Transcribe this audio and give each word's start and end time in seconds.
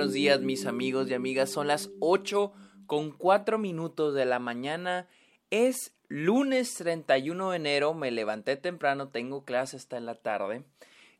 buenos 0.00 0.14
días 0.14 0.40
mis 0.40 0.64
amigos 0.64 1.10
y 1.10 1.12
amigas. 1.12 1.50
Son 1.50 1.66
las 1.66 1.90
8 2.00 2.54
con 2.86 3.10
4 3.10 3.58
minutos 3.58 4.14
de 4.14 4.24
la 4.24 4.38
mañana. 4.38 5.06
Es 5.50 5.92
lunes 6.08 6.72
31 6.76 7.50
de 7.50 7.56
enero, 7.56 7.92
me 7.92 8.10
levanté 8.10 8.56
temprano, 8.56 9.08
tengo 9.08 9.44
clase 9.44 9.76
hasta 9.76 9.98
en 9.98 10.06
la 10.06 10.14
tarde 10.14 10.64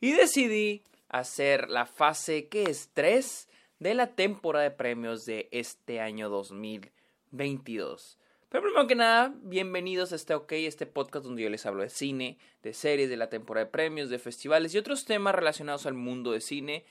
y 0.01 0.13
decidí 0.13 0.83
hacer 1.11 1.69
la 1.69 1.85
fase 1.85 2.49
que 2.49 2.63
es 2.71 2.89
3 2.95 3.51
de 3.81 3.93
la 3.93 4.15
temporada 4.15 4.65
de 4.65 4.71
premios 4.71 5.27
de 5.27 5.51
este 5.53 6.01
año 6.01 6.31
2022. 6.31 8.19
Pero 8.49 8.63
primero 8.63 8.87
que 8.87 8.95
nada, 8.95 9.35
bienvenidos 9.43 10.13
a 10.13 10.17
este 10.17 10.33
OK, 10.33 10.53
este 10.53 10.87
podcast 10.87 11.27
donde 11.27 11.43
yo 11.43 11.51
les 11.51 11.67
hablo 11.67 11.83
de 11.83 11.91
cine, 11.91 12.39
de 12.63 12.73
series, 12.73 13.11
de 13.11 13.19
la 13.19 13.29
temporada 13.29 13.67
de 13.67 13.73
premios, 13.73 14.09
de 14.09 14.19
festivales 14.19 14.75
y 14.75 14.79
otros 14.79 15.05
temas 15.05 15.35
relacionados 15.35 15.85
al 15.85 15.93
mundo 15.93 16.33
de 16.33 16.41
cine 16.41 16.87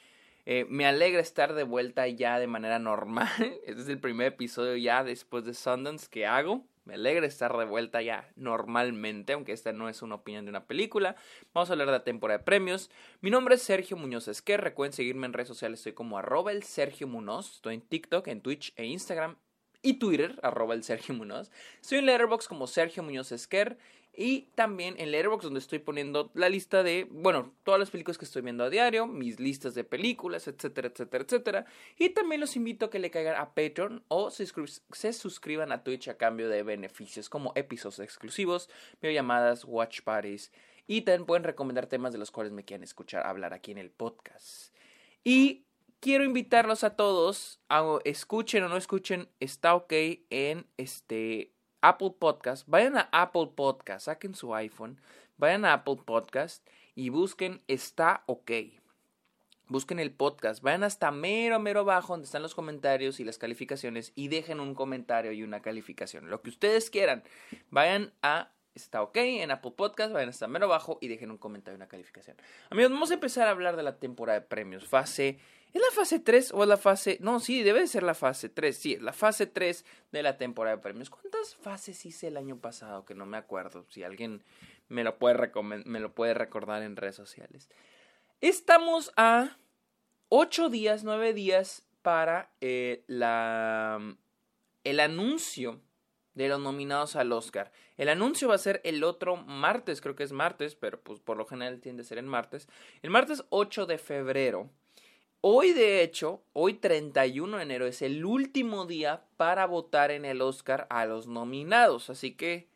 eh, 0.52 0.66
me 0.68 0.88
alegra 0.88 1.22
estar 1.22 1.54
de 1.54 1.62
vuelta 1.62 2.08
ya 2.08 2.40
de 2.40 2.48
manera 2.48 2.80
normal. 2.80 3.30
Este 3.68 3.82
es 3.84 3.88
el 3.88 4.00
primer 4.00 4.26
episodio 4.26 4.76
ya 4.78 5.04
después 5.04 5.46
de 5.46 5.54
Sundance 5.54 6.08
que 6.10 6.26
hago. 6.26 6.66
Me 6.86 6.96
alegra 6.96 7.28
estar 7.28 7.56
de 7.56 7.66
vuelta 7.66 8.02
ya 8.02 8.28
normalmente, 8.36 9.34
aunque 9.34 9.52
esta 9.52 9.74
no 9.74 9.90
es 9.90 10.02
una 10.02 10.16
opinión 10.16 10.46
de 10.46 10.50
una 10.50 10.66
película. 10.66 11.16
Vamos 11.54 11.70
a 11.70 11.74
hablar 11.74 11.86
de 11.90 11.94
la 11.94 12.04
temporada 12.04 12.40
de 12.40 12.46
premios. 12.46 12.90
Mi 13.22 13.30
nombre 13.30 13.54
es 13.54 13.62
Sergio 13.62 13.96
Muñoz 13.96 14.28
Esquer. 14.28 14.60
Recuerden 14.62 14.94
seguirme 14.94 15.28
en 15.28 15.34
redes 15.34 15.50
sociales. 15.50 15.82
Estoy 15.82 15.94
como 15.94 16.18
arroba 16.18 16.52
el 16.52 16.64
Sergio 16.64 17.08
Muñoz. 17.08 17.58
Estoy 17.58 17.76
en 17.76 17.82
TikTok, 17.82 18.28
en 18.28 18.42
Twitch 18.42 18.74
e 18.76 18.86
Instagram 18.86 19.36
y 19.82 19.94
Twitter, 19.94 20.40
arroba 20.44 20.74
el 20.74 20.84
Sergio 20.84 21.16
Muñoz. 21.16 21.52
Estoy 21.82 22.00
en 22.00 22.06
Letterboxd 22.06 22.48
como 22.48 22.68
Sergio 22.68 23.04
Muñoz 23.04 23.32
Esquer. 23.32 23.78
Y 24.22 24.50
también 24.56 24.96
en 24.98 25.12
Letterboxd 25.12 25.46
donde 25.46 25.60
estoy 25.60 25.80
poniendo 25.80 26.30
la 26.34 26.50
lista 26.50 26.84
de, 26.84 27.08
bueno, 27.10 27.54
todas 27.64 27.80
las 27.80 27.90
películas 27.90 28.18
que 28.18 28.26
estoy 28.26 28.42
viendo 28.42 28.66
a 28.66 28.70
diario, 28.70 29.08
mis 29.08 29.40
listas 29.40 29.76
de 29.76 29.86
películas, 29.86 30.48
etcétera, 30.48 30.90
etcétera, 30.90 31.24
etcétera. 31.24 31.66
Y 31.98 32.10
también 32.10 32.42
los 32.42 32.58
invito 32.58 32.88
a 32.88 32.90
que 32.90 33.00
le 33.00 33.12
caigan 33.12 33.36
a 33.36 33.54
Patreon 33.54 34.04
o 34.10 34.30
se, 34.30 35.14
suscriban 35.14 35.72
a 35.72 35.84
Twitch 35.84 36.10
a 36.10 36.18
cambio 36.18 36.50
de 36.50 36.64
beneficios 36.64 37.30
como 37.30 37.54
episodios 37.56 38.00
exclusivos, 38.00 38.70
videollamadas, 39.02 39.64
watch 39.64 40.02
parties. 40.02 40.52
Y 40.86 41.04
también 41.04 41.26
pueden 41.26 41.44
recomendar 41.46 41.86
temas 41.86 42.12
de 42.12 42.20
los 42.20 42.32
cuales 42.32 42.52
me 42.52 42.66
quieran 42.66 42.84
escuchar 42.84 43.26
hablar 43.26 43.54
aquí 43.54 43.72
en 43.72 43.78
el 43.78 43.92
podcast. 43.92 44.76
Y 45.24 45.66
quiero 46.00 46.24
invitarlos 46.24 46.84
a 46.84 46.96
todos 46.96 47.60
a 47.70 48.00
escuchen 48.06 48.64
o 48.64 48.70
no 48.70 48.78
escuchen, 48.78 49.30
está 49.40 49.76
ok 49.76 49.94
en 50.30 50.66
este 50.78 51.52
Apple 51.82 52.14
Podcast, 52.18 52.68
vayan 52.68 52.98
a 52.98 53.10
Apple 53.12 53.50
Podcast, 53.56 54.06
saquen 54.06 54.36
su 54.36 54.54
iPhone, 54.56 55.00
vayan 55.38 55.66
a 55.66 55.74
Apple 55.74 55.98
Podcast 56.06 56.66
y 56.96 57.10
busquen 57.10 57.62
Está 57.68 58.24
OK. 58.28 58.52
Busquen 59.68 60.00
el 60.00 60.12
podcast, 60.12 60.64
vayan 60.64 60.84
hasta 60.84 61.12
mero, 61.12 61.60
mero 61.60 61.82
abajo 61.82 62.14
donde 62.14 62.26
están 62.26 62.42
los 62.42 62.56
comentarios 62.56 63.20
y 63.20 63.24
las 63.24 63.38
calificaciones 63.38 64.12
y 64.16 64.28
dejen 64.28 64.60
un 64.60 64.74
comentario 64.74 65.32
y 65.32 65.44
una 65.44 65.62
calificación. 65.62 66.30
Lo 66.32 66.42
que 66.42 66.50
ustedes 66.50 66.90
quieran. 66.90 67.24
Vayan 67.70 68.12
a 68.24 68.50
Está 68.84 69.02
OK 69.02 69.18
en 69.18 69.52
Apple 69.52 69.74
Podcast, 69.76 70.14
vayan 70.14 70.30
hasta 70.30 70.48
mero 70.48 70.66
abajo 70.66 70.98
y 71.02 71.08
dejen 71.08 71.32
un 71.32 71.38
comentario 71.38 71.76
una 71.76 71.88
calificación. 71.88 72.38
Amigos, 72.70 72.92
vamos 72.92 73.12
a 73.12 73.16
empezar 73.16 73.48
a 73.48 73.52
hablar 73.52 73.76
de 73.76 73.84
la 73.84 74.00
temporada 74.00 74.40
de 74.40 74.46
premios, 74.46 74.86
fase 74.86 75.40
¿Es 75.74 75.82
la 75.82 75.92
fase 75.94 76.20
3 76.20 76.52
o 76.54 76.64
es 76.64 76.70
la 76.70 76.78
fase.? 76.78 77.20
No, 77.22 77.40
sí, 77.40 77.62
debe 77.62 77.82
de 77.82 77.88
ser 77.88 78.02
la 78.02 78.16
fase 78.16 78.50
3. 78.50 78.76
Sí, 78.76 78.94
es 78.94 79.02
la 79.02 79.14
fase 79.14 79.46
3 79.46 79.86
de 80.12 80.24
la 80.24 80.38
temporada 80.38 80.78
de 80.78 80.82
premios. 80.82 81.12
¿Cuántas 81.12 81.56
fases 81.56 82.06
hice 82.06 82.28
el 82.28 82.38
año 82.38 82.58
pasado? 82.60 83.06
Que 83.06 83.14
no 83.14 83.28
me 83.28 83.38
acuerdo. 83.38 83.86
Si 83.90 84.04
alguien 84.04 84.44
me 84.88 85.04
lo 85.04 85.20
puede, 85.20 85.52
me 85.86 86.00
lo 86.00 86.16
puede 86.16 86.34
recordar 86.34 86.82
en 86.82 86.96
redes 86.96 87.16
sociales. 87.16 87.70
Estamos 88.42 89.12
a 89.16 89.58
8 90.30 90.70
días, 90.70 91.04
9 91.04 91.34
días 91.34 91.84
para 92.02 92.52
eh, 92.62 93.04
la, 93.06 94.00
el 94.84 95.00
anuncio 95.00 95.82
de 96.36 96.48
los 96.48 96.60
nominados 96.60 97.16
al 97.16 97.32
Oscar. 97.32 97.72
El 97.98 98.10
anuncio 98.10 98.48
va 98.48 98.56
a 98.56 98.60
ser 98.60 98.82
el 98.84 99.04
otro 99.04 99.36
martes, 99.36 100.02
creo 100.02 100.16
que 100.16 100.24
es 100.24 100.32
martes, 100.32 100.76
pero 100.76 101.00
pues 101.00 101.20
por 101.20 101.38
lo 101.38 101.46
general 101.46 101.80
tiende 101.80 102.04
a 102.04 102.06
ser 102.06 102.18
en 102.18 102.28
martes. 102.28 102.68
El 103.02 103.10
martes 103.10 103.44
8 103.50 103.86
de 103.86 103.98
febrero. 103.98 104.70
Hoy, 105.42 105.72
de 105.72 106.04
hecho, 106.04 106.42
hoy 106.52 106.74
31 106.74 107.58
de 107.58 107.64
enero 107.64 107.86
es 107.86 108.02
el 108.02 108.26
último 108.26 108.86
día 108.86 109.24
para 109.38 109.66
votar 109.66 110.12
en 110.12 110.26
el 110.26 110.42
Oscar 110.42 110.86
a 110.90 111.06
los 111.06 111.28
nominados, 111.28 112.10
así 112.10 112.34
que 112.34 112.68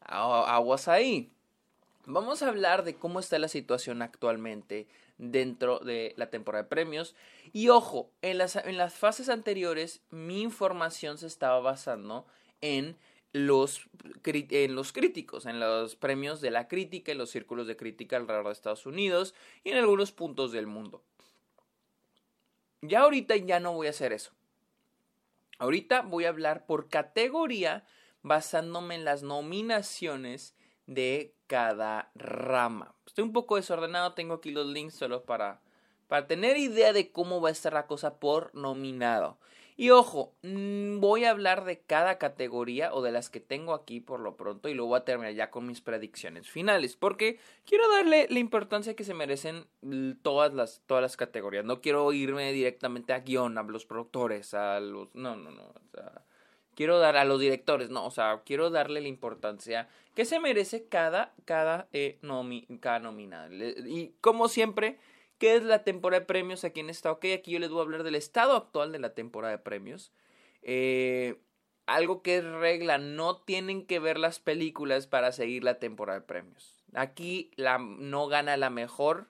aguas 0.00 0.88
ahí. 0.88 1.32
Vamos 2.04 2.42
a 2.42 2.48
hablar 2.48 2.84
de 2.84 2.96
cómo 2.96 3.20
está 3.20 3.38
la 3.38 3.48
situación 3.48 4.02
actualmente 4.02 4.86
dentro 5.16 5.78
de 5.78 6.14
la 6.16 6.28
temporada 6.28 6.64
de 6.64 6.68
premios. 6.68 7.14
Y 7.52 7.68
ojo, 7.68 8.10
en 8.20 8.38
las, 8.38 8.56
en 8.56 8.76
las 8.76 8.94
fases 8.94 9.28
anteriores 9.28 10.00
mi 10.10 10.42
información 10.42 11.18
se 11.18 11.26
estaba 11.26 11.60
basando 11.60 12.26
en 12.60 12.96
los, 13.32 13.88
en 14.24 14.74
los 14.74 14.92
críticos, 14.92 15.46
en 15.46 15.60
los 15.60 15.96
premios 15.96 16.40
de 16.40 16.50
la 16.50 16.68
crítica, 16.68 17.12
en 17.12 17.18
los 17.18 17.30
círculos 17.30 17.66
de 17.66 17.76
crítica 17.76 18.16
alrededor 18.16 18.46
de 18.46 18.52
Estados 18.52 18.86
Unidos 18.86 19.34
y 19.62 19.70
en 19.70 19.78
algunos 19.78 20.12
puntos 20.12 20.52
del 20.52 20.66
mundo. 20.66 21.02
Ya 22.82 23.00
ahorita 23.00 23.36
ya 23.36 23.60
no 23.60 23.72
voy 23.74 23.86
a 23.86 23.90
hacer 23.90 24.12
eso. 24.12 24.32
Ahorita 25.58 26.02
voy 26.02 26.24
a 26.24 26.30
hablar 26.30 26.64
por 26.64 26.88
categoría 26.88 27.84
basándome 28.22 28.94
en 28.94 29.04
las 29.04 29.22
nominaciones 29.22 30.54
de 30.86 31.34
cada 31.46 32.10
rama. 32.14 32.94
Estoy 33.06 33.24
un 33.24 33.32
poco 33.32 33.56
desordenado, 33.56 34.14
tengo 34.14 34.34
aquí 34.34 34.50
los 34.50 34.66
links 34.66 34.94
solo 34.94 35.24
para, 35.24 35.60
para 36.08 36.26
tener 36.26 36.56
idea 36.56 36.92
de 36.92 37.12
cómo 37.12 37.40
va 37.40 37.50
a 37.50 37.52
estar 37.52 37.72
la 37.72 37.86
cosa 37.86 38.18
por 38.18 38.54
nominado. 38.54 39.38
Y 39.80 39.88
ojo, 39.92 40.34
mm, 40.42 41.00
voy 41.00 41.24
a 41.24 41.30
hablar 41.30 41.64
de 41.64 41.80
cada 41.80 42.18
categoría 42.18 42.92
o 42.92 43.00
de 43.00 43.12
las 43.12 43.30
que 43.30 43.40
tengo 43.40 43.72
aquí 43.72 43.98
por 43.98 44.20
lo 44.20 44.36
pronto 44.36 44.68
y 44.68 44.74
luego 44.74 44.90
voy 44.90 44.98
a 44.98 45.06
terminar 45.06 45.32
ya 45.32 45.50
con 45.50 45.66
mis 45.66 45.80
predicciones 45.80 46.50
finales, 46.50 46.96
porque 46.96 47.38
quiero 47.64 47.90
darle 47.90 48.26
la 48.28 48.40
importancia 48.40 48.94
que 48.94 49.04
se 49.04 49.14
merecen 49.14 49.64
todas 50.20 50.52
las, 50.52 50.82
todas 50.84 51.00
las 51.00 51.16
categorías. 51.16 51.64
No 51.64 51.80
quiero 51.80 52.12
irme 52.12 52.52
directamente 52.52 53.14
a 53.14 53.20
guion, 53.20 53.56
a 53.56 53.62
los 53.62 53.86
productores, 53.86 54.52
a 54.52 54.80
los... 54.80 55.08
No, 55.14 55.34
no, 55.34 55.50
no. 55.50 55.72
quiero 56.74 56.98
dar 56.98 57.16
a 57.16 57.24
los 57.24 57.40
directores, 57.40 57.88
no, 57.88 58.04
o 58.04 58.10
sea, 58.10 58.42
quiero 58.44 58.68
darle 58.68 59.00
la 59.00 59.08
importancia 59.08 59.88
que 60.14 60.26
se 60.26 60.40
merece 60.40 60.88
cada, 60.88 61.32
cada, 61.46 61.88
eh, 61.94 62.18
cada 62.80 62.98
nominado. 62.98 63.50
Y 63.54 64.12
como 64.20 64.48
siempre 64.48 64.98
¿Qué 65.40 65.56
es 65.56 65.62
la 65.62 65.84
temporada 65.84 66.20
de 66.20 66.26
premios 66.26 66.64
aquí 66.64 66.80
en 66.80 66.90
esta? 66.90 67.10
Ok, 67.10 67.24
aquí 67.34 67.52
yo 67.52 67.58
les 67.58 67.70
voy 67.70 67.78
a 67.78 67.82
hablar 67.84 68.02
del 68.02 68.14
estado 68.14 68.54
actual 68.54 68.92
de 68.92 68.98
la 68.98 69.14
temporada 69.14 69.56
de 69.56 69.58
premios. 69.58 70.12
Eh, 70.60 71.40
algo 71.86 72.20
que 72.20 72.36
es 72.36 72.44
regla, 72.44 72.98
no 72.98 73.38
tienen 73.38 73.86
que 73.86 74.00
ver 74.00 74.18
las 74.18 74.38
películas 74.38 75.06
para 75.06 75.32
seguir 75.32 75.64
la 75.64 75.78
temporada 75.78 76.20
de 76.20 76.26
premios. 76.26 76.76
Aquí 76.92 77.52
la, 77.56 77.78
no 77.78 78.26
gana 78.26 78.58
la 78.58 78.68
mejor. 78.68 79.28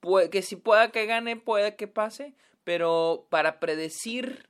Puede, 0.00 0.30
que 0.30 0.40
si 0.40 0.56
pueda 0.56 0.90
que 0.90 1.04
gane, 1.04 1.36
puede 1.36 1.76
que 1.76 1.88
pase. 1.88 2.34
Pero 2.64 3.26
para 3.28 3.60
predecir 3.60 4.48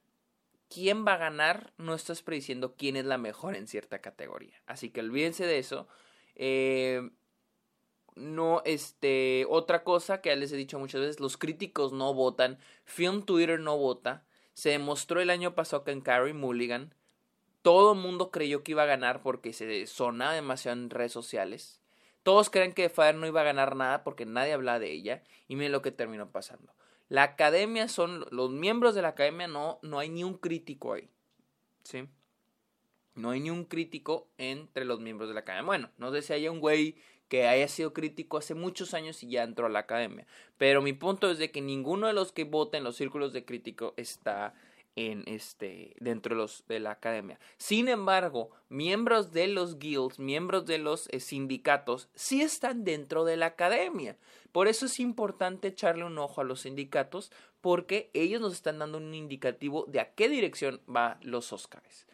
quién 0.68 1.04
va 1.04 1.14
a 1.14 1.18
ganar, 1.18 1.72
no 1.76 1.94
estás 1.94 2.22
prediciendo 2.22 2.76
quién 2.76 2.94
es 2.94 3.04
la 3.04 3.18
mejor 3.18 3.56
en 3.56 3.66
cierta 3.66 3.98
categoría. 3.98 4.62
Así 4.66 4.90
que 4.90 5.00
olvídense 5.00 5.44
de 5.44 5.58
eso. 5.58 5.88
Eh, 6.36 7.10
no, 8.16 8.62
este, 8.64 9.46
otra 9.48 9.84
cosa 9.84 10.20
que 10.20 10.30
ya 10.30 10.36
les 10.36 10.52
he 10.52 10.56
dicho 10.56 10.78
muchas 10.78 11.00
veces, 11.00 11.20
los 11.20 11.36
críticos 11.36 11.92
no 11.92 12.14
votan, 12.14 12.58
Film 12.84 13.22
Twitter 13.24 13.58
no 13.60 13.76
vota, 13.76 14.24
se 14.54 14.70
demostró 14.70 15.20
el 15.20 15.30
año 15.30 15.54
pasado 15.54 15.84
que 15.84 15.90
en 15.90 16.00
Carrie 16.00 16.32
Mulligan 16.32 16.94
todo 17.62 17.94
el 17.94 17.98
mundo 17.98 18.30
creyó 18.30 18.62
que 18.62 18.72
iba 18.72 18.82
a 18.82 18.86
ganar 18.86 19.22
porque 19.22 19.54
se 19.54 19.86
sonaba 19.86 20.34
demasiado 20.34 20.78
en 20.78 20.90
redes 20.90 21.12
sociales. 21.12 21.80
Todos 22.22 22.50
creen 22.50 22.74
que 22.74 22.90
Fire 22.90 23.14
no 23.14 23.26
iba 23.26 23.40
a 23.40 23.44
ganar 23.44 23.74
nada 23.74 24.04
porque 24.04 24.26
nadie 24.26 24.52
habla 24.52 24.78
de 24.78 24.92
ella 24.92 25.22
y 25.48 25.56
miren 25.56 25.72
lo 25.72 25.80
que 25.80 25.90
terminó 25.90 26.30
pasando. 26.30 26.74
La 27.08 27.22
academia 27.22 27.88
son 27.88 28.26
los 28.30 28.50
miembros 28.50 28.94
de 28.94 29.00
la 29.02 29.08
academia 29.08 29.48
no 29.48 29.78
no 29.82 29.98
hay 29.98 30.10
ni 30.10 30.24
un 30.24 30.34
crítico 30.34 30.92
ahí. 30.92 31.08
¿Sí? 31.84 32.06
No 33.14 33.30
hay 33.30 33.40
ni 33.40 33.48
un 33.50 33.64
crítico 33.64 34.28
entre 34.36 34.84
los 34.84 35.00
miembros 35.00 35.28
de 35.28 35.34
la 35.34 35.40
academia. 35.40 35.66
Bueno, 35.66 35.90
no 35.96 36.12
sé 36.12 36.20
si 36.20 36.32
hay 36.34 36.48
un 36.48 36.60
güey 36.60 36.96
que 37.28 37.46
haya 37.46 37.68
sido 37.68 37.92
crítico 37.92 38.36
hace 38.36 38.54
muchos 38.54 38.94
años 38.94 39.22
y 39.22 39.30
ya 39.30 39.42
entró 39.42 39.66
a 39.66 39.70
la 39.70 39.80
academia. 39.80 40.26
Pero 40.58 40.82
mi 40.82 40.92
punto 40.92 41.30
es 41.30 41.38
de 41.38 41.50
que 41.50 41.60
ninguno 41.60 42.06
de 42.06 42.12
los 42.12 42.32
que 42.32 42.44
voten 42.44 42.78
en 42.78 42.84
los 42.84 42.96
círculos 42.96 43.32
de 43.32 43.44
crítico 43.44 43.94
está 43.96 44.54
en 44.96 45.24
este 45.26 45.96
dentro 45.98 46.34
de 46.34 46.42
los 46.42 46.64
de 46.68 46.80
la 46.80 46.92
academia. 46.92 47.38
Sin 47.58 47.88
embargo, 47.88 48.50
miembros 48.68 49.32
de 49.32 49.48
los 49.48 49.78
guilds, 49.78 50.18
miembros 50.18 50.66
de 50.66 50.78
los 50.78 51.08
eh, 51.10 51.20
sindicatos 51.20 52.08
sí 52.14 52.42
están 52.42 52.84
dentro 52.84 53.24
de 53.24 53.36
la 53.36 53.46
academia. 53.46 54.16
Por 54.52 54.68
eso 54.68 54.86
es 54.86 55.00
importante 55.00 55.68
echarle 55.68 56.04
un 56.04 56.18
ojo 56.18 56.40
a 56.40 56.44
los 56.44 56.60
sindicatos 56.60 57.32
porque 57.60 58.10
ellos 58.12 58.40
nos 58.40 58.52
están 58.52 58.78
dando 58.78 58.98
un 58.98 59.14
indicativo 59.14 59.84
de 59.88 60.00
a 60.00 60.14
qué 60.14 60.28
dirección 60.28 60.80
va 60.88 61.18
los 61.22 61.52
Oscars. 61.52 62.06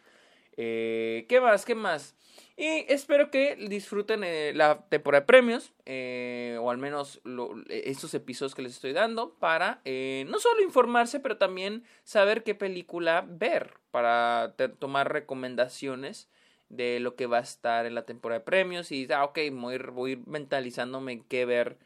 Eh, 0.57 1.25
¿Qué 1.29 1.41
más? 1.41 1.65
¿Qué 1.65 1.75
más? 1.75 2.15
Y 2.57 2.85
espero 2.89 3.31
que 3.31 3.55
disfruten 3.55 4.23
eh, 4.23 4.51
la 4.53 4.85
temporada 4.89 5.21
de 5.21 5.25
premios, 5.25 5.73
eh, 5.85 6.57
o 6.61 6.69
al 6.69 6.77
menos 6.77 7.21
estos 7.69 8.13
episodios 8.13 8.53
que 8.53 8.61
les 8.61 8.73
estoy 8.73 8.93
dando, 8.93 9.33
para 9.35 9.81
no 9.85 10.39
solo 10.39 10.61
informarse, 10.61 11.19
pero 11.19 11.37
también 11.37 11.83
saber 12.03 12.43
qué 12.43 12.53
película 12.53 13.25
ver, 13.27 13.73
para 13.89 14.53
tomar 14.79 15.11
recomendaciones 15.11 16.29
de 16.69 16.99
lo 16.99 17.15
que 17.15 17.25
va 17.25 17.39
a 17.39 17.41
estar 17.41 17.85
en 17.85 17.95
la 17.95 18.03
temporada 18.03 18.39
de 18.39 18.45
premios 18.45 18.91
y, 18.91 19.07
ah, 19.11 19.25
ok, 19.25 19.39
voy 19.51 19.77
voy 19.77 20.23
mentalizándome 20.25 21.23
qué 21.27 21.45
ver 21.45 21.77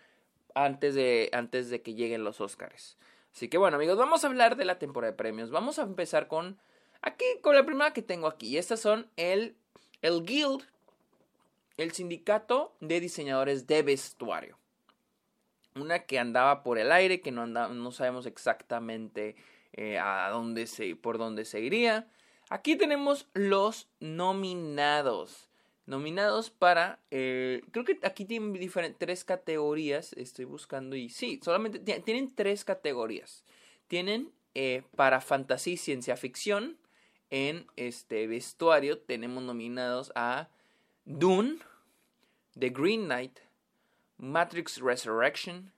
antes 0.53 0.93
de, 0.95 1.29
antes 1.33 1.69
de 1.69 1.81
que 1.81 1.95
lleguen 1.95 2.23
los 2.23 2.41
Oscars. 2.41 2.97
Así 3.33 3.49
que 3.49 3.57
bueno 3.57 3.75
amigos, 3.77 3.97
vamos 3.97 4.23
a 4.23 4.27
hablar 4.27 4.55
de 4.55 4.65
la 4.65 4.79
temporada 4.79 5.11
de 5.11 5.17
premios. 5.17 5.51
Vamos 5.51 5.79
a 5.79 5.83
empezar 5.83 6.27
con 6.27 6.57
Aquí, 7.05 7.25
con 7.41 7.55
la 7.55 7.65
primera 7.65 7.93
que 7.93 8.01
tengo 8.01 8.27
aquí. 8.27 8.57
Estas 8.57 8.79
son 8.79 9.07
el, 9.15 9.55
el 10.01 10.25
Guild, 10.25 10.63
el 11.77 11.91
sindicato 11.91 12.75
de 12.79 12.99
diseñadores 12.99 13.67
de 13.67 13.83
vestuario. 13.83 14.57
Una 15.75 15.99
que 15.99 16.17
andaba 16.17 16.63
por 16.63 16.79
el 16.79 16.91
aire, 16.91 17.21
que 17.21 17.31
no, 17.31 17.45
no 17.45 17.91
sabemos 17.91 18.25
exactamente 18.25 19.35
eh, 19.73 19.99
a 19.99 20.29
dónde 20.31 20.65
se, 20.65 20.95
por 20.95 21.19
dónde 21.19 21.45
se 21.45 21.59
iría. 21.61 22.07
Aquí 22.49 22.75
tenemos 22.75 23.27
los 23.33 23.87
nominados. 23.99 25.47
Nominados 25.85 26.49
para. 26.49 26.99
Eh, 27.11 27.61
creo 27.69 27.85
que 27.85 27.99
aquí 28.01 28.25
tienen 28.25 28.59
tres 28.97 29.23
categorías. 29.23 30.13
Estoy 30.13 30.45
buscando 30.45 30.95
y 30.95 31.09
sí, 31.09 31.39
solamente 31.43 31.77
tienen 32.01 32.33
tres 32.33 32.65
categorías. 32.65 33.43
Tienen 33.87 34.31
eh, 34.55 34.81
para 34.95 35.21
fantasía 35.21 35.73
y 35.73 35.77
ciencia 35.77 36.17
ficción, 36.17 36.79
en 37.29 37.67
este 37.75 38.27
vestuario 38.27 38.99
tenemos 38.99 39.43
nominados 39.43 40.11
a 40.15 40.49
Dune, 41.05 41.59
The 42.57 42.69
Green 42.69 43.05
Knight, 43.05 43.39
Matrix 44.17 44.79
Resurrection, 44.79 45.71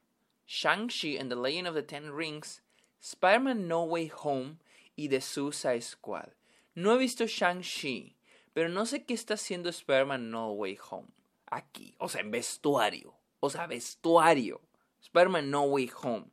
Shang-Chi 0.45 1.17
and 1.17 1.29
the 1.29 1.35
Legend 1.35 1.67
of 1.67 1.75
the 1.75 1.83
Ten 1.83 2.11
Rings, 2.11 2.61
Spider-Man 2.99 3.67
No 3.67 3.83
Way 3.83 4.11
Home 4.23 4.57
y 4.95 5.07
The 5.07 5.21
Suicide 5.21 5.81
Squad. 5.81 6.29
No 6.75 6.93
he 6.93 6.97
visto 6.97 7.25
Shang-Chi, 7.25 8.15
pero 8.53 8.69
no 8.69 8.85
sé 8.85 9.05
qué 9.05 9.13
está 9.13 9.33
haciendo 9.33 9.69
Spider-Man 9.69 10.29
No 10.29 10.51
Way 10.51 10.77
Home 10.89 11.07
aquí. 11.49 11.95
O 11.97 12.09
sea, 12.09 12.21
en 12.21 12.31
vestuario. 12.31 13.13
O 13.39 13.49
sea, 13.49 13.67
vestuario. 13.67 14.61
Spider-Man 15.01 15.49
No 15.49 15.63
Way 15.63 15.91
Home. 16.03 16.25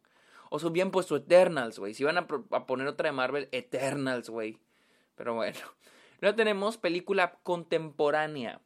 O 0.50 0.58
sea, 0.58 0.70
bien 0.70 0.90
puesto 0.90 1.16
Eternals, 1.16 1.78
güey. 1.78 1.94
Si 1.94 2.04
van 2.04 2.18
a, 2.18 2.26
a, 2.50 2.66
poner 2.66 2.86
otra 2.86 3.08
de 3.08 3.12
Marvel, 3.12 3.48
Eternals, 3.52 4.30
güey. 4.30 4.58
Pero 5.14 5.34
bueno. 5.34 5.58
Luego 6.20 6.36
tenemos 6.36 6.76
película 6.76 7.38
contemporánea. 7.42 8.60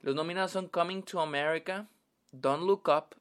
Los 0.00 0.14
nominados 0.14 0.52
son 0.52 0.68
Coming 0.68 1.02
to 1.02 1.20
America, 1.20 1.88
Don't 2.30 2.64
Look 2.64 2.88
Up, 2.88 3.16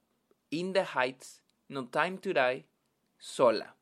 In 0.49 0.73
the 0.73 0.83
Heights, 0.83 1.41
No 1.69 1.87
Time 1.87 2.17
to 2.17 2.33
Die, 2.33 2.65
Sola. 3.17 3.75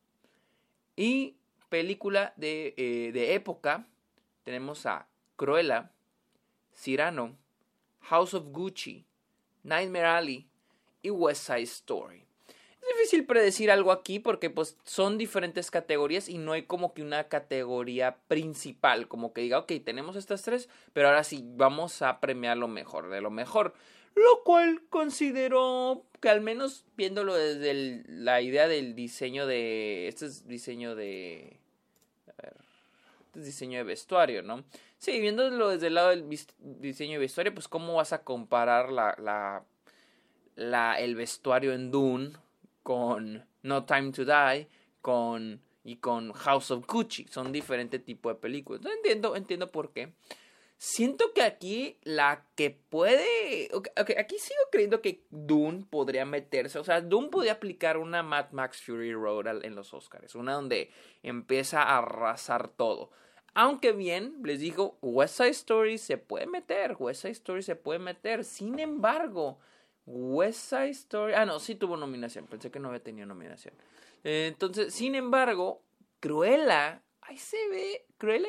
Y 0.95 1.35
película 1.69 2.33
de, 2.35 2.73
eh, 2.77 3.11
de 3.11 3.33
época 3.33 3.87
tenemos 4.43 4.85
a 4.85 5.07
Cruella, 5.35 5.91
Cyrano, 6.73 7.37
House 8.01 8.33
of 8.33 8.45
Gucci, 8.51 9.05
Nightmare 9.63 10.05
Alley 10.05 10.47
y 11.01 11.09
West 11.09 11.47
Side 11.47 11.63
Story. 11.63 12.25
Es 12.81 12.97
difícil 12.97 13.25
predecir 13.25 13.69
algo 13.69 13.91
aquí 13.91 14.19
porque 14.19 14.49
pues 14.49 14.77
son 14.83 15.17
diferentes 15.17 15.69
categorías 15.69 16.27
y 16.27 16.37
no 16.37 16.53
hay 16.53 16.63
como 16.63 16.93
que 16.93 17.03
una 17.03 17.25
categoría 17.25 18.17
principal, 18.27 19.07
como 19.07 19.33
que 19.33 19.41
diga, 19.41 19.59
ok, 19.59 19.71
tenemos 19.85 20.15
estas 20.15 20.41
tres, 20.41 20.67
pero 20.93 21.07
ahora 21.07 21.23
sí 21.23 21.43
vamos 21.45 22.01
a 22.01 22.19
premiar 22.19 22.57
lo 22.57 22.67
mejor 22.67 23.09
de 23.09 23.21
lo 23.21 23.29
mejor. 23.29 23.73
Lo 24.15 24.43
cual 24.43 24.81
considero 24.89 26.03
que 26.19 26.29
al 26.29 26.41
menos 26.41 26.85
viéndolo 26.97 27.35
desde 27.35 28.03
la 28.07 28.41
idea 28.41 28.67
del 28.67 28.95
diseño 28.95 29.45
de... 29.45 30.07
Este 30.07 30.25
es 30.25 30.47
diseño 30.47 30.95
de... 30.95 31.57
A 32.27 32.41
ver, 32.41 32.57
este 33.27 33.39
es 33.39 33.45
diseño 33.45 33.77
de 33.77 33.83
vestuario, 33.85 34.41
¿no? 34.41 34.65
Sí, 34.97 35.19
viéndolo 35.21 35.69
desde 35.69 35.87
el 35.87 35.95
lado 35.95 36.09
del 36.09 36.27
diseño 36.57 37.13
de 37.13 37.19
vestuario, 37.19 37.53
pues 37.53 37.67
cómo 37.67 37.95
vas 37.95 38.11
a 38.11 38.23
comparar 38.23 38.91
la, 38.91 39.15
la, 39.17 39.63
la 40.55 40.99
el 40.99 41.15
vestuario 41.15 41.73
en 41.73 41.89
Dune 41.89 42.33
con 42.83 43.45
No 43.63 43.85
Time 43.85 44.11
to 44.11 44.25
Die, 44.25 44.67
con 45.01 45.61
y 45.83 45.97
con 45.97 46.33
House 46.33 46.71
of 46.71 46.85
Gucci. 46.85 47.27
Son 47.29 47.51
diferentes 47.51 48.03
tipos 48.03 48.33
de 48.33 48.39
películas. 48.39 48.81
Entiendo, 48.85 49.35
entiendo 49.35 49.71
por 49.71 49.91
qué. 49.91 50.13
Siento 50.77 51.31
que 51.33 51.43
aquí 51.43 51.99
la 52.01 52.47
que 52.55 52.71
puede. 52.71 53.69
aquí 54.17 54.39
sigo 54.39 54.61
creyendo 54.71 55.01
que 55.01 55.23
Dune 55.29 55.85
podría 55.87 56.25
meterse. 56.25 56.79
O 56.79 56.83
sea, 56.83 57.01
Dune 57.01 57.29
podría 57.29 57.53
aplicar 57.53 57.97
una 57.97 58.23
Mad 58.23 58.51
Max 58.51 58.81
Fury 58.83 59.13
Road 59.13 59.63
en 59.63 59.75
los 59.75 59.93
Oscars. 59.93 60.33
Una 60.33 60.53
donde 60.53 60.89
empieza 61.21 61.83
a 61.83 61.99
arrasar 61.99 62.67
todo. 62.69 63.11
Aunque 63.53 63.91
bien, 63.91 64.37
les 64.43 64.59
digo, 64.59 64.97
West 65.01 65.37
Side 65.37 65.49
Story 65.49 65.97
se 65.97 66.17
puede 66.17 66.47
meter. 66.47 66.95
West 66.97 67.21
Side 67.23 67.33
Story 67.33 67.61
se 67.61 67.75
puede 67.75 67.99
meter. 67.99 68.43
Sin 68.43 68.79
embargo, 68.79 69.59
West 70.05 70.69
Side 70.69 70.89
Story. 70.89 71.33
Ah, 71.33 71.45
no, 71.45 71.59
sí 71.59 71.75
tuvo 71.75 71.97
nominación. 71.97 72.47
Pensé 72.47 72.71
que 72.71 72.79
no 72.79 72.89
había 72.89 73.03
tenido 73.03 73.27
nominación. 73.27 73.73
Eh, 74.23 74.47
entonces, 74.47 74.93
sin 74.93 75.15
embargo, 75.15 75.81
Cruella. 76.19 77.01
Ahí 77.21 77.37
se 77.37 77.57
ve. 77.69 78.05
Cruella 78.17 78.47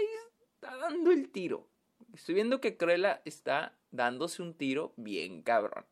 está 0.55 0.77
dando 0.77 1.11
el 1.11 1.31
tiro. 1.31 1.67
Estoy 2.15 2.35
viendo 2.35 2.61
que 2.61 2.77
Cruella 2.77 3.23
está 3.25 3.75
dándose 3.91 4.43
un 4.43 4.55
tiro 4.55 4.93
bien 4.97 5.43
cabrón. 5.43 5.85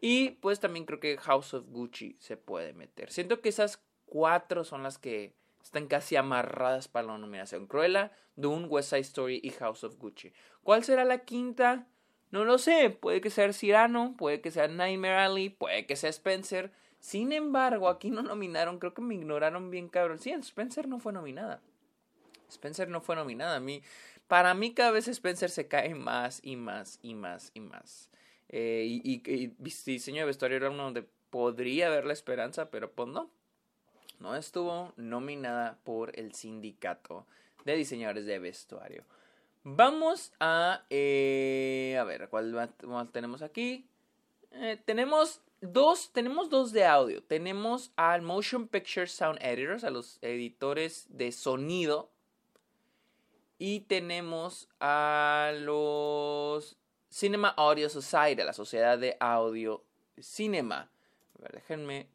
Y 0.00 0.30
pues 0.30 0.60
también 0.60 0.84
creo 0.84 1.00
que 1.00 1.18
House 1.18 1.54
of 1.54 1.66
Gucci 1.68 2.16
se 2.20 2.36
puede 2.36 2.72
meter. 2.72 3.10
Siento 3.10 3.40
que 3.40 3.48
esas 3.48 3.82
cuatro 4.06 4.64
son 4.64 4.82
las 4.82 4.98
que 4.98 5.34
están 5.62 5.88
casi 5.88 6.16
amarradas 6.16 6.88
para 6.88 7.08
la 7.08 7.18
nominación. 7.18 7.66
Cruella, 7.66 8.12
Dune, 8.36 8.66
West 8.66 8.90
Side 8.90 9.00
Story 9.00 9.40
y 9.42 9.50
House 9.50 9.84
of 9.84 9.96
Gucci. 9.96 10.32
¿Cuál 10.62 10.84
será 10.84 11.04
la 11.04 11.24
quinta? 11.24 11.88
No 12.30 12.44
lo 12.44 12.58
sé, 12.58 12.90
puede 12.90 13.20
que 13.20 13.30
sea 13.30 13.52
Cyrano, 13.52 14.14
puede 14.16 14.40
que 14.40 14.50
sea 14.50 14.68
Nightmare 14.68 15.16
Alley, 15.16 15.48
puede 15.48 15.86
que 15.86 15.96
sea 15.96 16.10
Spencer. 16.10 16.70
Sin 17.00 17.32
embargo, 17.32 17.88
aquí 17.88 18.10
no 18.10 18.22
nominaron, 18.22 18.78
creo 18.78 18.92
que 18.92 19.02
me 19.02 19.14
ignoraron 19.14 19.70
bien 19.70 19.88
cabrón. 19.88 20.18
Sí, 20.18 20.30
Spencer 20.32 20.88
no 20.88 20.98
fue 20.98 21.12
nominada. 21.12 21.60
Spencer 22.50 22.88
no 22.88 23.00
fue 23.00 23.16
nominada. 23.16 23.56
A 23.56 23.60
mí, 23.60 23.82
para 24.26 24.52
mí 24.54 24.74
cada 24.74 24.90
vez 24.90 25.08
Spencer 25.08 25.50
se 25.50 25.68
cae 25.68 25.94
más 25.94 26.40
y 26.42 26.56
más 26.56 26.98
y 27.02 27.14
más 27.14 27.50
y 27.54 27.60
más. 27.60 28.10
Eh, 28.48 28.84
y, 28.86 29.22
y, 29.24 29.54
diseño 29.58 30.20
de 30.20 30.26
vestuario 30.26 30.56
era 30.56 30.70
uno 30.70 30.84
donde 30.84 31.06
podría 31.30 31.88
haber 31.88 32.04
la 32.04 32.12
esperanza, 32.12 32.70
pero 32.70 32.92
pues 32.92 33.08
no. 33.08 33.30
No 34.20 34.34
estuvo 34.34 34.92
nominada 34.96 35.78
por 35.84 36.18
el 36.18 36.34
sindicato 36.34 37.26
de 37.64 37.76
diseñadores 37.76 38.26
de 38.26 38.38
vestuario. 38.38 39.04
Vamos 39.70 40.32
a... 40.40 40.86
Eh, 40.88 41.98
a 42.00 42.04
ver, 42.04 42.30
¿cuál 42.30 42.70
tenemos 43.12 43.42
aquí? 43.42 43.86
Eh, 44.52 44.80
tenemos 44.82 45.42
dos, 45.60 46.10
tenemos 46.12 46.48
dos 46.48 46.72
de 46.72 46.86
audio. 46.86 47.22
Tenemos 47.22 47.92
al 47.96 48.22
Motion 48.22 48.66
Picture 48.66 49.06
Sound 49.06 49.38
Editors, 49.42 49.84
a 49.84 49.90
los 49.90 50.18
editores 50.22 51.06
de 51.10 51.32
sonido. 51.32 52.10
Y 53.58 53.80
tenemos 53.80 54.70
a 54.80 55.52
los 55.58 56.78
Cinema 57.10 57.48
Audio 57.50 57.90
Society, 57.90 58.42
la 58.42 58.54
Sociedad 58.54 58.98
de 58.98 59.18
Audio 59.20 59.84
Cinema. 60.18 60.90
A 61.38 61.42
ver, 61.42 61.52
déjenme. 61.52 62.08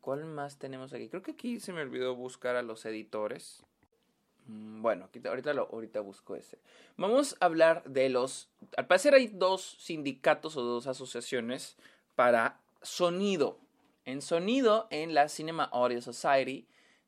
¿Cuál 0.00 0.24
más 0.24 0.56
tenemos 0.56 0.92
aquí? 0.92 1.08
Creo 1.08 1.22
que 1.22 1.32
aquí 1.32 1.58
se 1.58 1.72
me 1.72 1.82
olvidó 1.82 2.14
buscar 2.14 2.54
a 2.54 2.62
los 2.62 2.84
editores. 2.84 3.64
Mm, 4.46 4.82
bueno, 4.82 5.08
ahorita, 5.24 5.52
lo, 5.52 5.68
ahorita 5.72 6.00
busco 6.00 6.36
ese. 6.36 6.58
Vamos 6.96 7.36
a 7.40 7.46
hablar 7.46 7.84
de 7.84 8.08
los... 8.08 8.48
Al 8.76 8.86
parecer 8.86 9.14
hay 9.14 9.28
dos 9.28 9.76
sindicatos 9.78 10.56
o 10.56 10.62
dos 10.62 10.86
asociaciones 10.86 11.76
para 12.14 12.60
sonido. 12.82 13.58
En 14.04 14.22
sonido, 14.22 14.86
en 14.90 15.14
la 15.14 15.28
Cinema 15.28 15.64
Audio 15.64 16.00
Society, 16.00 16.66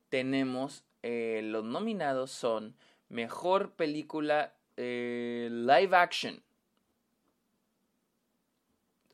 tenemos 0.09 0.83
eh, 1.01 1.41
los 1.43 1.63
nominados 1.63 2.31
son 2.31 2.75
Mejor 3.07 3.71
Película 3.71 4.53
eh, 4.75 5.47
Live 5.49 5.95
Action. 5.95 6.43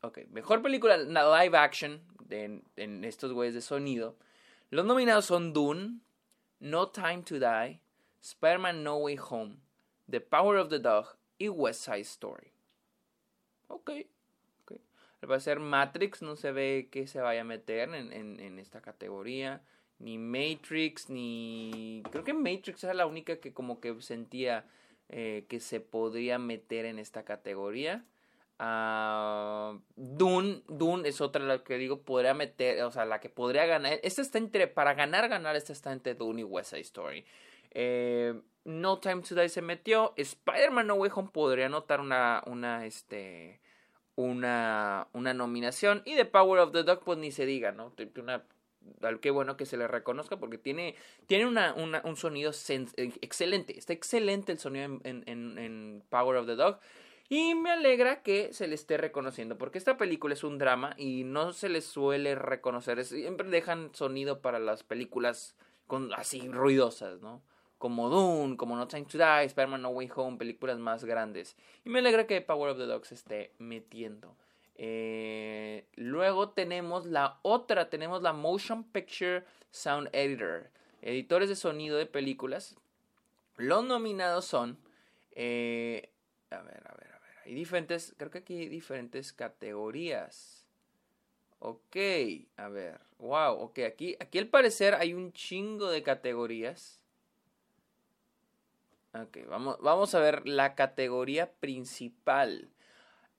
Ok, 0.01 0.19
Mejor 0.29 0.61
Película 0.61 0.97
Live 0.97 1.57
Action 1.57 2.01
en, 2.29 2.63
en 2.75 3.03
estos 3.03 3.33
güeyes 3.33 3.53
de 3.53 3.61
sonido. 3.61 4.15
Los 4.71 4.85
nominados 4.85 5.25
son 5.25 5.53
Dune, 5.53 5.99
No 6.59 6.89
Time 6.89 7.21
to 7.23 7.35
Die, 7.35 7.79
Spider-Man 8.25 8.83
No 8.83 8.97
Way 8.97 9.19
Home, 9.29 9.57
The 10.09 10.19
Power 10.19 10.57
of 10.57 10.69
the 10.69 10.79
Dog 10.79 11.05
y 11.37 11.47
West 11.49 11.85
Side 11.85 12.01
Story. 12.01 12.51
Ok. 13.67 13.91
okay. 14.63 14.81
Va 15.29 15.35
a 15.35 15.39
ser 15.39 15.59
Matrix, 15.59 16.21
no 16.21 16.35
se 16.35 16.51
ve 16.51 16.89
que 16.91 17.05
se 17.05 17.21
vaya 17.21 17.41
a 17.41 17.43
meter 17.43 17.93
en, 17.93 18.11
en, 18.13 18.59
esta 18.59 18.81
categoría. 18.81 19.61
Ni 19.99 20.17
Matrix, 20.17 21.09
ni... 21.09 22.03
Creo 22.11 22.23
que 22.23 22.33
Matrix 22.33 22.83
era 22.83 22.93
la 22.93 23.05
única 23.05 23.37
que 23.37 23.53
como 23.53 23.79
que 23.79 24.01
sentía... 24.01 24.65
eh, 25.09 25.45
que 25.47 25.59
se 25.59 25.79
podría 25.79 26.39
meter 26.39 26.85
en 26.85 26.99
esta 26.99 27.23
categoría. 27.23 28.03
Uh, 28.57 29.81
Dune, 29.97 30.63
Dune 30.67 31.09
es 31.09 31.19
otra 31.19 31.43
la 31.43 31.63
que 31.63 31.77
digo, 31.77 32.01
podría 32.01 32.33
meter, 32.33 32.81
o 32.83 32.91
sea, 32.91 33.05
la 33.05 33.19
que 33.19 33.29
podría 33.29 33.65
ganar. 33.65 33.99
Esta 34.01 34.21
está 34.21 34.37
entre, 34.37 34.67
para 34.67 34.93
ganar, 34.93 35.27
ganar, 35.27 35.55
esta 35.55 35.73
está 35.73 35.91
entre 35.91 36.15
Dune 36.15 36.41
y 36.41 36.43
West 36.43 36.71
Side 36.71 36.81
Story. 36.81 37.25
Eh, 37.75 38.33
no 38.63 38.99
Time 38.99 39.21
to 39.21 39.35
Die 39.35 39.49
se 39.49 39.61
metió. 39.61 40.13
Spider-Man 40.17 40.87
No 40.87 40.95
Way 40.95 41.11
Home 41.13 41.29
podría 41.31 41.67
anotar 41.67 41.99
una, 42.01 42.41
una, 42.47 42.85
este, 42.85 43.61
una, 44.15 45.07
una 45.13 45.33
nominación. 45.35 46.01
Y 46.05 46.15
The 46.15 46.25
Power 46.25 46.59
of 46.61 46.71
the 46.71 46.83
Dog, 46.83 47.03
pues 47.03 47.19
ni 47.19 47.31
se 47.31 47.45
diga, 47.45 47.71
¿no? 47.71 47.93
Una, 48.17 48.43
qué 49.21 49.29
bueno 49.29 49.57
que 49.57 49.67
se 49.67 49.77
le 49.77 49.87
reconozca 49.87 50.37
porque 50.37 50.57
tiene, 50.57 50.95
tiene 51.27 51.45
una, 51.45 51.75
un 51.75 52.15
sonido 52.15 52.51
excelente. 52.51 53.77
Está 53.77 53.93
excelente 53.93 54.51
el 54.51 54.57
sonido 54.57 54.85
en, 55.03 55.23
en, 55.27 55.57
en 55.59 56.03
Power 56.09 56.37
of 56.37 56.47
the 56.47 56.55
Dog. 56.55 56.79
Y 57.27 57.55
me 57.55 57.71
alegra 57.71 58.21
que 58.21 58.53
se 58.53 58.67
le 58.67 58.75
esté 58.75 58.97
reconociendo, 58.97 59.57
porque 59.57 59.79
esta 59.79 59.97
película 59.97 60.35
es 60.35 60.43
un 60.43 60.59
drama 60.59 60.93
y 60.95 61.23
no 61.23 61.53
se 61.53 61.69
le 61.69 61.81
suele 61.81 62.35
reconocer. 62.35 63.03
Siempre 63.03 63.49
dejan 63.49 63.93
sonido 63.95 64.41
para 64.41 64.59
las 64.59 64.83
películas 64.83 65.55
con, 65.87 66.13
así 66.13 66.47
ruidosas, 66.47 67.21
¿no? 67.21 67.41
Como 67.77 68.09
Dune, 68.09 68.57
como 68.57 68.75
No 68.75 68.87
Time 68.87 69.05
to 69.05 69.17
Die, 69.17 69.45
Spider-Man 69.45 69.81
No 69.81 69.89
Way 69.89 70.09
Home, 70.15 70.37
películas 70.37 70.79
más 70.79 71.03
grandes. 71.03 71.55
Y 71.83 71.89
me 71.89 71.99
alegra 71.99 72.25
que 72.25 72.41
Power 72.41 72.71
of 72.71 72.77
the 72.77 72.85
Dog 72.85 73.05
se 73.05 73.15
esté 73.15 73.51
metiendo. 73.59 74.35
Eh, 74.77 75.87
luego 75.95 76.49
tenemos 76.49 77.05
la 77.05 77.39
otra, 77.41 77.89
tenemos 77.89 78.21
la 78.21 78.33
Motion 78.33 78.83
Picture 78.83 79.45
Sound 79.71 80.09
Editor, 80.11 80.69
editores 81.01 81.49
de 81.49 81.55
sonido 81.55 81.97
de 81.97 82.05
películas. 82.05 82.75
Los 83.57 83.85
nominados 83.85 84.45
son, 84.45 84.77
eh, 85.31 86.09
a 86.49 86.61
ver, 86.61 86.83
a 86.87 86.93
ver, 86.95 87.05
hay 87.45 87.53
diferentes, 87.53 88.15
creo 88.17 88.31
que 88.31 88.39
aquí 88.39 88.57
hay 88.57 88.69
diferentes 88.69 89.31
categorías. 89.31 90.65
Ok, 91.59 91.95
a 92.57 92.67
ver, 92.67 92.99
wow, 93.19 93.53
ok, 93.53 93.79
aquí, 93.87 94.17
aquí 94.19 94.39
al 94.39 94.47
parecer 94.47 94.95
hay 94.95 95.13
un 95.13 95.31
chingo 95.31 95.89
de 95.89 96.03
categorías. 96.03 97.01
Vamos, 99.49 100.15
a 100.15 100.19
ver 100.19 100.47
la 100.47 100.75
categoría 100.75 101.51
principal. 101.51 102.69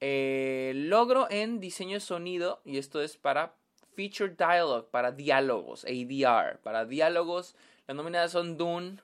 Eh, 0.00 0.72
logro 0.74 1.26
en 1.30 1.60
diseño 1.60 1.94
de 1.94 2.00
sonido, 2.00 2.60
y 2.64 2.78
esto 2.78 3.02
es 3.02 3.16
para 3.16 3.54
Feature 3.94 4.34
Dialogue, 4.36 4.88
para 4.90 5.12
diálogos, 5.12 5.84
ADR. 5.84 6.58
Para 6.62 6.84
diálogos, 6.84 7.56
las 7.86 7.96
nominadas 7.96 8.32
son 8.32 8.56
Dune, 8.56 8.98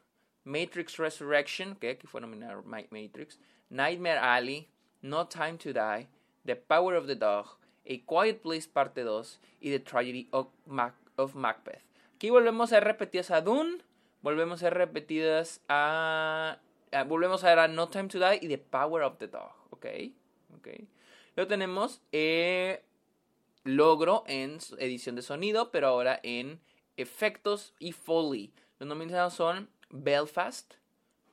Matrix 0.44 0.96
Resurrection, 0.98 1.76
que 1.76 1.90
aquí 1.90 2.06
fue 2.06 2.20
nominado 2.20 2.62
Matrix, 2.64 3.38
Nightmare 3.70 4.18
Alley, 4.18 4.68
no 5.00 5.26
Time 5.26 5.56
to 5.58 5.72
Die, 5.72 6.08
The 6.44 6.56
Power 6.56 6.96
of 6.96 7.06
the 7.06 7.16
Dog, 7.16 7.58
A 7.84 8.06
Quiet 8.06 8.42
Place 8.42 8.68
Parte 8.72 9.02
2 9.02 9.40
y 9.60 9.70
The 9.70 9.80
Tragedy 9.80 10.28
of, 10.30 10.48
Macbeth. 10.66 11.82
Aquí 12.16 12.30
volvemos 12.30 12.72
a 12.72 12.76
ver 12.76 12.84
repetidas 12.84 13.30
a 13.30 13.40
Dune, 13.40 13.78
volvemos 14.22 14.62
a 14.62 14.66
ver 14.66 14.74
repetidas 14.74 15.60
a, 15.68 16.58
volvemos 17.06 17.44
a 17.44 17.48
ver 17.48 17.58
a 17.58 17.68
No 17.68 17.88
Time 17.88 18.08
to 18.08 18.18
Die 18.18 18.38
y 18.42 18.48
The 18.48 18.58
Power 18.58 19.02
of 19.02 19.18
the 19.18 19.28
Dog, 19.28 19.52
¿ok? 19.70 19.86
ok. 20.56 20.68
Luego 21.36 21.48
tenemos 21.48 22.00
eh, 22.12 22.84
logro 23.64 24.24
en 24.26 24.58
edición 24.78 25.16
de 25.16 25.22
sonido, 25.22 25.70
pero 25.70 25.88
ahora 25.88 26.20
en 26.22 26.60
efectos 26.96 27.74
y 27.78 27.92
foley. 27.92 28.52
Los 28.78 28.88
nominados 28.88 29.34
son 29.34 29.68
Belfast, 29.90 30.74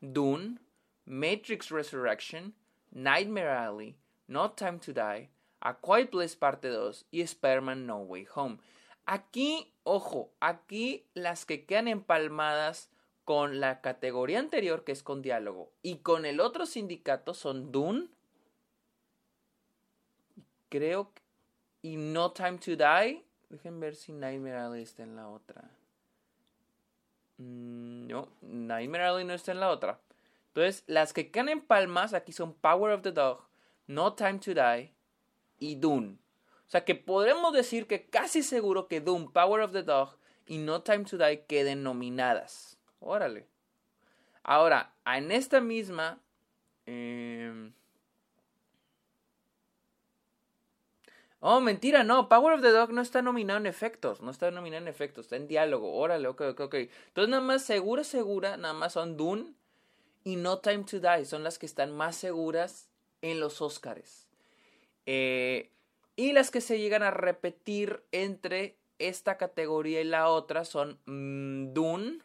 Dune, 0.02 0.60
Matrix 1.06 1.70
Resurrection, 1.70 2.54
Nightmare 2.92 3.50
Alley, 3.50 3.96
No 4.28 4.52
Time 4.52 4.80
to 4.80 4.94
Die, 4.94 5.30
A 5.60 5.74
Quiet 5.80 6.10
Place 6.10 6.36
Parte 6.38 6.70
2 6.70 7.06
y 7.12 7.22
Spider-Man 7.22 7.86
No 7.86 8.00
Way 8.00 8.28
Home. 8.36 8.58
Aquí, 9.12 9.74
ojo, 9.82 10.32
aquí 10.40 11.04
las 11.16 11.48
que 11.48 11.66
quedan 11.66 11.88
empalmadas 11.88 12.92
con 13.26 13.60
la 13.60 13.82
categoría 13.82 14.38
anterior 14.38 14.84
que 14.84 14.92
es 14.92 15.02
con 15.02 15.24
diálogo 15.24 15.72
y 15.82 15.98
con 15.98 16.28
el 16.28 16.40
otro 16.40 16.68
sindicato 16.68 17.34
son 17.34 17.72
Dune, 17.72 18.08
creo, 20.70 21.12
y 21.82 21.96
No 21.96 22.34
Time 22.34 22.60
to 22.60 22.76
Die. 22.76 23.26
Dejen 23.50 23.80
ver 23.80 23.96
si 23.96 24.12
Nightmare 24.12 24.58
Alley 24.58 24.84
está 24.84 25.02
en 25.02 25.16
la 25.16 25.28
otra. 25.28 25.72
Mm, 27.38 28.06
no, 28.06 28.30
Nightmare 28.42 29.06
Alley 29.06 29.26
no 29.26 29.34
está 29.34 29.54
en 29.54 29.60
la 29.60 29.72
otra. 29.72 30.00
Entonces, 30.50 30.84
las 30.86 31.14
que 31.14 31.32
quedan 31.32 31.50
en 31.50 31.62
palmas 31.62 32.14
aquí 32.14 32.32
son 32.32 32.54
Power 32.54 32.94
of 32.94 33.02
the 33.02 33.12
Dog, 33.12 33.42
No 33.88 34.14
Time 34.14 34.38
to 34.38 34.54
Die 34.54 34.94
y 35.58 35.78
Dune. 35.78 36.20
O 36.70 36.72
sea 36.72 36.86
que 36.86 36.94
podremos 36.94 37.52
decir 37.52 37.88
que 37.88 38.06
casi 38.06 38.44
seguro 38.44 38.88
que 38.88 39.02
Dune, 39.02 39.30
Power 39.34 39.62
of 39.62 39.72
the 39.72 39.82
Dog 39.82 40.20
y 40.46 40.60
No 40.60 40.84
Time 40.84 41.04
to 41.04 41.18
Die 41.18 41.46
queden 41.48 41.82
nominadas. 41.82 42.78
Órale. 43.00 43.48
Ahora, 44.44 44.94
en 45.04 45.32
esta 45.32 45.62
misma... 45.62 46.22
Em, 46.86 47.74
oh, 51.40 51.60
mentira, 51.60 52.04
no. 52.04 52.30
Power 52.30 52.54
of 52.54 52.62
the 52.62 52.70
Dog 52.70 52.94
no 52.94 53.02
está 53.02 53.24
nominado 53.24 53.60
en 53.60 53.66
efectos. 53.66 54.22
No 54.22 54.30
está 54.30 54.52
nominado 54.52 54.84
en 54.84 54.90
efectos. 54.90 55.26
Está 55.26 55.38
en 55.38 55.48
diálogo. 55.48 55.96
Órale, 55.96 56.28
ok, 56.28 56.42
ok, 56.52 56.60
ok. 56.60 56.76
Entonces, 56.76 57.30
nada 57.30 57.42
más 57.42 57.64
segura, 57.64 58.04
segura, 58.04 58.58
nada 58.58 58.76
más 58.76 58.94
son 58.94 59.18
Dune 59.18 59.56
y 60.24 60.36
No 60.36 60.60
Time 60.60 60.84
to 60.84 61.00
Die 61.00 61.26
son 61.26 61.44
las 61.44 61.58
que 61.58 61.66
están 61.66 61.98
más 61.98 62.16
seguras 62.16 62.92
en 63.24 63.40
los 63.40 63.60
Oscars. 63.60 64.30
Eh, 65.08 65.72
y 66.20 66.34
las 66.34 66.52
que 66.52 66.60
se 66.60 66.78
llegan 66.78 67.02
a 67.02 67.12
repetir 67.12 68.04
entre 68.12 68.76
esta 68.98 69.38
categoría 69.38 70.02
y 70.02 70.04
la 70.04 70.28
otra 70.28 70.66
son 70.66 71.00
mm, 71.06 71.72
Dune, 71.74 72.20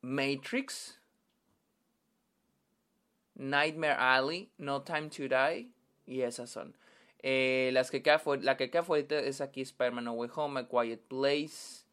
Matrix, 0.00 1.00
Nightmare 3.34 3.96
Alley, 3.98 4.48
No 4.58 4.82
Time 4.82 5.08
to 5.08 5.24
Die 5.24 5.72
y 6.06 6.20
esas 6.20 6.50
son. 6.50 6.76
Eh, 7.18 7.70
las 7.72 7.90
que 7.90 8.00
queda 8.00 8.22
la 8.40 8.56
que 8.56 8.70
queda 8.70 8.84
fuera 8.84 9.18
es 9.18 9.40
aquí 9.40 9.62
Spider-Man 9.62 10.04
No 10.04 10.12
Way 10.12 10.30
Home, 10.36 10.60
A 10.60 10.68
Quiet 10.68 11.00
Place, 11.00 11.84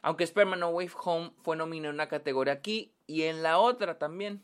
aunque 0.00 0.24
Spider-Man 0.24 0.60
No 0.60 0.70
Way 0.70 0.88
Home 1.04 1.32
fue 1.42 1.58
nominado 1.58 1.90
en 1.90 1.96
una 1.96 2.08
categoría 2.08 2.54
aquí 2.54 2.90
y 3.06 3.24
en 3.24 3.42
la 3.42 3.58
otra 3.58 3.98
también. 3.98 4.42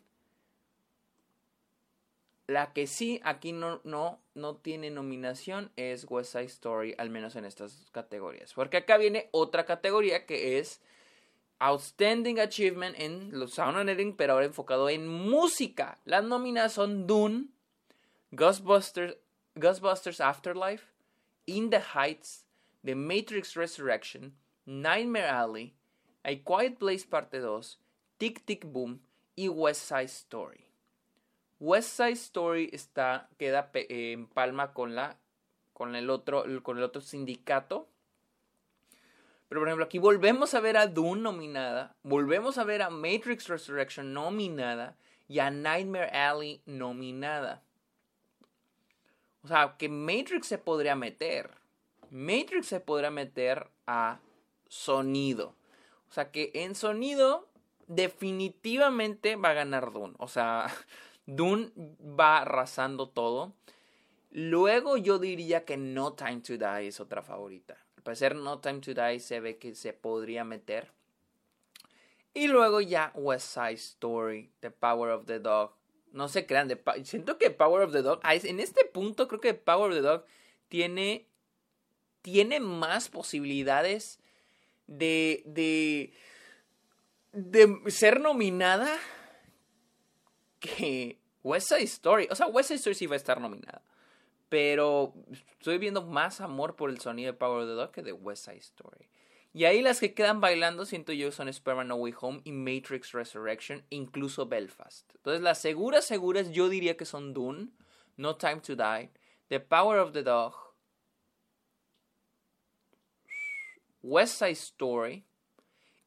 La 2.49 2.73
que 2.73 2.87
sí 2.87 3.21
aquí 3.25 3.52
no, 3.52 3.83
no, 3.85 4.23
no 4.35 4.57
tiene 4.57 4.90
nominación 4.90 5.71
es 5.76 6.07
West 6.09 6.33
Side 6.33 6.45
Story, 6.47 6.95
al 6.97 7.11
menos 7.11 7.37
en 7.37 7.45
estas 7.45 7.90
categorías. 7.93 8.55
Porque 8.55 8.78
acá 8.78 8.97
viene 8.97 9.28
otra 9.33 9.67
categoría 9.67 10.25
que 10.25 10.59
es 10.59 10.81
Outstanding 11.59 12.40
Achievement 12.40 12.99
en 12.99 13.38
los 13.38 13.52
Sound 13.52 13.87
Editing, 13.87 14.17
pero 14.17 14.33
ahora 14.33 14.47
enfocado 14.47 14.88
en 14.88 15.07
música. 15.07 15.99
Las 16.07 16.25
nominadas 16.25 16.73
son 16.73 17.07
Dune, 17.07 17.49
Ghostbusters, 18.31 19.19
Ghostbusters 19.55 20.19
Afterlife, 20.19 20.87
In 21.45 21.69
the 21.69 21.83
Heights, 21.95 22.47
The 22.83 22.95
Matrix 22.95 23.57
Resurrection, 23.57 24.35
Nightmare 24.64 25.28
Alley, 25.28 25.75
A 26.25 26.31
Quiet 26.43 26.78
Place 26.78 27.05
Parte 27.07 27.40
2, 27.40 27.78
Tic 28.17 28.47
Tic 28.47 28.64
Boom 28.64 29.00
y 29.37 29.49
West 29.49 29.83
Side 29.87 30.09
Story. 30.09 30.67
West 31.61 31.97
Side 31.97 32.12
Story 32.12 32.71
está, 32.73 33.29
queda 33.38 33.71
en 33.75 34.27
palma 34.27 34.73
con, 34.73 34.95
la, 34.95 35.17
con, 35.73 35.97
el 35.97 36.11
otro, 36.11 36.45
con 36.62 36.79
el 36.79 36.85
otro 36.85 37.00
sindicato. 37.00 37.88
Pero 39.49 39.61
por 39.61 39.69
ejemplo, 39.69 39.85
aquí 39.87 39.99
volvemos 39.99 40.55
a 40.55 40.61
ver 40.61 40.77
a 40.77 40.87
Dune 40.87 41.23
nominada, 41.23 41.97
volvemos 42.03 42.59
a 42.59 42.65
ver 42.65 42.83
a 42.83 42.91
Matrix 42.91 43.49
Resurrection 43.49 44.12
nominada 44.12 44.97
y 45.27 45.38
a 45.38 45.50
Nightmare 45.50 46.11
Alley 46.11 46.62
nominada. 46.67 47.62
O 49.43 49.49
sea, 49.49 49.77
que 49.79 49.88
Matrix 49.88 50.47
se 50.47 50.59
podría 50.59 50.95
meter. 50.95 51.50
Matrix 52.11 52.67
se 52.67 52.81
podría 52.81 53.11
meter 53.11 53.69
a 53.87 54.21
sonido. 54.69 55.55
O 56.11 56.12
sea 56.12 56.31
que 56.31 56.50
en 56.55 56.75
sonido 56.75 57.49
definitivamente 57.87 59.37
va 59.37 59.50
a 59.50 59.55
ganar 59.55 59.93
Dune. 59.93 60.15
O 60.19 60.29
sea, 60.29 60.67
Dune 61.28 61.70
va 61.76 62.38
arrasando 62.38 63.11
todo. 63.11 63.52
Luego 64.30 64.97
yo 64.97 65.18
diría 65.18 65.66
que 65.66 65.76
No 65.76 66.14
Time 66.14 66.40
to 66.40 66.56
Die 66.56 66.88
es 66.88 67.00
otra 67.00 67.23
favorita. 67.23 67.76
Al 67.99 68.02
parecer 68.02 68.35
No 68.35 68.61
Time 68.61 68.80
to 68.80 68.94
Die 68.94 69.20
se 69.20 69.38
ve 69.40 69.58
que 69.58 69.75
se 69.75 69.92
podría 69.92 70.44
meter. 70.44 70.90
Y 72.32 72.49
luego 72.49 72.80
ya 72.80 73.12
West 73.14 73.52
Side 73.52 73.75
Story, 73.75 74.50
The 74.61 74.70
Power 74.70 75.11
of 75.11 75.26
the 75.26 75.38
Dog. 75.38 75.73
No 76.12 76.28
se 76.28 76.47
crean, 76.47 76.70
siento 77.04 77.37
que 77.37 77.50
Power 77.50 77.82
of 77.82 77.92
the 77.92 78.00
Dog, 78.00 78.20
en 78.25 78.61
este 78.61 78.87
punto 78.87 79.28
creo 79.28 79.40
que 79.42 79.52
Power 79.52 79.90
of 79.90 79.97
the 79.97 80.02
Dog 80.02 80.25
tiene, 80.68 81.26
tiene 82.23 82.58
más 82.61 83.11
posibilidades 83.11 84.18
de, 84.87 85.42
de, 85.44 86.14
de 87.32 87.90
ser 87.90 88.20
nominada 88.20 88.99
que 90.59 91.19
West 91.43 91.69
Side 91.69 91.83
Story, 91.83 92.29
o 92.31 92.35
sea, 92.35 92.47
West 92.47 92.69
Side 92.69 92.79
Story 92.79 92.95
sí 92.95 93.07
va 93.07 93.15
a 93.15 93.17
estar 93.17 93.41
nominada. 93.41 93.83
Pero 94.49 95.12
estoy 95.59 95.79
viendo 95.79 96.03
más 96.03 96.41
amor 96.41 96.75
por 96.75 96.91
el 96.91 97.00
sonido 97.00 97.33
de 97.33 97.38
Power 97.38 97.62
of 97.62 97.69
the 97.69 97.75
Dog 97.75 97.93
que 97.93 98.03
de 98.03 98.12
West 98.12 98.47
Side 98.47 98.59
Story. 98.59 99.11
Y 99.53 99.65
ahí 99.65 99.83
las 99.83 99.99
que 99.99 100.15
quedan 100.15 100.41
bailando, 100.41 100.85
siento 100.85 101.12
yo, 101.12 101.33
son 101.33 101.49
Spider-Man 101.49 101.88
No 101.88 101.97
Way 101.97 102.15
Home 102.21 102.41
y 102.45 102.53
Matrix 102.53 103.12
Resurrection, 103.12 103.85
incluso 103.91 104.47
Belfast. 104.47 105.11
Entonces, 105.17 105.43
las 105.43 105.59
seguras, 105.59 106.05
seguras, 106.05 106.50
yo 106.50 106.69
diría 106.69 106.97
que 106.97 107.05
son 107.05 107.35
Dune, 107.35 107.71
No 108.17 108.37
Time 108.37 108.61
to 108.61 108.77
Die, 108.77 109.11
The 109.49 109.61
Power 109.61 109.99
of 109.99 110.12
the 110.12 110.23
Dog, 110.23 110.55
West 114.03 114.38
Side 114.38 114.53
Story, 114.53 115.25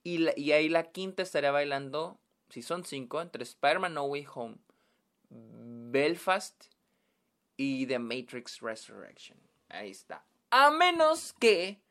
y, 0.03 0.39
y 0.39 0.51
ahí 0.53 0.69
la 0.69 0.91
quinta 0.91 1.23
estaría 1.23 1.51
bailando, 1.51 2.20
si 2.51 2.61
son 2.61 2.83
cinco, 2.83 3.21
entre 3.21 3.43
Spider-Man 3.43 3.93
No 3.93 4.03
Way 4.05 4.27
Home, 4.35 4.57
Belfast 5.29 6.65
y 7.57 7.85
The 7.87 7.99
Matrix 7.99 8.59
Resurrection. 8.59 9.37
Ahí 9.69 9.91
está. 9.91 10.25
A 10.49 10.69
menos 10.69 11.33
que 11.39 11.81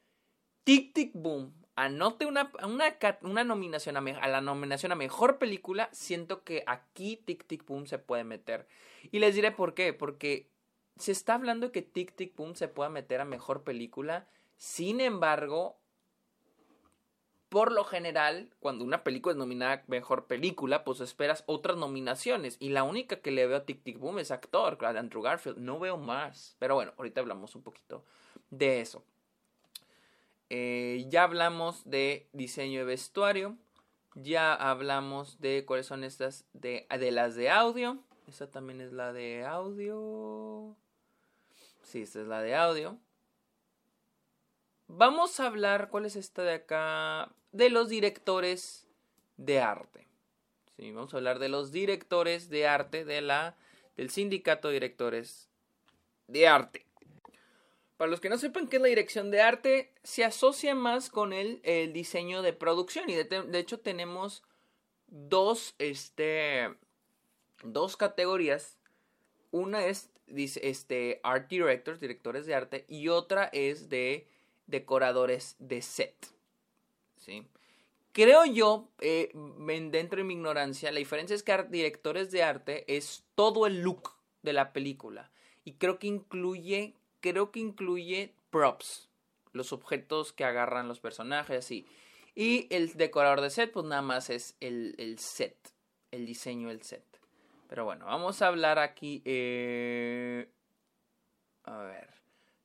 Tic 0.65 0.93
Tic 0.93 1.13
Boom 1.15 1.55
anote 1.77 2.27
una, 2.27 2.53
una, 2.63 2.97
una 3.23 3.45
nominación 3.45 3.97
a, 3.97 4.29
la 4.29 4.41
nominación 4.41 4.93
a 4.93 4.97
mejor 4.97 5.39
película, 5.39 5.89
siento 5.93 6.45
que 6.45 6.63
aquí 6.67 7.17
Tic 7.17 7.47
Tic 7.47 7.65
Boom 7.65 7.87
se 7.87 7.99
puede 7.99 8.25
meter. 8.25 8.69
Y 9.11 9.19
les 9.19 9.35
diré 9.35 9.51
por 9.51 9.75
qué. 9.75 9.95
Porque 9.95 10.51
se 10.99 11.13
está 11.13 11.35
hablando 11.35 11.73
que 11.73 11.83
Tic 11.83 12.15
Tic 12.15 12.37
Boom 12.37 12.55
se 12.55 12.69
pueda 12.69 12.91
meter 12.91 13.21
a 13.21 13.25
mejor 13.25 13.65
película. 13.65 14.29
Sin 14.59 15.01
embargo, 15.01 15.80
por 17.51 17.73
lo 17.73 17.83
general, 17.83 18.49
cuando 18.61 18.85
una 18.85 19.03
película 19.03 19.33
es 19.33 19.37
nominada 19.37 19.83
mejor 19.89 20.29
película, 20.29 20.85
pues 20.85 21.01
esperas 21.01 21.43
otras 21.47 21.77
nominaciones. 21.77 22.57
Y 22.61 22.69
la 22.69 22.85
única 22.85 23.17
que 23.17 23.33
le 23.33 23.45
veo 23.49 23.59
a 23.59 23.65
Tic 23.65 23.83
Tic 23.83 23.99
Boom 23.99 24.21
es 24.21 24.31
actor, 24.31 24.79
Andrew 24.85 25.21
Garfield. 25.21 25.59
No 25.59 25.81
veo 25.81 25.97
más. 25.97 26.55
Pero 26.61 26.77
bueno, 26.77 26.93
ahorita 26.97 27.21
hablamos 27.21 27.57
un 27.57 27.63
poquito 27.63 28.05
de 28.51 28.81
eso. 28.81 29.05
Eh, 30.49 31.07
ya 31.09 31.25
hablamos 31.25 31.83
de 31.91 32.29
diseño 32.33 32.79
de 32.79 32.85
vestuario. 32.85 33.57
Ya 34.15 34.55
hablamos 34.55 35.41
de 35.41 35.65
cuáles 35.67 35.87
son 35.87 36.05
estas 36.05 36.45
de, 36.53 36.87
de 36.89 37.11
las 37.11 37.35
de 37.35 37.51
audio. 37.51 37.99
Esta 38.29 38.49
también 38.49 38.81
es 38.81 38.93
la 38.93 39.13
de 39.13 39.45
audio. 39.45 40.77
Sí, 41.83 42.03
esta 42.03 42.21
es 42.21 42.29
la 42.29 42.43
de 42.43 42.55
audio. 42.55 42.97
Vamos 44.93 45.39
a 45.39 45.47
hablar, 45.47 45.89
¿cuál 45.89 46.05
es 46.05 46.17
esta 46.17 46.43
de 46.43 46.55
acá? 46.55 47.33
De 47.53 47.71
los 47.71 47.89
directores 47.89 48.89
de 49.37 49.61
arte. 49.61 50.09
Sí, 50.77 50.91
vamos 50.91 51.15
a 51.15 51.19
hablar 51.19 51.39
de 51.39 51.49
los 51.49 51.71
directores 51.71 52.51
de 52.51 52.67
arte 52.67 53.05
de 53.05 53.21
la, 53.21 53.57
del 53.97 54.11
sindicato 54.11 54.67
de 54.67 54.75
directores 54.75 55.49
de 56.27 56.49
arte. 56.49 56.87
Para 57.97 58.11
los 58.11 58.21
que 58.21 58.29
no 58.29 58.37
sepan 58.37 58.67
qué 58.67 58.77
es 58.77 58.83
la 58.83 58.89
dirección 58.89 59.31
de 59.31 59.41
arte, 59.41 59.95
se 60.03 60.25
asocia 60.25 60.75
más 60.75 61.09
con 61.09 61.33
el, 61.33 61.61
el 61.63 61.93
diseño 61.93 62.43
de 62.43 62.53
producción. 62.53 63.09
Y 63.09 63.15
de, 63.15 63.59
hecho 63.59 63.79
tenemos 63.79 64.43
dos, 65.07 65.77
este, 65.79 66.75
dos 67.63 67.97
categorías. 67.97 68.77
Una 69.53 69.87
es 69.87 70.11
este, 70.27 71.21
art 71.23 71.49
directors, 71.49 72.01
directores 72.01 72.45
de 72.45 72.55
arte, 72.57 72.85
y 72.89 73.09
otra 73.09 73.45
es 73.53 73.89
de 73.89 74.27
decoradores 74.71 75.57
de 75.59 75.83
set. 75.83 76.15
¿sí? 77.17 77.47
Creo 78.13 78.45
yo, 78.45 78.89
eh, 79.01 79.31
dentro 79.91 80.19
de 80.19 80.25
mi 80.25 80.35
ignorancia, 80.35 80.91
la 80.91 80.99
diferencia 80.99 81.35
es 81.35 81.43
que 81.43 81.63
directores 81.65 82.31
de 82.31 82.43
arte 82.43 82.85
es 82.97 83.25
todo 83.35 83.67
el 83.67 83.83
look 83.83 84.13
de 84.43 84.53
la 84.53 84.73
película. 84.73 85.31
Y 85.65 85.75
creo 85.75 85.99
que 85.99 86.09
incluye, 86.09 86.95
creo 87.21 87.53
que 87.53 87.61
incluye 87.61 88.35
props, 88.51 89.09
los 89.53 89.73
objetos 89.73 90.33
que 90.33 90.45
agarran 90.45 90.89
los 90.89 91.01
personajes, 91.01 91.59
así. 91.59 91.87
Y 92.35 92.67
el 92.71 92.93
decorador 92.95 93.41
de 93.41 93.51
set, 93.51 93.73
pues 93.73 93.87
nada 93.87 94.03
más 94.03 94.31
es 94.31 94.57
el, 94.61 94.95
el 94.99 95.19
set, 95.19 95.57
el 96.11 96.27
diseño 96.27 96.69
del 96.69 96.83
set. 96.83 97.05
Pero 97.69 97.85
bueno, 97.85 98.07
vamos 98.07 98.43
a 98.43 98.49
hablar 98.49 98.81
aquí. 98.81 99.23
Eh... 99.25 100.51
A 101.65 101.77
ver. 101.83 102.20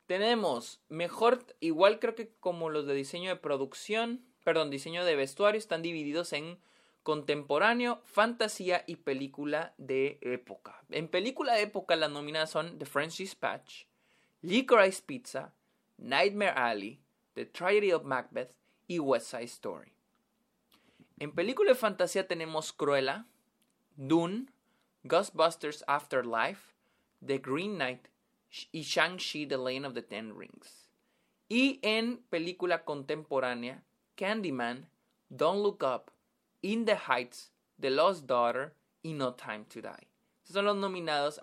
Tenemos 0.07 0.81
mejor, 0.87 1.43
igual 1.59 1.99
creo 1.99 2.15
que 2.15 2.31
como 2.39 2.69
los 2.69 2.85
de 2.85 2.93
diseño 2.93 3.29
de 3.29 3.35
producción, 3.37 4.23
perdón, 4.43 4.69
diseño 4.69 5.03
de 5.03 5.15
vestuario, 5.15 5.57
están 5.57 5.81
divididos 5.81 6.31
en 6.33 6.59
contemporáneo, 7.01 8.01
fantasía 8.03 8.83
y 8.87 8.97
película 8.97 9.73
de 9.77 10.19
época. 10.21 10.83
En 10.89 11.07
película 11.07 11.53
de 11.53 11.63
época 11.63 11.95
las 11.95 12.11
nominadas 12.11 12.51
son 12.51 12.77
The 12.77 12.85
French 12.85 13.17
Dispatch, 13.17 13.85
Licorice 14.41 15.01
Pizza, 15.03 15.53
Nightmare 15.97 16.53
Alley, 16.55 16.99
The 17.33 17.45
Tragedy 17.45 17.91
of 17.91 18.03
Macbeth 18.03 18.51
y 18.87 18.99
West 18.99 19.27
Side 19.27 19.43
Story. 19.43 19.93
En 21.17 21.31
película 21.31 21.71
de 21.71 21.75
fantasía 21.75 22.27
tenemos 22.27 22.73
Cruella, 22.73 23.25
Dune, 23.95 24.47
Ghostbusters 25.03 25.83
Afterlife, 25.87 26.73
The 27.25 27.37
Green 27.37 27.75
Knight, 27.75 28.07
y 28.71 28.81
Shang-Chi 28.81 29.47
The 29.47 29.58
Lane 29.58 29.86
of 29.86 29.93
the 29.93 30.01
Ten 30.01 30.38
Rings. 30.38 30.89
Y 31.47 31.79
en 31.84 32.17
película 32.29 32.84
contemporánea, 32.84 33.84
Candyman, 34.15 34.89
Don't 35.29 35.62
Look 35.62 35.84
Up, 35.84 36.12
In 36.62 36.86
the 36.86 36.95
Heights, 36.95 37.51
The 37.79 37.89
Lost 37.89 38.25
Daughter 38.25 38.73
y 39.03 39.13
No 39.13 39.34
Time 39.34 39.65
to 39.65 39.81
Die. 39.81 40.08
Estos 40.41 40.53
son 40.53 40.65
los 40.65 40.77
nominados 40.77 41.39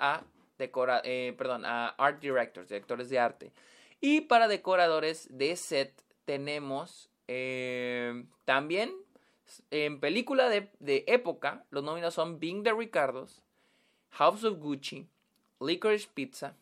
eh, 1.05 1.37
a 1.65 1.95
Art 1.99 2.21
Directors, 2.21 2.69
directores 2.69 3.09
de 3.09 3.19
arte. 3.19 3.53
Y 4.01 4.23
para 4.23 4.49
decoradores 4.49 5.29
de 5.31 5.55
set 5.57 6.03
tenemos 6.25 7.09
eh, 7.29 8.25
también 8.45 8.93
en 9.71 10.01
película 10.01 10.49
de, 10.49 10.71
de, 10.81 11.05
época, 11.07 11.65
los 11.71 11.85
nominados 11.85 12.15
son 12.15 12.39
Being 12.39 12.63
the 12.63 12.73
Ricardos, 12.73 13.43
House 14.11 14.45
of 14.45 14.59
Gucci, 14.59 15.09
Licorice 15.61 16.09
Pizza, 16.13 16.57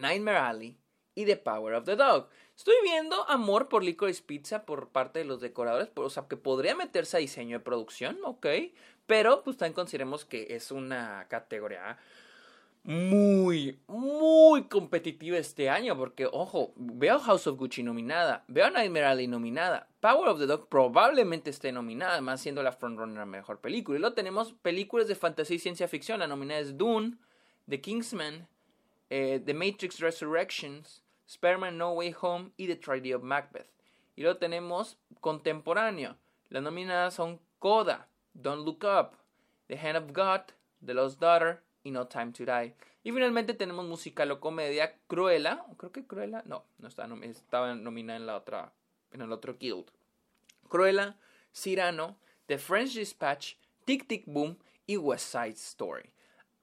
Nightmare 0.00 0.38
Alley 0.38 0.78
y 1.14 1.24
The 1.24 1.36
Power 1.36 1.74
of 1.74 1.84
the 1.84 1.96
Dog. 1.96 2.28
Estoy 2.56 2.74
viendo 2.82 3.28
amor 3.28 3.68
por 3.68 3.84
Licorice 3.84 4.22
Pizza 4.22 4.64
por 4.64 4.88
parte 4.88 5.20
de 5.20 5.24
los 5.24 5.40
decoradores, 5.40 5.90
o 5.94 6.10
sea, 6.10 6.26
que 6.28 6.36
podría 6.36 6.74
meterse 6.74 7.16
a 7.16 7.20
diseño 7.20 7.58
de 7.58 7.64
producción, 7.64 8.18
ok, 8.24 8.46
pero 9.06 9.42
pues 9.42 9.56
también 9.56 9.74
consideremos 9.74 10.24
que 10.24 10.48
es 10.50 10.70
una 10.70 11.26
categoría 11.28 11.98
muy, 12.82 13.78
muy 13.88 14.64
competitiva 14.64 15.36
este 15.36 15.68
año, 15.68 15.96
porque, 15.96 16.26
ojo, 16.26 16.72
veo 16.76 17.18
House 17.18 17.46
of 17.46 17.58
Gucci 17.58 17.82
nominada, 17.82 18.44
veo 18.48 18.70
Nightmare 18.70 19.06
Alley 19.06 19.26
nominada, 19.26 19.88
Power 20.00 20.28
of 20.28 20.38
the 20.38 20.46
Dog 20.46 20.68
probablemente 20.68 21.50
esté 21.50 21.72
nominada, 21.72 22.12
además 22.12 22.40
siendo 22.40 22.62
la 22.62 22.72
frontrunner 22.72 23.26
mejor 23.26 23.60
película. 23.60 23.98
Y 23.98 24.00
luego 24.00 24.14
tenemos 24.14 24.54
películas 24.54 25.08
de 25.08 25.14
fantasía 25.14 25.56
y 25.56 25.60
ciencia 25.60 25.88
ficción, 25.88 26.20
la 26.20 26.26
nominada 26.26 26.60
es 26.60 26.78
Dune, 26.78 27.18
The 27.68 27.80
Kingsman, 27.80 28.48
eh, 29.10 29.40
The 29.44 29.54
Matrix 29.54 30.00
Resurrections, 30.00 31.02
Spider-Man 31.26 31.76
No 31.76 31.92
Way 31.92 32.14
Home 32.22 32.52
y 32.56 32.66
The 32.66 32.76
Tragedy 32.76 33.12
of 33.12 33.22
Macbeth. 33.22 33.68
Y 34.16 34.22
luego 34.22 34.38
tenemos 34.38 34.96
contemporáneo. 35.20 36.16
Las 36.48 36.62
nominadas 36.62 37.14
son 37.14 37.40
Coda, 37.58 38.08
Don't 38.34 38.64
Look 38.64 38.84
Up, 38.84 39.16
The 39.68 39.76
Hand 39.76 39.96
of 39.96 40.12
God, 40.12 40.52
The 40.84 40.94
Lost 40.94 41.20
Daughter 41.20 41.62
y 41.84 41.90
No 41.90 42.06
Time 42.06 42.32
to 42.32 42.44
Die. 42.44 42.74
Y 43.02 43.12
finalmente 43.12 43.54
tenemos 43.54 43.86
musical 43.86 44.30
o 44.30 44.40
comedia 44.40 44.96
Cruella. 45.06 45.64
Creo 45.76 45.92
que 45.92 46.06
Cruella. 46.06 46.42
No, 46.44 46.64
no 46.78 46.88
estaba, 46.88 47.74
nominada 47.74 48.18
en 48.18 48.26
la 48.26 48.36
otra. 48.36 48.72
En 49.12 49.22
el 49.22 49.32
otro 49.32 49.56
guild. 49.58 49.90
Cruella, 50.68 51.16
Cyrano, 51.52 52.16
The 52.46 52.58
French 52.58 52.94
Dispatch, 52.94 53.54
Tic 53.84 54.06
Tic 54.06 54.24
Boom 54.26 54.58
y 54.86 54.96
West 54.96 55.32
Side 55.32 55.56
Story. 55.56 56.10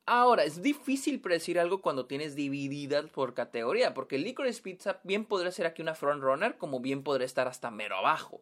Ahora, 0.09 0.45
es 0.45 0.61
difícil 0.61 1.19
predecir 1.19 1.59
algo 1.59 1.81
cuando 1.81 2.05
tienes 2.05 2.33
divididas 2.33 3.09
por 3.09 3.33
categoría, 3.33 3.93
porque 3.93 4.17
Licorice 4.17 4.61
Pizza 4.61 5.01
bien 5.03 5.25
podría 5.25 5.51
ser 5.51 5.65
aquí 5.65 5.81
una 5.81 5.95
frontrunner, 5.95 6.57
como 6.57 6.79
bien 6.79 7.03
podría 7.03 7.25
estar 7.25 7.49
hasta 7.49 7.71
mero 7.71 7.97
abajo. 7.97 8.41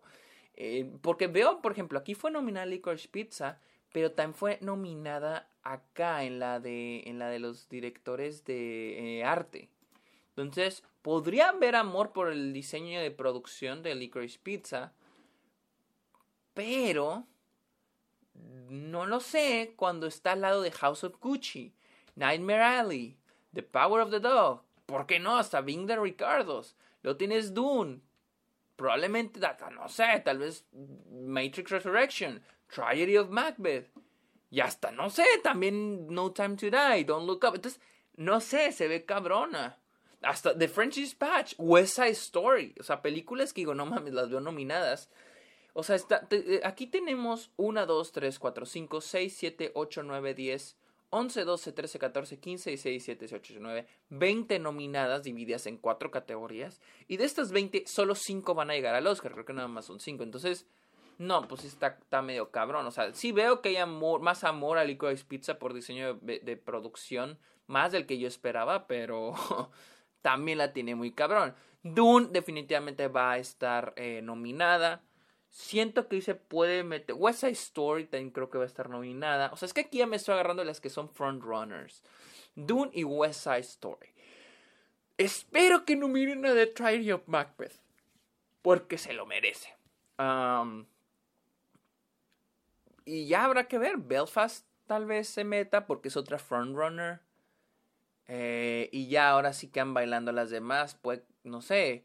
Eh, 0.53 0.87
porque 1.01 1.25
veo, 1.25 1.63
por 1.63 1.71
ejemplo, 1.71 1.97
aquí 1.97 2.13
fue 2.13 2.29
nominada 2.29 2.67
Licorice 2.67 3.07
Pizza, 3.07 3.59
pero 3.91 4.11
también 4.11 4.35
fue 4.35 4.59
nominada 4.61 5.49
acá 5.63 6.23
en 6.23 6.37
la 6.37 6.59
de, 6.59 7.01
en 7.07 7.17
la 7.17 7.29
de 7.29 7.39
los 7.39 7.67
directores 7.67 8.45
de 8.45 9.21
eh, 9.21 9.23
arte. 9.23 9.67
Entonces, 10.37 10.83
podría 11.01 11.49
haber 11.49 11.75
amor 11.75 12.11
por 12.11 12.31
el 12.31 12.53
diseño 12.53 13.01
de 13.01 13.09
producción 13.09 13.81
de 13.81 13.95
Licorice 13.95 14.37
Pizza, 14.37 14.93
pero 16.53 17.25
no 18.69 19.05
lo 19.05 19.19
sé 19.19 19.73
cuando 19.75 20.07
está 20.07 20.33
al 20.33 20.41
lado 20.41 20.61
de 20.61 20.71
House 20.71 21.03
of 21.03 21.19
Gucci, 21.19 21.73
Nightmare 22.15 22.63
Alley, 22.63 23.17
The 23.53 23.63
Power 23.63 24.01
of 24.01 24.11
the 24.11 24.19
Dog, 24.19 24.63
¿por 24.85 25.05
qué 25.05 25.19
no? 25.19 25.37
Hasta 25.37 25.61
Bing 25.61 25.85
de 25.85 25.97
Ricardos. 25.97 26.75
Lo 27.01 27.17
tienes 27.17 27.53
Dune, 27.53 28.01
probablemente, 28.75 29.39
no 29.71 29.87
sé, 29.87 30.21
tal 30.23 30.39
vez 30.39 30.65
Matrix 31.11 31.71
Resurrection, 31.71 32.41
Tragedy 32.67 33.17
of 33.17 33.29
Macbeth. 33.29 33.87
Y 34.51 34.59
hasta, 34.59 34.91
no 34.91 35.09
sé, 35.09 35.25
también 35.43 36.07
No 36.07 36.31
Time 36.31 36.55
to 36.55 36.67
Die, 36.67 37.03
Don't 37.03 37.27
Look 37.27 37.43
Up. 37.43 37.55
Entonces, 37.55 37.81
no 38.15 38.39
sé, 38.39 38.71
se 38.71 38.87
ve 38.87 39.05
cabrona. 39.05 39.77
Hasta 40.21 40.57
The 40.57 40.67
French 40.67 40.95
Dispatch, 40.95 41.55
West 41.57 41.95
Side 41.95 42.11
Story. 42.11 42.75
O 42.79 42.83
sea, 42.83 43.01
películas 43.01 43.53
que 43.53 43.61
digo, 43.61 43.75
no 43.75 43.85
mames, 43.85 44.13
las 44.13 44.29
veo 44.29 44.39
nominadas. 44.39 45.09
O 45.77 45.83
sea, 45.83 45.97
está, 45.97 46.25
eh, 46.31 46.61
aquí 46.63 46.87
tenemos 46.87 47.51
1, 47.57 47.85
2, 47.85 48.11
3, 48.13 48.39
4, 48.39 48.65
5, 48.65 49.01
6, 49.01 49.35
7, 49.37 49.71
8, 49.75 50.03
9, 50.03 50.33
10, 50.33 50.77
11, 51.09 51.43
12, 51.43 51.71
13, 51.73 51.99
14, 51.99 52.39
15, 52.39 52.69
16, 52.69 53.05
17, 53.05 53.19
18, 53.25 53.53
19, 53.55 53.87
20 54.09 54.59
nominadas 54.59 55.23
divididas 55.23 55.67
en 55.67 55.77
cuatro 55.77 56.11
categorías. 56.11 56.79
Y 57.09 57.17
de 57.17 57.25
estas 57.25 57.51
20, 57.51 57.83
solo 57.87 58.15
5 58.15 58.53
van 58.53 58.71
a 58.71 58.73
llegar 58.73 58.95
al 58.95 59.05
Oscar. 59.05 59.33
Creo 59.33 59.43
que 59.43 59.51
nada 59.51 59.67
más 59.67 59.83
son 59.83 59.99
5. 59.99 60.23
Entonces, 60.23 60.65
no, 61.17 61.45
pues 61.45 61.65
está, 61.65 61.97
está 62.01 62.21
medio 62.21 62.51
cabrón. 62.51 62.85
O 62.85 62.91
sea, 62.91 63.13
sí 63.13 63.33
veo 63.33 63.61
que 63.61 63.69
hay 63.69 63.75
amor, 63.75 64.21
más 64.21 64.45
amor 64.45 64.77
a 64.77 64.85
Licorice 64.85 65.25
Pizza 65.25 65.59
por 65.59 65.73
diseño 65.73 66.13
de, 66.21 66.39
de 66.39 66.55
producción, 66.55 67.37
más 67.67 67.91
del 67.91 68.05
que 68.05 68.17
yo 68.17 68.29
esperaba, 68.29 68.87
pero 68.87 69.33
también 70.21 70.57
la 70.57 70.71
tiene 70.71 70.95
muy 70.95 71.11
cabrón. 71.11 71.53
Dune 71.83 72.29
definitivamente 72.31 73.09
va 73.09 73.33
a 73.33 73.37
estar 73.39 73.93
eh, 73.97 74.21
nominada. 74.23 75.03
Siento 75.55 76.09
que 76.09 76.21
se 76.21 76.35
puede 76.35 76.83
meter. 76.83 77.15
West 77.17 77.39
Side 77.39 77.53
Story 77.53 78.03
también 78.07 78.31
creo 78.31 78.49
que 78.49 78.57
va 78.57 78.65
a 78.65 78.67
estar 78.67 78.89
nominada. 78.89 79.51
O 79.53 79.55
sea, 79.55 79.67
es 79.67 79.73
que 79.73 79.79
aquí 79.79 79.99
ya 79.99 80.05
me 80.05 80.17
estoy 80.17 80.33
agarrando 80.33 80.65
las 80.65 80.81
que 80.81 80.89
son 80.89 81.07
frontrunners. 81.09 82.03
Dune 82.55 82.91
y 82.93 83.05
West 83.05 83.45
Side 83.45 83.59
Story. 83.59 84.09
Espero 85.17 85.85
que 85.85 85.95
nominen 85.95 86.45
a 86.45 86.53
The 86.53 86.67
Tragedy 86.67 87.13
of 87.13 87.21
Macbeth. 87.27 87.79
Porque 88.61 88.97
se 88.97 89.13
lo 89.13 89.25
merece. 89.25 89.73
Y 93.05 93.27
ya 93.27 93.45
habrá 93.45 93.69
que 93.69 93.77
ver. 93.77 93.95
Belfast 93.95 94.67
tal 94.87 95.05
vez 95.05 95.29
se 95.29 95.45
meta 95.45 95.87
porque 95.87 96.09
es 96.09 96.17
otra 96.17 96.37
frontrunner. 96.37 97.21
Eh, 98.27 98.89
y 98.91 99.07
ya 99.07 99.29
ahora 99.29 99.53
sí 99.53 99.69
que 99.69 99.79
han 99.79 99.93
bailando 99.93 100.33
las 100.33 100.49
demás. 100.49 100.99
Pues, 101.01 101.21
no 101.45 101.61
sé. 101.61 102.03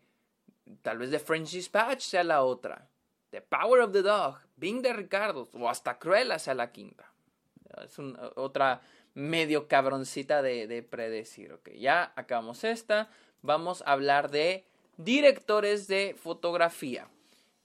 Tal 0.83 0.99
vez 0.99 1.11
The 1.11 1.19
French 1.19 1.51
Dispatch 1.51 2.03
sea 2.03 2.23
la 2.23 2.45
otra. 2.45 2.90
The 3.31 3.41
Power 3.41 3.81
of 3.81 3.93
the 3.93 4.03
Dog. 4.03 4.39
Bing 4.57 4.83
de 4.83 4.93
Ricardo. 4.93 5.49
O 5.53 5.69
hasta 5.69 5.99
Cruella 5.99 6.39
sea 6.39 6.55
la 6.55 6.73
quinta. 6.73 7.11
Es 7.85 7.99
otra 8.37 8.81
medio 9.15 9.69
cabroncita 9.69 10.43
de, 10.43 10.67
de 10.67 10.83
predecir. 10.83 11.53
Ok, 11.53 11.71
ya 11.71 12.13
acabamos 12.17 12.65
esta. 12.65 13.09
Vamos 13.43 13.83
a 13.87 13.93
hablar 13.93 14.31
de 14.31 14.65
directores 14.97 15.87
de 15.87 16.15
fotografía. 16.19 17.09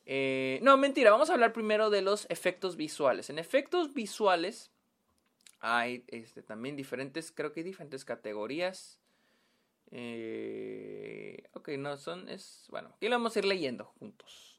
Eh, 0.06 0.60
no, 0.62 0.78
mentira, 0.78 1.10
vamos 1.12 1.30
a 1.30 1.34
hablar 1.34 1.52
primero 1.52 1.90
de 1.90 2.02
los 2.02 2.28
efectos 2.30 2.78
visuales. 2.78 3.30
En 3.30 3.40
efectos 3.40 3.94
visuales 3.94 4.72
hay 5.60 6.04
este, 6.08 6.44
también 6.44 6.76
diferentes, 6.76 7.32
creo 7.32 7.52
que 7.52 7.62
hay 7.62 7.66
diferentes 7.66 8.06
categorías. 8.06 9.00
Eh, 9.92 11.44
ok, 11.54 11.70
no, 11.70 11.98
son, 11.98 12.30
es, 12.30 12.68
bueno, 12.70 12.92
aquí 12.96 13.08
lo 13.08 13.16
vamos 13.16 13.36
a 13.36 13.40
ir 13.40 13.46
leyendo 13.46 13.86
juntos. 13.86 14.55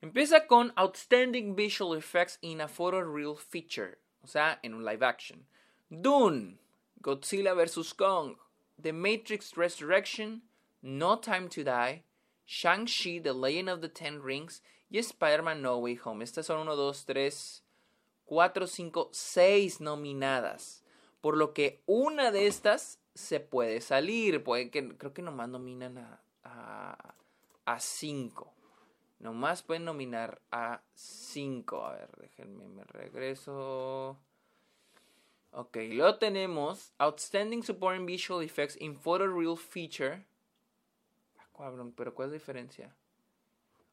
Empieza 0.00 0.46
con 0.46 0.72
Outstanding 0.76 1.56
Visual 1.56 1.96
Effects 1.96 2.38
in 2.40 2.60
a 2.60 2.68
Photoreal 2.68 3.36
Feature, 3.36 3.98
o 4.22 4.28
sea, 4.28 4.60
en 4.62 4.74
un 4.74 4.84
live 4.84 5.02
action. 5.02 5.46
Dune, 5.90 6.58
Godzilla 7.02 7.52
vs. 7.52 7.92
Kong, 7.94 8.36
The 8.80 8.92
Matrix 8.92 9.56
Resurrection, 9.56 10.42
No 10.82 11.18
Time 11.18 11.48
to 11.48 11.64
Die, 11.64 12.04
Shang-Chi, 12.46 13.18
The 13.18 13.32
Legend 13.32 13.68
of 13.68 13.80
the 13.80 13.88
Ten 13.88 14.22
Rings 14.22 14.62
y 14.88 14.98
Spider-Man 14.98 15.62
No 15.62 15.78
Way 15.78 15.96
Home. 16.04 16.22
Estas 16.22 16.46
son 16.46 16.60
1, 16.60 16.76
2, 16.76 17.04
3, 17.04 17.62
4, 18.24 18.66
5, 18.66 19.08
6 19.12 19.80
nominadas. 19.80 20.84
Por 21.20 21.36
lo 21.36 21.52
que 21.52 21.82
una 21.86 22.30
de 22.30 22.46
estas 22.46 23.00
se 23.14 23.40
puede 23.40 23.80
salir. 23.80 24.44
Puede 24.44 24.70
que, 24.70 24.96
creo 24.96 25.12
que 25.12 25.22
nomás 25.22 25.48
nominan 25.48 25.98
a, 25.98 26.20
a, 26.44 27.14
a 27.64 27.80
5. 27.80 28.54
Nomás 29.18 29.62
pueden 29.62 29.84
nominar 29.84 30.40
a 30.50 30.82
5. 30.94 31.84
A 31.84 31.92
ver, 31.92 32.10
déjenme, 32.18 32.68
me 32.68 32.84
regreso. 32.84 34.16
Ok, 35.50 35.76
luego 35.90 36.16
tenemos 36.18 36.92
Outstanding 36.98 37.62
Supporting 37.62 38.06
Visual 38.06 38.42
Effects 38.42 38.76
in 38.80 38.94
Photoreal 38.96 39.56
Feature 39.56 40.24
cabrón, 41.58 41.92
pero 41.92 42.14
¿cuál 42.14 42.28
es 42.28 42.32
la 42.32 42.38
diferencia? 42.38 42.94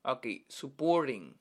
Ok, 0.03 0.27
supporting. 0.47 1.35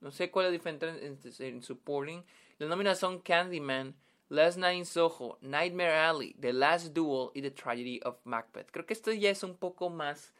No 0.00 0.10
sé 0.10 0.30
cuál 0.30 0.46
es 0.46 0.50
la 0.50 0.52
diferencia 0.52 1.46
en, 1.46 1.62
supporting. 1.62 2.24
Las 2.58 2.68
nóminas 2.68 2.98
son 2.98 3.20
Candyman, 3.20 3.94
Last 4.28 4.58
Night 4.58 4.78
in 4.78 4.86
Soho, 4.86 5.38
Nightmare 5.40 5.94
Alley, 5.94 6.34
The 6.40 6.52
Last 6.52 6.94
Duel 6.94 7.30
y 7.34 7.42
The 7.42 7.50
Tragedy 7.50 8.00
of 8.04 8.18
Macbeth. 8.24 8.70
Creo 8.70 8.86
que 8.86 8.94
esto 8.94 9.12
ya 9.12 9.30
es 9.30 9.42
un 9.42 9.56
poco 9.56 9.90
más 9.90 10.32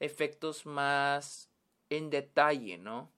efectos 0.00 0.64
más 0.64 1.50
en 1.90 2.10
detalle, 2.10 2.78
¿no? 2.78 3.10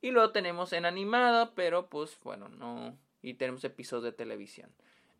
Y 0.00 0.10
luego 0.10 0.32
tenemos 0.32 0.72
en 0.72 0.84
animada, 0.84 1.54
pero 1.54 1.88
pues 1.88 2.18
bueno, 2.22 2.48
no. 2.48 2.96
Y 3.22 3.34
tenemos 3.34 3.64
episodios 3.64 4.04
de 4.04 4.12
televisión. 4.12 4.70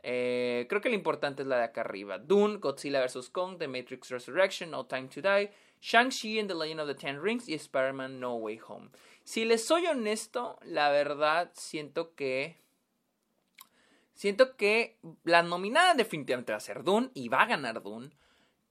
Eh, 0.03 0.67
creo 0.69 0.83
que 0.83 0.91
lo 0.91 0.95
importante 0.95 1.41
es 1.41 1.49
la 1.49 1.57
de 1.57 1.65
acá 1.65 1.81
arriba. 1.81 2.19
Dune, 2.19 2.59
Godzilla 2.59 3.03
vs. 3.03 3.31
Kong, 3.31 3.57
The 3.59 3.69
Matrix 3.69 4.11
Resurrection, 4.11 4.71
No 4.71 4.85
Time 4.85 5.09
to 5.09 5.23
Die, 5.23 5.51
Shang-Chi 5.81 6.39
and 6.39 6.49
the 6.49 6.55
Legend 6.55 6.81
of 6.81 6.89
the 6.89 6.95
Ten 6.95 7.23
Rings 7.23 7.49
y 7.49 7.55
Spider-Man 7.55 8.21
No 8.21 8.35
Way 8.35 8.61
Home. 8.69 8.91
Si 9.25 9.47
les 9.47 9.65
soy 9.65 9.87
honesto, 9.87 10.59
la 10.65 10.91
verdad 10.91 11.51
siento 11.55 12.15
que... 12.15 12.59
Siento 14.13 14.57
que 14.57 14.99
la 15.25 15.43
nominada 15.43 15.95
definitivamente 15.95 16.53
va 16.53 16.59
a 16.59 16.61
ser 16.61 16.85
Dune 16.85 17.11
y 17.15 17.31
va 17.31 17.41
a 17.41 17.47
ganar 17.47 17.83
Dune. 17.83 18.11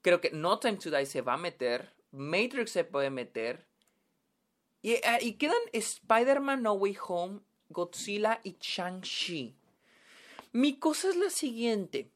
Creo 0.04 0.22
que 0.22 0.30
No 0.30 0.60
Time 0.60 0.78
to 0.78 0.92
Die 0.92 1.08
se 1.08 1.22
va 1.22 1.34
a 1.34 1.38
meter. 1.38 1.90
Matrix 2.12 2.70
se 2.70 2.84
puede 2.84 3.10
meter. 3.10 3.66
Y, 4.84 4.98
ah, 5.06 5.18
y 5.20 5.34
quedan 5.34 5.56
Spider-Man 5.72 6.62
No 6.62 6.74
Way 6.74 6.98
Home, 7.08 7.40
Godzilla 7.70 8.40
y 8.44 8.58
Shang-Chi. 8.60 9.56
Mi 10.52 10.78
cosa 10.78 11.10
es 11.10 11.16
la 11.16 11.30
siguiente. 11.30 12.12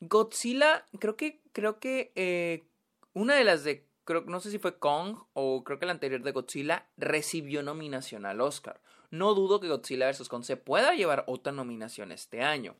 Godzilla, 0.00 0.86
creo 0.98 1.16
que, 1.16 1.42
creo 1.52 1.78
que 1.78 2.12
eh, 2.14 2.64
una 3.12 3.34
de 3.34 3.44
las 3.44 3.64
de, 3.64 3.86
creo, 4.04 4.22
no 4.22 4.40
sé 4.40 4.50
si 4.52 4.58
fue 4.58 4.78
Kong 4.78 5.18
o 5.34 5.64
creo 5.64 5.78
que 5.78 5.86
la 5.86 5.92
anterior 5.92 6.22
de 6.22 6.32
Godzilla, 6.32 6.88
recibió 6.96 7.62
nominación 7.62 8.24
al 8.24 8.40
Oscar. 8.40 8.80
No 9.10 9.34
dudo 9.34 9.60
que 9.60 9.68
Godzilla 9.68 10.08
vs. 10.08 10.28
Kong 10.28 10.44
se 10.44 10.56
pueda 10.56 10.94
llevar 10.94 11.24
otra 11.26 11.52
nominación 11.52 12.12
este 12.12 12.40
año. 12.40 12.76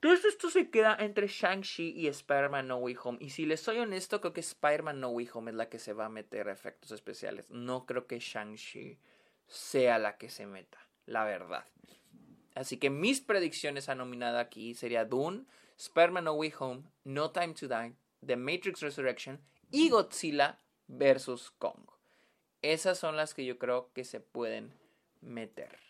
Entonces 0.00 0.26
esto 0.26 0.48
se 0.48 0.70
queda 0.70 0.96
entre 1.00 1.26
Shang-Chi 1.26 1.90
y 1.90 2.06
Spider-Man 2.06 2.68
No 2.68 2.76
Way 2.76 2.96
Home. 3.02 3.18
Y 3.20 3.30
si 3.30 3.46
les 3.46 3.60
soy 3.60 3.78
honesto, 3.78 4.20
creo 4.20 4.32
que 4.32 4.40
Spider-Man 4.40 5.00
No 5.00 5.08
Way 5.08 5.28
Home 5.32 5.50
es 5.50 5.56
la 5.56 5.68
que 5.68 5.80
se 5.80 5.92
va 5.92 6.04
a 6.04 6.08
meter 6.08 6.46
efectos 6.46 6.92
especiales. 6.92 7.50
No 7.50 7.84
creo 7.84 8.06
que 8.06 8.20
Shang-Chi 8.20 9.00
sea 9.48 9.98
la 9.98 10.16
que 10.16 10.30
se 10.30 10.46
meta, 10.46 10.78
la 11.06 11.24
verdad. 11.24 11.64
Así 12.54 12.76
que 12.76 12.90
mis 12.90 13.20
predicciones 13.20 13.88
a 13.88 13.96
nominada 13.96 14.38
aquí 14.38 14.76
sería 14.76 15.04
Dune, 15.04 15.46
Spider-Man 15.76 16.24
No 16.24 16.34
Way 16.34 16.54
Home, 16.60 16.82
No 17.02 17.32
Time 17.32 17.54
to 17.54 17.66
Die, 17.66 17.96
The 18.24 18.36
Matrix 18.36 18.80
Resurrection 18.80 19.40
y 19.72 19.88
Godzilla 19.90 20.60
vs. 20.86 21.50
Kong. 21.58 21.90
Esas 22.62 23.00
son 23.00 23.16
las 23.16 23.34
que 23.34 23.44
yo 23.44 23.58
creo 23.58 23.92
que 23.92 24.04
se 24.04 24.20
pueden 24.20 24.72
meter. 25.20 25.87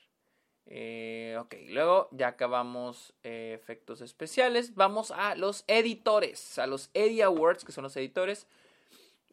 Eh, 0.70 1.34
ok, 1.40 1.54
luego 1.70 2.10
ya 2.12 2.28
acabamos 2.28 3.14
eh, 3.22 3.52
efectos 3.54 4.02
especiales. 4.02 4.74
Vamos 4.74 5.10
a 5.10 5.34
los 5.34 5.64
editores, 5.66 6.58
a 6.58 6.66
los 6.66 6.90
Eddie 6.92 7.22
Awards, 7.22 7.64
que 7.64 7.72
son 7.72 7.84
los 7.84 7.96
editores. 7.96 8.46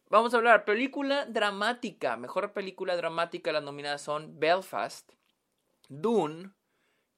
Vamos 0.08 0.32
a 0.32 0.38
hablar 0.38 0.64
película 0.64 1.26
dramática. 1.26 2.16
Mejor 2.16 2.52
película 2.54 2.96
dramática, 2.96 3.52
las 3.52 3.62
nominadas 3.62 4.00
son 4.00 4.40
Belfast, 4.40 5.12
Dune, 5.88 6.52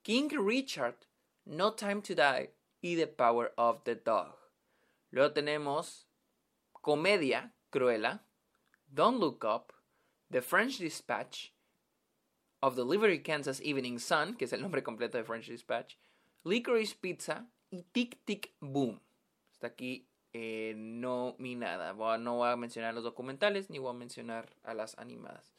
King 0.03 0.31
Richard, 0.31 0.97
No 1.45 1.75
Time 1.75 2.03
to 2.03 2.15
Die 2.15 2.53
y 2.81 2.97
The 2.97 3.07
Power 3.07 3.53
of 3.57 3.85
the 3.85 3.95
Dog. 3.95 4.37
Luego 5.11 5.33
tenemos 5.33 6.09
Comedia, 6.73 7.55
Cruella, 7.71 8.25
Don't 8.89 9.21
Look 9.21 9.45
Up, 9.45 9.73
The 10.31 10.43
French 10.43 10.79
Dispatch, 10.79 11.53
Of 12.61 12.75
the 12.75 12.85
Liberty 12.85 13.23
Kansas 13.23 13.61
Evening 13.61 13.99
Sun, 13.99 14.35
que 14.37 14.47
es 14.47 14.53
el 14.53 14.63
nombre 14.63 14.83
completo 14.83 15.17
de 15.17 15.25
French 15.25 15.49
Dispatch, 15.49 15.95
Licorice 16.45 16.97
Pizza 17.01 17.47
y 17.71 17.83
Tic 17.83 18.19
Tic 18.25 18.53
Boom. 18.61 19.01
Está 19.53 19.69
aquí 19.69 20.07
eh, 20.33 20.75
nominada. 20.77 21.93
No 22.19 22.37
voy 22.37 22.49
a 22.49 22.57
mencionar 22.57 22.95
los 22.95 23.05
documentales 23.05 23.71
ni 23.71 23.79
voy 23.79 23.91
a 23.91 23.99
mencionar 23.99 24.49
a 24.65 24.75
las 24.75 24.99
animadas. 24.99 25.55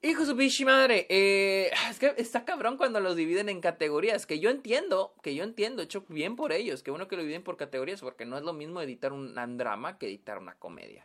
Hijo 0.00 0.24
su 0.24 0.36
pichi 0.36 0.64
madre, 0.64 1.06
eh, 1.08 1.72
es 1.90 1.98
que 1.98 2.14
está 2.18 2.44
cabrón 2.44 2.76
cuando 2.76 3.00
los 3.00 3.16
dividen 3.16 3.48
en 3.48 3.60
categorías, 3.60 4.26
que 4.26 4.38
yo 4.38 4.48
entiendo, 4.48 5.12
que 5.22 5.34
yo 5.34 5.42
entiendo, 5.42 5.82
hecho 5.82 6.04
bien 6.08 6.36
por 6.36 6.52
ellos, 6.52 6.84
que 6.84 6.92
bueno 6.92 7.08
que 7.08 7.16
lo 7.16 7.22
dividen 7.22 7.42
por 7.42 7.56
categorías, 7.56 8.00
porque 8.00 8.24
no 8.24 8.36
es 8.38 8.44
lo 8.44 8.52
mismo 8.52 8.80
editar 8.80 9.12
un 9.12 9.34
drama 9.56 9.98
que 9.98 10.06
editar 10.06 10.38
una 10.38 10.54
comedia. 10.54 11.04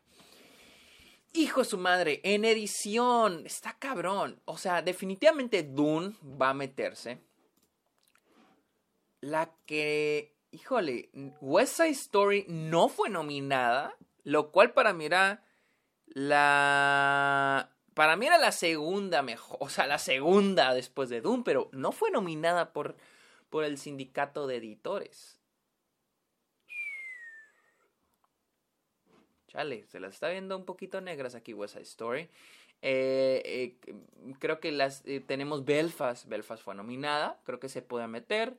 Hijo 1.35 1.61
de 1.61 1.65
su 1.65 1.79
madre, 1.79 2.21
en 2.23 2.45
edición, 2.45 3.47
está 3.47 3.73
cabrón. 3.79 4.39
O 4.45 4.55
sea, 4.57 4.83
definitivamente 4.83 5.63
Dune 5.63 6.15
va 6.23 6.49
a 6.49 6.53
meterse. 6.53 7.21
la 9.19 9.55
que, 9.65 10.35
híjole, 10.51 11.09
West 11.41 11.77
Side 11.77 11.89
Story 11.91 12.45
no 12.49 12.89
fue 12.89 13.09
nominada, 13.09 13.95
lo 14.23 14.51
cual 14.51 14.73
para 14.73 14.93
mí 14.93 15.05
era 15.05 15.43
la... 16.07 17.69
Para 17.93 18.15
mí 18.15 18.25
era 18.25 18.37
la 18.37 18.51
segunda 18.51 19.21
mejor, 19.21 19.57
o 19.59 19.69
sea, 19.69 19.87
la 19.87 19.99
segunda 19.99 20.73
después 20.73 21.09
de 21.09 21.21
Doom, 21.21 21.43
pero 21.43 21.69
no 21.73 21.91
fue 21.91 22.11
nominada 22.11 22.73
por, 22.73 22.95
por 23.49 23.63
el 23.63 23.77
sindicato 23.77 24.47
de 24.47 24.57
editores. 24.57 25.42
Chale, 29.53 29.85
se 29.87 29.99
las 29.99 30.15
está 30.15 30.29
viendo 30.29 30.57
un 30.57 30.65
poquito 30.65 30.99
negras 30.99 31.35
aquí 31.35 31.53
West 31.53 31.75
Side 31.75 31.83
Story. 31.83 32.29
Eh, 32.81 33.77
eh, 33.85 33.95
creo 34.39 34.59
que 34.59 34.71
las 34.71 35.03
eh, 35.05 35.19
tenemos 35.19 35.63
Belfast. 35.63 36.27
Belfast 36.27 36.63
fue 36.63 36.73
nominada. 36.73 37.39
Creo 37.45 37.59
que 37.59 37.69
se 37.69 37.83
puede 37.83 38.07
meter. 38.07 38.57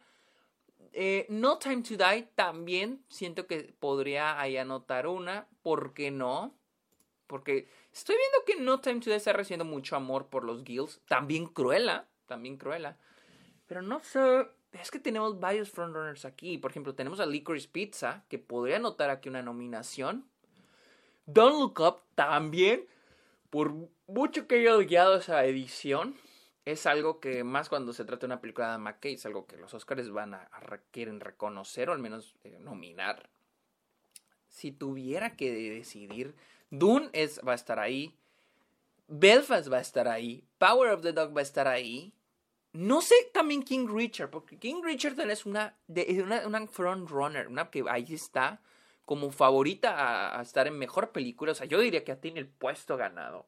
no 1.28 1.58
Time 1.58 1.82
to 1.82 1.96
Die 1.96 2.28
también 2.36 3.04
siento 3.08 3.48
que 3.48 3.74
podría 3.78 4.40
ahí 4.40 4.56
anotar 4.56 5.08
una. 5.08 5.48
¿Por 5.62 5.94
qué 5.94 6.12
no? 6.12 6.54
Porque 7.26 7.68
estoy 7.92 8.16
viendo 8.16 8.44
que 8.46 8.64
No 8.64 8.80
Time 8.80 9.00
to 9.00 9.10
Die 9.10 9.16
está 9.16 9.32
recibiendo 9.32 9.64
mucho 9.64 9.96
amor 9.96 10.28
por 10.28 10.44
los 10.44 10.62
guilds. 10.62 11.00
También 11.08 11.46
Cruella. 11.46 12.06
También 12.26 12.56
Cruella. 12.56 12.96
Pero 13.66 13.82
no 13.82 14.00
sé. 14.04 14.46
Es 14.72 14.90
que 14.90 15.00
tenemos 15.00 15.40
varios 15.40 15.70
frontrunners 15.70 16.24
aquí. 16.24 16.56
Por 16.58 16.70
ejemplo, 16.70 16.94
tenemos 16.94 17.20
a 17.20 17.26
Licorice 17.26 17.68
Pizza, 17.68 18.24
que 18.28 18.38
podría 18.38 18.76
anotar 18.76 19.10
aquí 19.10 19.28
una 19.28 19.42
nominación. 19.42 20.28
Don't 21.26 21.58
Look 21.58 21.80
Up 21.80 22.02
también, 22.14 22.86
por 23.50 23.72
mucho 24.06 24.46
que 24.46 24.56
haya 24.56 24.76
odiado 24.76 25.16
esa 25.16 25.44
edición, 25.44 26.16
es 26.64 26.86
algo 26.86 27.20
que 27.20 27.44
más 27.44 27.68
cuando 27.68 27.92
se 27.92 28.04
trata 28.04 28.26
de 28.26 28.32
una 28.32 28.40
película 28.40 28.72
de 28.72 28.78
McKay, 28.78 29.14
es 29.14 29.26
algo 29.26 29.46
que 29.46 29.56
los 29.56 29.72
Oscars 29.74 30.10
van 30.10 30.34
a, 30.34 30.48
quieren 30.90 31.20
reconocer 31.20 31.90
o 31.90 31.92
al 31.92 31.98
menos 31.98 32.34
eh, 32.44 32.58
nominar. 32.60 33.28
Si 34.48 34.72
tuviera 34.72 35.36
que 35.36 35.52
decidir, 35.52 36.34
Dune 36.70 37.10
es, 37.12 37.40
va 37.46 37.52
a 37.52 37.56
estar 37.56 37.78
ahí, 37.78 38.16
Belfast 39.08 39.70
va 39.70 39.78
a 39.78 39.82
estar 39.82 40.08
ahí, 40.08 40.44
Power 40.58 40.90
of 40.92 41.02
the 41.02 41.12
Dog 41.12 41.36
va 41.36 41.40
a 41.40 41.42
estar 41.42 41.68
ahí. 41.68 42.12
No 42.72 43.02
sé 43.02 43.14
también 43.32 43.62
King 43.62 43.86
Richard, 43.88 44.30
porque 44.30 44.58
King 44.58 44.82
Richard 44.82 45.18
es 45.30 45.46
una, 45.46 45.76
de, 45.86 46.22
una, 46.24 46.46
una 46.46 46.66
front 46.66 47.08
runner, 47.08 47.46
una 47.46 47.70
que 47.70 47.84
ahí 47.88 48.06
está 48.14 48.60
como 49.04 49.30
favorita 49.30 50.38
a, 50.38 50.42
estar 50.42 50.66
en 50.66 50.78
mejor 50.78 51.12
película. 51.12 51.52
O 51.52 51.54
sea, 51.54 51.66
yo 51.66 51.80
diría 51.80 52.04
que 52.04 52.16
tiene 52.16 52.40
el 52.40 52.48
puesto 52.48 52.96
ganado. 52.96 53.46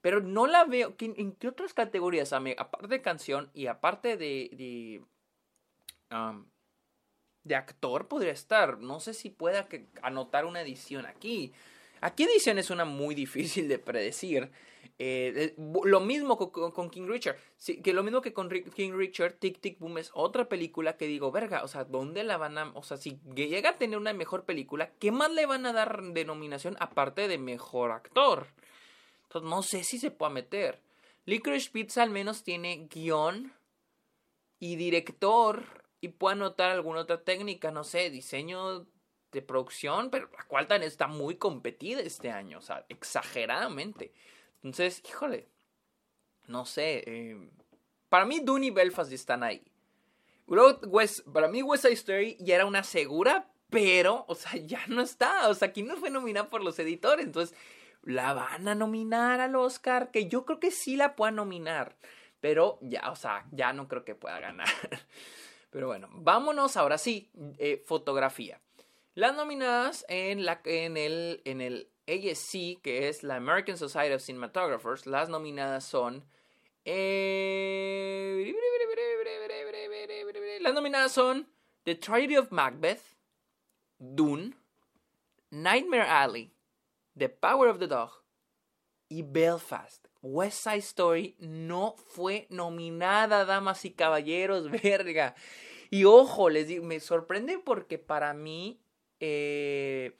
Pero 0.00 0.20
no 0.20 0.46
la 0.46 0.64
veo. 0.64 0.94
¿En 0.98 1.32
qué 1.32 1.48
otras 1.48 1.74
categorías? 1.74 2.32
Aparte 2.32 2.88
de 2.88 3.02
canción 3.02 3.50
y 3.54 3.66
aparte 3.66 4.16
de. 4.16 4.50
de, 4.52 5.02
de 7.44 7.54
actor 7.54 8.08
podría 8.08 8.32
estar. 8.32 8.78
No 8.78 9.00
sé 9.00 9.14
si 9.14 9.30
pueda 9.30 9.68
anotar 10.02 10.44
una 10.44 10.62
edición 10.62 11.06
aquí. 11.06 11.52
Aquí 12.00 12.24
edición 12.24 12.58
es 12.58 12.70
una 12.70 12.84
muy 12.84 13.14
difícil 13.14 13.68
de 13.68 13.78
predecir. 13.78 14.50
Eh, 15.02 15.54
lo 15.56 16.00
mismo 16.00 16.36
con, 16.36 16.90
King 16.90 17.06
Richard. 17.06 17.38
que 17.82 17.94
lo 17.94 18.02
mismo 18.02 18.20
que 18.20 18.34
con 18.34 18.50
King 18.50 18.92
Richard, 18.92 19.32
Tic 19.38 19.58
Tic 19.58 19.78
Boom 19.78 19.96
es 19.96 20.10
otra 20.12 20.46
película 20.46 20.98
que 20.98 21.06
digo, 21.06 21.32
verga, 21.32 21.64
o 21.64 21.68
sea, 21.68 21.84
¿dónde 21.84 22.22
la 22.22 22.36
van 22.36 22.58
a.? 22.58 22.70
O 22.74 22.82
sea, 22.82 22.98
si 22.98 23.18
llega 23.34 23.70
a 23.70 23.78
tener 23.78 23.98
una 23.98 24.12
mejor 24.12 24.44
película, 24.44 24.92
¿qué 24.98 25.10
más 25.10 25.32
le 25.32 25.46
van 25.46 25.64
a 25.64 25.72
dar 25.72 26.02
denominación 26.12 26.76
aparte 26.80 27.28
de 27.28 27.38
mejor 27.38 27.92
actor? 27.92 28.48
Entonces, 29.22 29.48
no 29.48 29.62
sé 29.62 29.84
si 29.84 29.98
se 29.98 30.10
puede 30.10 30.34
meter. 30.34 30.82
Licorice 31.24 31.70
Pizza 31.70 32.02
al 32.02 32.10
menos 32.10 32.44
tiene 32.44 32.86
guion 32.90 33.54
y 34.58 34.76
director 34.76 35.64
y 36.02 36.08
puede 36.08 36.34
anotar 36.34 36.72
alguna 36.72 37.00
otra 37.00 37.24
técnica, 37.24 37.70
no 37.70 37.84
sé, 37.84 38.10
diseño 38.10 38.86
de 39.32 39.40
producción, 39.40 40.10
pero 40.10 40.28
la 40.36 40.44
cual 40.44 40.66
está 40.82 41.06
muy 41.06 41.36
competida 41.36 42.02
este 42.02 42.30
año, 42.30 42.58
o 42.58 42.62
sea, 42.62 42.84
exageradamente. 42.90 44.12
Entonces, 44.62 45.02
híjole, 45.08 45.48
no 46.46 46.66
sé. 46.66 47.04
Eh, 47.06 47.50
para 48.08 48.24
mí, 48.24 48.40
Dune 48.40 48.66
y 48.66 48.70
Belfast 48.70 49.12
están 49.12 49.42
ahí. 49.42 49.62
para 51.32 51.48
mí, 51.48 51.62
West 51.62 51.84
Side 51.84 51.94
Story 51.94 52.36
ya 52.40 52.56
era 52.56 52.66
una 52.66 52.82
segura, 52.82 53.50
pero, 53.70 54.24
o 54.28 54.34
sea, 54.34 54.56
ya 54.66 54.84
no 54.88 55.00
está. 55.00 55.48
O 55.48 55.54
sea, 55.54 55.68
aquí 55.68 55.82
no 55.82 55.96
fue 55.96 56.10
nominada 56.10 56.50
por 56.50 56.62
los 56.62 56.78
editores. 56.78 57.24
Entonces, 57.24 57.56
la 58.02 58.32
van 58.34 58.68
a 58.68 58.74
nominar 58.74 59.40
al 59.40 59.56
Oscar, 59.56 60.10
que 60.10 60.28
yo 60.28 60.44
creo 60.44 60.60
que 60.60 60.70
sí 60.70 60.96
la 60.96 61.16
puedan 61.16 61.36
nominar. 61.36 61.96
Pero 62.40 62.78
ya, 62.80 63.10
o 63.10 63.16
sea, 63.16 63.46
ya 63.52 63.72
no 63.72 63.86
creo 63.88 64.04
que 64.04 64.14
pueda 64.14 64.40
ganar. 64.40 64.68
Pero 65.70 65.86
bueno, 65.86 66.08
vámonos 66.12 66.76
ahora 66.76 66.98
sí, 66.98 67.30
eh, 67.58 67.82
fotografía. 67.86 68.60
Las 69.14 69.36
nominadas 69.36 70.04
en, 70.08 70.44
la, 70.44 70.60
en, 70.64 70.96
el, 70.96 71.42
en 71.44 71.60
el 71.60 71.88
ASC, 72.10 72.80
que 72.82 73.08
es 73.08 73.22
la 73.22 73.36
American 73.36 73.76
Society 73.76 74.14
of 74.14 74.22
Cinematographers, 74.22 75.06
las 75.06 75.28
nominadas 75.28 75.84
son. 75.84 76.24
Eh, 76.84 78.54
las 80.60 80.74
nominadas 80.74 81.12
son 81.12 81.48
The 81.84 81.94
Tragedy 81.94 82.36
of 82.36 82.50
Macbeth, 82.50 83.16
Dune, 83.98 84.54
Nightmare 85.50 86.08
Alley, 86.08 86.52
The 87.16 87.28
Power 87.28 87.68
of 87.68 87.78
the 87.78 87.86
Dog 87.86 88.10
y 89.08 89.22
Belfast. 89.22 90.06
West 90.22 90.62
Side 90.62 90.78
Story 90.78 91.36
no 91.38 91.94
fue 91.96 92.46
nominada, 92.50 93.44
damas 93.44 93.84
y 93.84 93.90
caballeros, 93.90 94.70
verga. 94.82 95.34
Y 95.90 96.04
ojo, 96.04 96.50
les 96.50 96.68
digo, 96.68 96.84
me 96.84 97.00
sorprende 97.00 97.58
porque 97.58 97.98
para 97.98 98.32
mí 98.32 98.80
eh, 99.18 100.16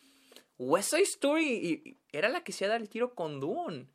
West 0.61 0.92
Story 0.92 1.96
era 2.12 2.29
la 2.29 2.44
que 2.44 2.53
se 2.53 2.66
da 2.66 2.77
el 2.77 2.90
tiro 2.90 3.14
con 3.14 3.40
Dune. 3.40 3.87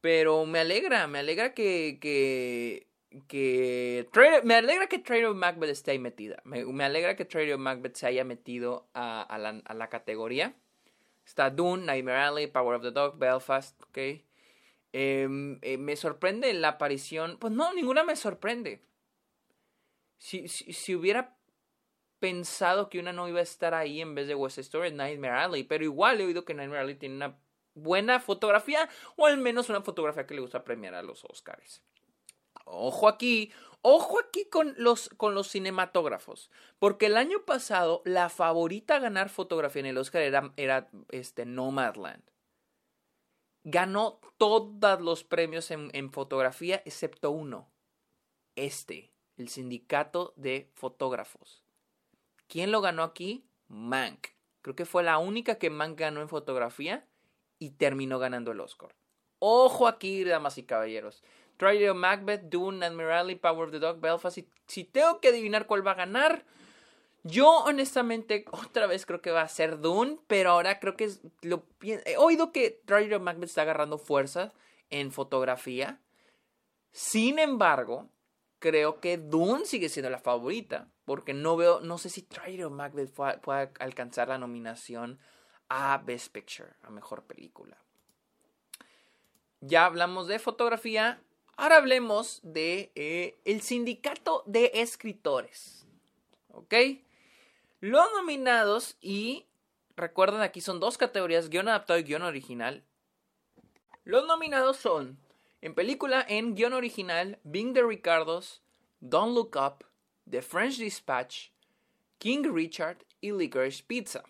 Pero 0.00 0.46
me 0.46 0.58
alegra, 0.58 1.06
me 1.06 1.20
alegra 1.20 1.54
que. 1.54 1.98
que, 3.28 4.08
me 4.42 4.54
alegra 4.56 4.88
que 4.88 4.98
Trader 4.98 5.26
of 5.26 5.36
Macbeth 5.36 5.70
esté 5.70 5.96
metida. 6.00 6.42
Me, 6.44 6.84
alegra 6.84 7.14
que 7.14 7.24
Trader 7.24 7.54
of 7.54 7.60
Macbeth 7.60 7.94
se 7.94 8.08
haya 8.08 8.24
metido 8.24 8.88
a, 8.94 9.38
la, 9.38 9.88
categoría. 9.88 10.56
Está 11.24 11.50
Dune, 11.50 11.86
Nightmare 11.86 12.18
Alley, 12.18 12.46
Power 12.48 12.74
of 12.74 12.82
the 12.82 12.90
Dog, 12.90 13.16
Belfast, 13.16 13.80
ok. 13.84 13.98
Em, 14.92 15.60
eh, 15.62 15.78
me 15.78 15.94
sorprende 15.94 16.52
la 16.52 16.70
aparición. 16.70 17.38
Pues 17.38 17.52
no, 17.52 17.72
ninguna 17.74 18.02
me 18.02 18.16
sorprende. 18.16 18.80
Si, 20.18 20.48
si, 20.48 20.72
si 20.72 20.96
hubiera 20.96 21.36
pensado 22.22 22.88
que 22.88 23.00
una 23.00 23.12
no 23.12 23.26
iba 23.26 23.40
a 23.40 23.42
estar 23.42 23.74
ahí 23.74 24.00
en 24.00 24.14
vez 24.14 24.28
de 24.28 24.36
West 24.36 24.56
Story, 24.58 24.92
Nightmare 24.92 25.34
Alley, 25.34 25.64
pero 25.64 25.82
igual 25.82 26.20
he 26.20 26.24
oído 26.24 26.44
que 26.44 26.54
Nightmare 26.54 26.82
Alley 26.82 26.94
tiene 26.94 27.16
una 27.16 27.36
buena 27.74 28.20
fotografía 28.20 28.88
o 29.16 29.26
al 29.26 29.38
menos 29.38 29.68
una 29.68 29.80
fotografía 29.80 30.24
que 30.24 30.34
le 30.34 30.40
gusta 30.40 30.62
premiar 30.62 30.94
a 30.94 31.02
los 31.02 31.24
Oscars. 31.24 31.82
Ojo 32.64 33.08
aquí, 33.08 33.52
ojo 33.80 34.20
aquí 34.20 34.44
con 34.44 34.72
los, 34.78 35.08
con 35.16 35.34
los 35.34 35.50
cinematógrafos, 35.50 36.52
porque 36.78 37.06
el 37.06 37.16
año 37.16 37.44
pasado 37.44 38.02
la 38.04 38.28
favorita 38.28 38.94
a 38.94 39.00
ganar 39.00 39.28
fotografía 39.28 39.80
en 39.80 39.86
el 39.86 39.98
Oscar 39.98 40.22
era, 40.56 40.88
este, 41.08 41.44
Nomadland. 41.44 42.22
Ganó 43.64 44.20
todos 44.38 45.00
los 45.00 45.24
premios 45.24 45.72
en 45.72 46.12
fotografía 46.12 46.82
excepto 46.84 47.32
uno, 47.32 47.68
este, 48.54 49.10
el 49.36 49.48
sindicato 49.48 50.34
de 50.36 50.70
fotógrafos. 50.74 51.61
¿Quién 52.52 52.70
lo 52.70 52.82
ganó 52.82 53.02
aquí? 53.02 53.46
Mank. 53.68 54.26
Creo 54.60 54.76
que 54.76 54.84
fue 54.84 55.02
la 55.02 55.16
única 55.16 55.54
que 55.54 55.70
Mank 55.70 55.98
ganó 55.98 56.20
en 56.20 56.28
fotografía 56.28 57.08
y 57.58 57.70
terminó 57.70 58.18
ganando 58.18 58.52
el 58.52 58.60
Oscar. 58.60 58.94
Ojo 59.38 59.88
aquí, 59.88 60.22
damas 60.22 60.58
y 60.58 60.64
caballeros. 60.64 61.22
Tragedy 61.56 61.94
Macbeth, 61.94 62.42
Dune, 62.50 62.84
Admiralty, 62.84 63.36
Power 63.36 63.64
of 63.64 63.70
the 63.70 63.78
Dog, 63.78 64.00
Belfast. 64.00 64.34
Si, 64.34 64.50
si, 64.66 64.84
tengo 64.84 65.18
que 65.18 65.28
adivinar 65.28 65.66
cuál 65.66 65.86
va 65.86 65.92
a 65.92 65.94
ganar, 65.94 66.44
yo 67.22 67.48
honestamente 67.64 68.44
otra 68.52 68.86
vez 68.86 69.06
creo 69.06 69.22
que 69.22 69.30
va 69.30 69.40
a 69.40 69.48
ser 69.48 69.80
Dune, 69.80 70.18
pero 70.26 70.50
ahora 70.50 70.78
creo 70.78 70.94
que 70.94 71.04
es, 71.04 71.22
lo, 71.40 71.64
he 71.80 72.18
oído 72.18 72.52
que 72.52 72.82
Tragedy 72.84 73.14
of 73.14 73.22
Macbeth 73.22 73.48
está 73.48 73.62
agarrando 73.62 73.96
fuerza 73.96 74.52
en 74.90 75.10
fotografía. 75.10 76.02
Sin 76.90 77.38
embargo, 77.38 78.10
creo 78.62 79.00
que 79.00 79.18
Dune 79.18 79.66
sigue 79.66 79.88
siendo 79.88 80.08
la 80.08 80.20
favorita. 80.20 80.88
Porque 81.04 81.34
no 81.34 81.56
veo, 81.56 81.80
no 81.80 81.98
sé 81.98 82.08
si 82.08 82.22
Traitor 82.22 82.70
Macbeth 82.70 83.12
pueda, 83.12 83.72
alcanzar 83.80 84.28
la 84.28 84.38
nominación 84.38 85.18
a 85.68 85.98
Best 85.98 86.32
Picture, 86.32 86.70
a 86.82 86.90
Mejor 86.90 87.24
Película. 87.24 87.76
Ya 89.60 89.84
hablamos 89.84 90.28
de 90.28 90.38
fotografía, 90.38 91.20
ahora 91.56 91.76
hablemos 91.76 92.40
de 92.44 92.92
eh, 92.94 93.36
el 93.44 93.62
sindicato 93.62 94.44
de 94.46 94.70
escritores. 94.74 95.86
¿Ok? 96.48 96.74
Los 97.80 98.06
nominados 98.12 98.96
y 99.00 99.46
recuerden 99.96 100.40
aquí 100.40 100.60
son 100.60 100.78
dos 100.78 100.98
categorías, 100.98 101.50
guion 101.50 101.68
adaptado 101.68 101.98
y 101.98 102.04
guion 102.04 102.22
original. 102.22 102.84
Los 104.04 104.24
nominados 104.26 104.76
son 104.76 105.18
en 105.62 105.74
película 105.74 106.26
en 106.28 106.54
guion 106.54 106.72
original, 106.72 107.38
Being 107.44 107.72
the 107.72 107.84
Ricardos, 107.84 108.60
Don't 109.00 109.32
Look 109.32 109.56
Up, 109.56 109.84
The 110.28 110.42
French 110.42 110.76
Dispatch, 110.76 111.50
King 112.18 112.52
Richard 112.52 113.04
y 113.20 113.30
Licorice 113.30 113.82
Pizza. 113.84 114.24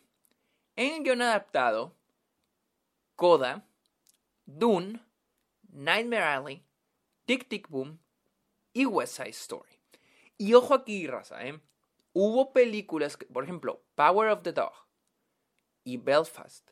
En 0.76 1.02
guion 1.02 1.22
adaptado, 1.22 1.96
Coda, 3.16 3.66
Dune, 4.44 5.00
Nightmare 5.72 6.22
Alley, 6.22 6.64
Tic 7.24 7.48
Tic 7.48 7.68
Boom 7.68 7.98
y 8.74 8.84
West 8.84 9.16
Side 9.16 9.30
Story. 9.30 9.80
Y 10.36 10.52
ojo 10.52 10.74
aquí, 10.74 11.06
raza, 11.06 11.46
¿eh? 11.46 11.58
Hubo 12.12 12.52
películas, 12.52 13.16
por 13.32 13.44
ejemplo, 13.44 13.82
Power 13.94 14.28
of 14.28 14.42
the 14.42 14.52
Dog 14.52 14.72
y 15.82 15.96
Belfast, 15.96 16.71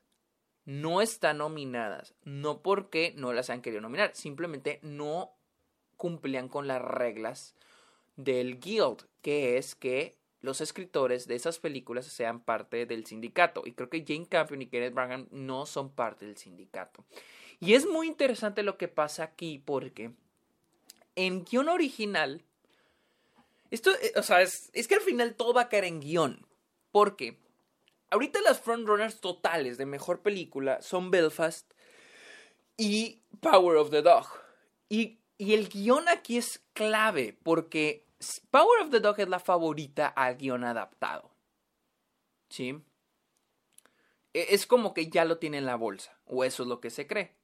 no 0.70 1.02
están 1.02 1.38
nominadas, 1.38 2.14
no 2.22 2.62
porque 2.62 3.12
no 3.16 3.32
las 3.32 3.50
han 3.50 3.60
querido 3.60 3.82
nominar, 3.82 4.12
simplemente 4.14 4.78
no 4.82 5.32
cumplían 5.96 6.48
con 6.48 6.68
las 6.68 6.80
reglas 6.80 7.56
del 8.14 8.60
guild, 8.60 9.04
que 9.20 9.58
es 9.58 9.74
que 9.74 10.16
los 10.42 10.60
escritores 10.60 11.26
de 11.26 11.34
esas 11.34 11.58
películas 11.58 12.06
sean 12.06 12.38
parte 12.38 12.86
del 12.86 13.04
sindicato. 13.04 13.64
Y 13.66 13.72
creo 13.72 13.90
que 13.90 14.04
Jane 14.06 14.28
Campion 14.28 14.62
y 14.62 14.68
Kenneth 14.68 14.94
Branagh 14.94 15.26
no 15.32 15.66
son 15.66 15.90
parte 15.90 16.24
del 16.24 16.36
sindicato. 16.36 17.04
Y 17.58 17.74
es 17.74 17.84
muy 17.84 18.06
interesante 18.06 18.62
lo 18.62 18.78
que 18.78 18.86
pasa 18.86 19.24
aquí 19.24 19.58
porque 19.58 20.12
en 21.16 21.44
guion 21.44 21.68
original, 21.68 22.44
esto, 23.72 23.90
eh, 23.90 24.12
o 24.14 24.22
sea, 24.22 24.40
es, 24.40 24.70
es 24.72 24.86
que 24.86 24.94
al 24.94 25.00
final 25.00 25.34
todo 25.34 25.52
va 25.52 25.62
a 25.62 25.68
caer 25.68 25.84
en 25.84 25.98
guion. 25.98 26.46
Porque 26.92 27.38
ahorita 28.10 28.40
las 28.42 28.60
frontrunners 28.60 29.20
totales 29.20 29.78
de 29.78 29.86
mejor 29.86 30.20
película 30.20 30.82
son 30.82 31.10
Belfast 31.10 31.72
y 32.76 33.22
Power 33.40 33.76
of 33.76 33.90
the 33.90 34.02
Dog. 34.02 34.26
Y, 34.88 35.18
y 35.38 35.54
el 35.54 35.68
guion 35.68 36.08
aquí 36.08 36.36
es 36.36 36.60
clave 36.72 37.38
porque 37.42 38.06
Power 38.50 38.82
of 38.82 38.90
the 38.90 39.00
Dog 39.00 39.20
es 39.20 39.28
la 39.28 39.38
favorita 39.40 40.08
al 40.08 40.36
guion 40.36 40.64
adaptado. 40.64 41.30
¿Sí? 42.48 42.82
E, 44.34 44.54
es 44.54 44.66
como 44.66 44.94
que 44.94 45.08
ya 45.08 45.24
lo 45.24 45.38
tiene 45.38 45.58
en 45.58 45.66
la 45.66 45.76
bolsa, 45.76 46.18
o 46.26 46.44
eso 46.44 46.64
es 46.64 46.68
lo 46.68 46.80
que 46.80 46.90
se 46.90 47.06
cree. 47.06 47.34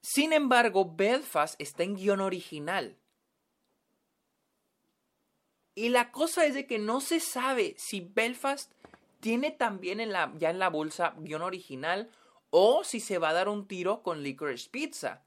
Sin 0.00 0.32
embargo, 0.32 0.94
Belfast 0.94 1.60
está 1.60 1.82
en 1.82 1.96
guion 1.96 2.20
original. 2.20 2.96
Y 5.74 5.88
la 5.88 6.12
cosa 6.12 6.46
es 6.46 6.54
de 6.54 6.66
que 6.66 6.78
no 6.78 7.00
se 7.00 7.20
sabe 7.20 7.74
si 7.78 8.00
Belfast 8.00 8.70
tiene 9.24 9.52
también 9.52 10.00
en 10.00 10.12
la, 10.12 10.34
ya 10.36 10.50
en 10.50 10.58
la 10.58 10.68
bolsa 10.68 11.14
guion 11.16 11.40
original 11.40 12.10
o 12.50 12.84
si 12.84 13.00
se 13.00 13.16
va 13.16 13.30
a 13.30 13.32
dar 13.32 13.48
un 13.48 13.66
tiro 13.66 14.02
con 14.02 14.22
Licorice 14.22 14.68
Pizza. 14.68 15.24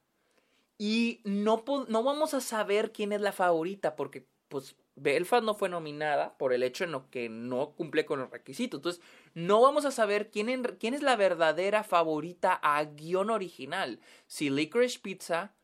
Y 0.78 1.20
no, 1.24 1.64
no 1.88 2.04
vamos 2.04 2.36
a 2.36 2.42
saber 2.42 2.92
quién 2.92 3.12
es 3.12 3.22
la 3.22 3.32
favorita 3.32 3.96
porque 3.96 4.28
pues 4.50 4.76
Belfast 4.94 5.44
no 5.44 5.56
fue 5.56 5.68
nominada 5.68 6.38
por 6.38 6.54
el 6.54 6.62
hecho 6.62 6.84
en 6.84 6.94
que 7.10 7.28
no 7.28 7.72
cumple 7.72 8.06
con 8.06 8.20
los 8.20 8.30
requisitos. 8.30 8.78
Entonces, 8.78 9.02
no 9.34 9.62
vamos 9.62 9.84
a 9.84 9.90
saber 9.90 10.30
quién, 10.30 10.62
quién 10.80 10.94
es 10.94 11.02
la 11.02 11.16
verdadera 11.16 11.84
favorita 11.84 12.54
a 12.62 12.84
guion 12.86 13.32
original. 13.32 14.00
Si 14.28 14.52
Licorice 14.52 15.00
Pizza 15.00 15.56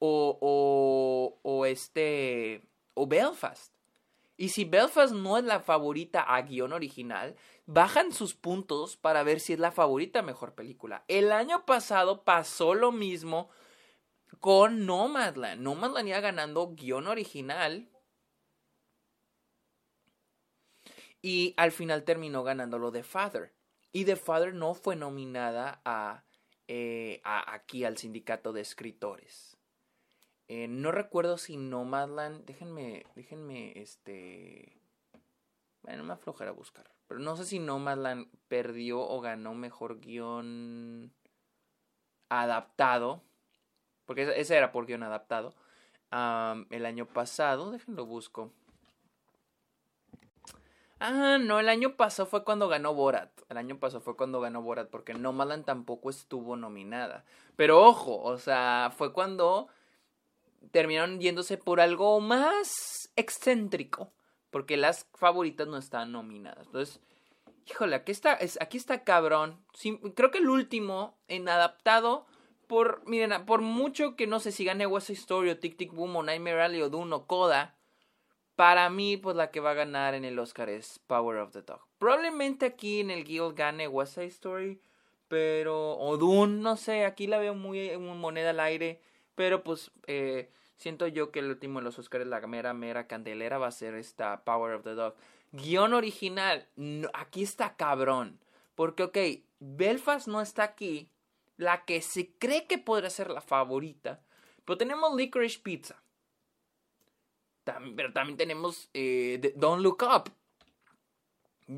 o, 0.00 0.36
o, 0.40 1.38
o 1.48 1.66
este 1.66 2.62
o 2.94 3.06
Belfast. 3.06 3.75
Y 4.36 4.50
si 4.50 4.64
Belfast 4.64 5.14
no 5.14 5.38
es 5.38 5.44
la 5.44 5.60
favorita 5.60 6.22
a 6.22 6.42
guion 6.42 6.72
original, 6.72 7.36
bajan 7.64 8.12
sus 8.12 8.34
puntos 8.34 8.96
para 8.96 9.22
ver 9.22 9.40
si 9.40 9.54
es 9.54 9.58
la 9.58 9.72
favorita 9.72 10.22
mejor 10.22 10.54
película. 10.54 11.04
El 11.08 11.32
año 11.32 11.64
pasado 11.64 12.22
pasó 12.22 12.74
lo 12.74 12.92
mismo 12.92 13.48
con 14.40 14.84
Nomadland. 14.84 15.62
Nomadland 15.62 16.08
iba 16.08 16.20
ganando 16.20 16.74
guion 16.74 17.06
original. 17.06 17.88
Y 21.22 21.54
al 21.56 21.72
final 21.72 22.04
terminó 22.04 22.44
ganando 22.44 22.78
lo 22.78 22.90
de 22.90 23.02
Father. 23.02 23.54
Y 23.90 24.04
The 24.04 24.16
Father 24.16 24.52
no 24.52 24.74
fue 24.74 24.94
nominada 24.94 25.80
a, 25.84 26.24
eh, 26.68 27.22
aquí 27.24 27.84
al 27.84 27.96
sindicato 27.96 28.52
de 28.52 28.60
escritores. 28.60 29.55
Eh, 30.48 30.68
no 30.68 30.92
recuerdo 30.92 31.38
si 31.38 31.56
Nomadland. 31.56 32.44
Déjenme. 32.44 33.04
Déjenme. 33.14 33.72
Este. 33.80 34.80
Bueno, 35.82 36.04
me 36.04 36.12
aflojará 36.12 36.50
a 36.50 36.54
buscar. 36.54 36.90
Pero 37.06 37.20
no 37.20 37.36
sé 37.36 37.44
si 37.44 37.58
Nomadland 37.58 38.28
perdió 38.48 39.00
o 39.00 39.20
ganó 39.20 39.54
mejor 39.54 40.00
guion 40.00 41.12
adaptado. 42.28 43.22
Porque 44.04 44.32
ese 44.36 44.56
era 44.56 44.72
por 44.72 44.86
guion 44.86 45.02
adaptado. 45.02 45.54
el 46.70 46.86
año 46.86 47.06
pasado. 47.06 47.70
Déjenlo 47.70 48.06
busco. 48.06 48.52
Ah, 50.98 51.36
no, 51.38 51.60
el 51.60 51.68
año 51.68 51.94
pasado 51.96 52.26
fue 52.26 52.42
cuando 52.42 52.68
ganó 52.68 52.94
Borat. 52.94 53.30
El 53.50 53.58
año 53.58 53.78
pasado 53.78 54.00
fue 54.00 54.16
cuando 54.16 54.40
ganó 54.40 54.62
Borat, 54.62 54.88
porque 54.88 55.12
Nomadland 55.12 55.64
tampoco 55.64 56.08
estuvo 56.08 56.56
nominada. 56.56 57.24
Pero 57.54 57.84
ojo, 57.84 58.22
o 58.22 58.38
sea, 58.38 58.90
fue 58.96 59.12
cuando 59.12 59.68
terminaron 60.70 61.20
yéndose 61.20 61.58
por 61.58 61.80
algo 61.80 62.20
más 62.20 63.10
excéntrico, 63.16 64.12
porque 64.50 64.76
las 64.76 65.06
favoritas 65.14 65.66
no 65.66 65.78
están 65.78 66.12
nominadas. 66.12 66.66
Entonces, 66.66 67.00
híjole, 67.66 67.96
aquí 67.96 68.12
está, 68.12 68.34
es, 68.34 68.58
aquí 68.60 68.76
está 68.76 69.04
cabrón. 69.04 69.64
creo 70.14 70.30
que 70.30 70.38
el 70.38 70.48
último 70.48 71.18
en 71.28 71.48
adaptado, 71.48 72.26
por, 72.66 73.02
miren, 73.06 73.44
por 73.46 73.60
mucho 73.60 74.16
que 74.16 74.26
no 74.26 74.40
sé 74.40 74.52
si 74.52 74.64
gane 74.64 74.86
West 74.86 75.10
Story 75.10 75.50
o 75.50 75.58
Tic 75.58 75.76
Tic 75.76 75.92
Boom 75.92 76.16
o 76.16 76.22
Nightmare 76.22 76.62
Alley 76.62 76.82
o 76.82 76.90
Dune 76.90 77.14
o 77.14 77.26
Coda, 77.26 77.76
para 78.56 78.88
mí, 78.88 79.18
pues 79.18 79.36
la 79.36 79.50
que 79.50 79.60
va 79.60 79.72
a 79.72 79.74
ganar 79.74 80.14
en 80.14 80.24
el 80.24 80.38
Oscar 80.38 80.70
es 80.70 80.98
Power 81.06 81.36
of 81.38 81.52
the 81.52 81.60
Dog. 81.60 81.80
Probablemente 81.98 82.64
aquí 82.64 83.00
en 83.00 83.10
el 83.10 83.24
Guild 83.24 83.54
gane 83.54 83.86
West 83.86 84.14
Side 84.14 84.26
Story, 84.26 84.80
pero. 85.28 85.98
O 85.98 86.16
Dune, 86.16 86.62
no 86.62 86.76
sé, 86.78 87.04
aquí 87.04 87.26
la 87.26 87.38
veo 87.38 87.54
muy 87.54 87.96
moneda 87.98 88.50
al 88.50 88.60
aire. 88.60 89.00
Pero 89.36 89.62
pues 89.62 89.92
eh, 90.08 90.50
siento 90.76 91.06
yo 91.06 91.30
que 91.30 91.38
el 91.38 91.50
último 91.50 91.78
de 91.78 91.84
los 91.84 91.98
Oscars, 91.98 92.26
la 92.26 92.44
mera, 92.46 92.74
mera 92.74 93.06
candelera, 93.06 93.58
va 93.58 93.68
a 93.68 93.70
ser 93.72 93.94
esta 93.94 94.42
Power 94.44 94.74
of 94.74 94.82
the 94.82 94.94
Dog. 94.94 95.14
Guión 95.52 95.94
original, 95.94 96.66
aquí 97.14 97.44
está 97.44 97.76
cabrón. 97.76 98.40
Porque, 98.74 99.04
ok, 99.04 99.18
Belfast 99.60 100.26
no 100.28 100.40
está 100.40 100.64
aquí. 100.64 101.08
La 101.56 101.84
que 101.84 102.02
se 102.02 102.32
cree 102.38 102.66
que 102.66 102.78
podría 102.78 103.10
ser 103.10 103.30
la 103.30 103.40
favorita. 103.40 104.20
Pero 104.64 104.76
tenemos 104.76 105.14
Licorice 105.16 105.60
Pizza. 105.60 106.02
pero 107.64 108.12
también 108.12 108.36
tenemos 108.36 108.90
eh, 108.92 109.54
Don't 109.56 109.82
Look 109.82 110.02
Up. 110.02 110.30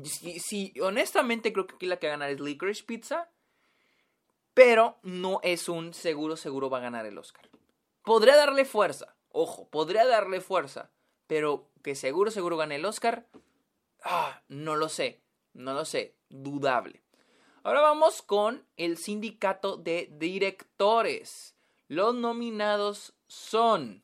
Si, 0.03 0.73
honestamente 0.81 1.51
creo 1.51 1.65
que 1.65 1.75
aquí 1.75 1.85
la 1.87 1.97
que 1.97 2.07
va 2.07 2.13
a 2.13 2.17
ganar 2.17 2.29
es 2.31 2.39
Licorice 2.39 2.83
Pizza. 2.83 3.29
Pero 4.53 4.97
no 5.03 5.39
es 5.41 5.69
un 5.69 5.93
seguro, 5.93 6.35
seguro 6.35 6.69
va 6.69 6.79
a 6.79 6.81
ganar 6.81 7.05
el 7.05 7.17
Oscar. 7.17 7.48
Podría 8.03 8.35
darle 8.35 8.65
fuerza, 8.65 9.15
ojo, 9.29 9.69
podría 9.69 10.05
darle 10.05 10.41
fuerza, 10.41 10.91
pero 11.27 11.69
que 11.83 11.95
seguro, 11.95 12.31
seguro 12.31 12.57
gane 12.57 12.75
el 12.75 12.85
Oscar, 12.85 13.27
ah, 14.03 14.41
no 14.47 14.75
lo 14.75 14.89
sé, 14.89 15.21
no 15.53 15.73
lo 15.73 15.85
sé, 15.85 16.15
dudable. 16.29 17.03
Ahora 17.63 17.81
vamos 17.81 18.21
con 18.21 18.65
el 18.77 18.97
sindicato 18.97 19.77
de 19.77 20.09
directores. 20.17 21.55
Los 21.87 22.15
nominados 22.15 23.13
son, 23.27 24.03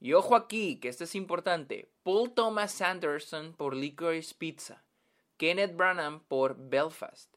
y 0.00 0.12
ojo 0.12 0.34
aquí, 0.34 0.80
que 0.80 0.88
esto 0.88 1.04
es 1.04 1.14
importante, 1.14 1.90
Paul 2.02 2.32
Thomas 2.32 2.80
Anderson 2.80 3.52
por 3.52 3.76
Licorice 3.76 4.34
Pizza, 4.34 4.84
Kenneth 5.36 5.76
Branagh 5.76 6.22
por 6.26 6.56
Belfast, 6.56 7.34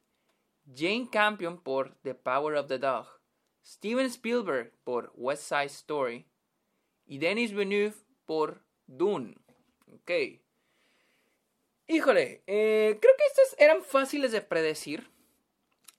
Jane 0.74 1.10
Campion 1.12 1.60
por 1.60 1.96
The 2.04 2.16
Power 2.16 2.56
of 2.56 2.68
the 2.68 2.80
Dog, 2.80 3.21
Steven 3.66 4.06
Spielberg 4.08 4.74
por 4.84 5.12
West 5.16 5.44
Side 5.44 5.66
Story 5.66 6.26
y 7.06 7.18
Denis 7.18 7.52
Villeneuve 7.52 7.96
por 8.26 8.64
Dune. 8.88 9.38
Ok. 9.94 10.12
Híjole, 11.88 12.44
eh, 12.48 12.98
creo 13.02 13.14
que 13.18 13.26
estos 13.26 13.60
eran 13.60 13.84
fáciles 13.84 14.32
de 14.32 14.42
predecir. 14.42 15.10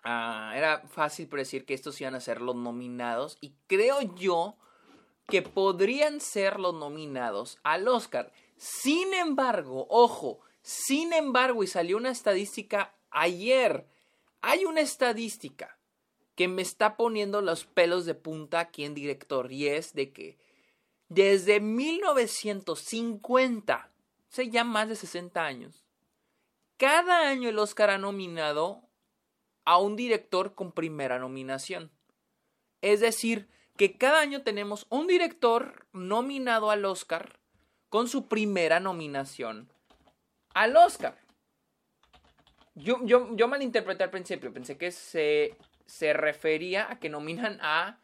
Ah, 0.04 0.52
era 0.56 0.80
fácil 0.88 1.28
predecir 1.28 1.64
que 1.64 1.74
estos 1.74 2.00
iban 2.00 2.14
a 2.14 2.20
ser 2.20 2.40
los 2.40 2.56
nominados 2.56 3.38
y 3.40 3.54
creo 3.66 4.00
yo 4.16 4.56
que 5.28 5.42
podrían 5.42 6.20
ser 6.20 6.58
los 6.58 6.74
nominados 6.74 7.58
al 7.62 7.86
Oscar. 7.86 8.32
Sin 8.56 9.14
embargo, 9.14 9.86
ojo, 9.90 10.40
sin 10.62 11.12
embargo, 11.12 11.62
y 11.62 11.66
salió 11.66 11.96
una 11.96 12.10
estadística 12.10 12.94
ayer 13.12 13.86
hay 14.40 14.64
una 14.64 14.80
estadística 14.80 15.78
que 16.42 16.48
me 16.48 16.62
está 16.62 16.96
poniendo 16.96 17.40
los 17.40 17.66
pelos 17.66 18.04
de 18.04 18.16
punta 18.16 18.58
aquí 18.58 18.84
en 18.84 18.94
director 18.94 19.52
y 19.52 19.68
es 19.68 19.94
de 19.94 20.12
que 20.12 20.36
desde 21.08 21.60
1950, 21.60 23.86
o 23.86 23.90
sea, 24.28 24.44
ya 24.44 24.64
más 24.64 24.88
de 24.88 24.96
60 24.96 25.40
años, 25.40 25.84
cada 26.78 27.28
año 27.28 27.48
el 27.48 27.60
Oscar 27.60 27.90
ha 27.90 27.98
nominado 27.98 28.82
a 29.64 29.78
un 29.78 29.94
director 29.94 30.56
con 30.56 30.72
primera 30.72 31.20
nominación. 31.20 31.92
Es 32.80 32.98
decir, 32.98 33.48
que 33.76 33.96
cada 33.96 34.18
año 34.18 34.42
tenemos 34.42 34.86
un 34.88 35.06
director 35.06 35.86
nominado 35.92 36.72
al 36.72 36.84
Oscar 36.84 37.38
con 37.88 38.08
su 38.08 38.26
primera 38.26 38.80
nominación 38.80 39.70
al 40.54 40.76
Oscar. 40.76 41.16
Yo, 42.74 42.98
yo, 43.04 43.28
yo 43.36 43.46
malinterpreté 43.46 44.02
al 44.02 44.10
principio, 44.10 44.52
pensé 44.52 44.76
que 44.76 44.90
se, 44.90 45.56
se 45.92 46.14
refería 46.14 46.90
a 46.90 46.98
que 46.98 47.10
nominan 47.10 47.58
a 47.60 47.98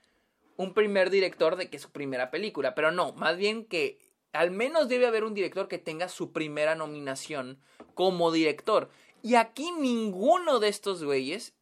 un 0.58 0.74
primer 0.74 1.08
director 1.08 1.56
de 1.56 1.70
que 1.70 1.78
es 1.78 1.82
su 1.82 1.90
primera 1.90 2.30
película, 2.30 2.74
pero 2.74 2.92
no, 2.92 3.14
más 3.14 3.38
bien 3.38 3.64
que 3.64 3.98
al 4.34 4.50
menos 4.50 4.90
debe 4.90 5.06
haber 5.06 5.24
un 5.24 5.32
director 5.32 5.68
que 5.68 5.78
tenga 5.78 6.10
su 6.10 6.30
primera 6.30 6.74
nominación 6.74 7.58
como 7.94 8.30
director. 8.30 8.90
Y 9.22 9.36
aquí 9.36 9.72
ninguno 9.72 10.60
de 10.60 10.68
estos 10.68 11.02
güeyes 11.02 11.54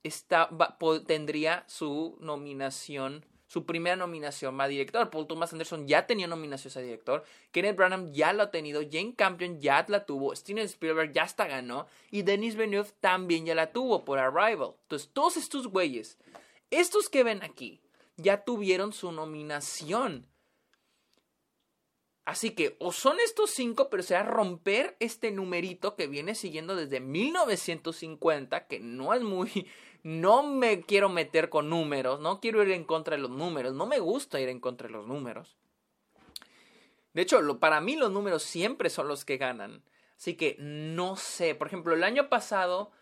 tendría 1.06 1.64
su 1.68 2.18
nominación, 2.20 3.24
su 3.56 3.64
primera 3.64 3.96
nominación 3.96 4.60
a 4.60 4.68
director. 4.68 5.08
Paul 5.08 5.26
Thomas 5.26 5.50
Anderson 5.50 5.88
ya 5.88 6.06
tenía 6.06 6.26
nominación 6.26 6.70
a 6.76 6.84
director. 6.84 7.24
Kenneth 7.52 7.74
Branagh 7.74 8.12
ya 8.12 8.34
lo 8.34 8.42
ha 8.42 8.50
tenido. 8.50 8.82
Jane 8.82 9.14
Campion 9.16 9.62
ya 9.62 9.82
la 9.88 10.04
tuvo. 10.04 10.36
Steven 10.36 10.66
Spielberg 10.66 11.14
ya 11.14 11.22
hasta 11.22 11.46
ganó. 11.46 11.86
Y 12.10 12.20
Denis 12.20 12.54
Villeneuve 12.54 12.90
también 13.00 13.46
ya 13.46 13.54
la 13.54 13.72
tuvo 13.72 14.04
por 14.04 14.18
Arrival. 14.18 14.74
Entonces, 14.82 15.08
todos 15.10 15.38
estos 15.38 15.68
güeyes, 15.68 16.18
estos 16.70 17.08
que 17.08 17.24
ven 17.24 17.42
aquí, 17.42 17.80
ya 18.18 18.44
tuvieron 18.44 18.92
su 18.92 19.10
nominación. 19.10 20.26
Así 22.26 22.50
que 22.50 22.76
o 22.78 22.92
son 22.92 23.16
estos 23.20 23.52
cinco, 23.52 23.88
pero 23.88 24.02
sea 24.02 24.22
romper 24.22 24.98
este 25.00 25.30
numerito 25.30 25.96
que 25.96 26.08
viene 26.08 26.34
siguiendo 26.34 26.76
desde 26.76 27.00
1950, 27.00 28.66
que 28.66 28.80
no 28.80 29.14
es 29.14 29.22
muy... 29.22 29.66
No 30.06 30.44
me 30.44 30.82
quiero 30.82 31.08
meter 31.08 31.48
con 31.48 31.68
números, 31.68 32.20
no 32.20 32.38
quiero 32.38 32.62
ir 32.62 32.70
en 32.70 32.84
contra 32.84 33.16
de 33.16 33.22
los 33.22 33.32
números, 33.32 33.74
no 33.74 33.86
me 33.86 33.98
gusta 33.98 34.40
ir 34.40 34.48
en 34.48 34.60
contra 34.60 34.86
de 34.86 34.92
los 34.92 35.04
números. 35.04 35.56
De 37.12 37.22
hecho, 37.22 37.40
para 37.58 37.80
mí 37.80 37.96
los 37.96 38.12
números 38.12 38.44
siempre 38.44 38.88
son 38.88 39.08
los 39.08 39.24
que 39.24 39.36
ganan. 39.36 39.82
Así 40.16 40.34
que 40.34 40.54
no 40.60 41.16
sé. 41.16 41.56
Por 41.56 41.66
ejemplo, 41.66 41.92
el 41.92 42.04
año 42.04 42.28
pasado 42.28 42.92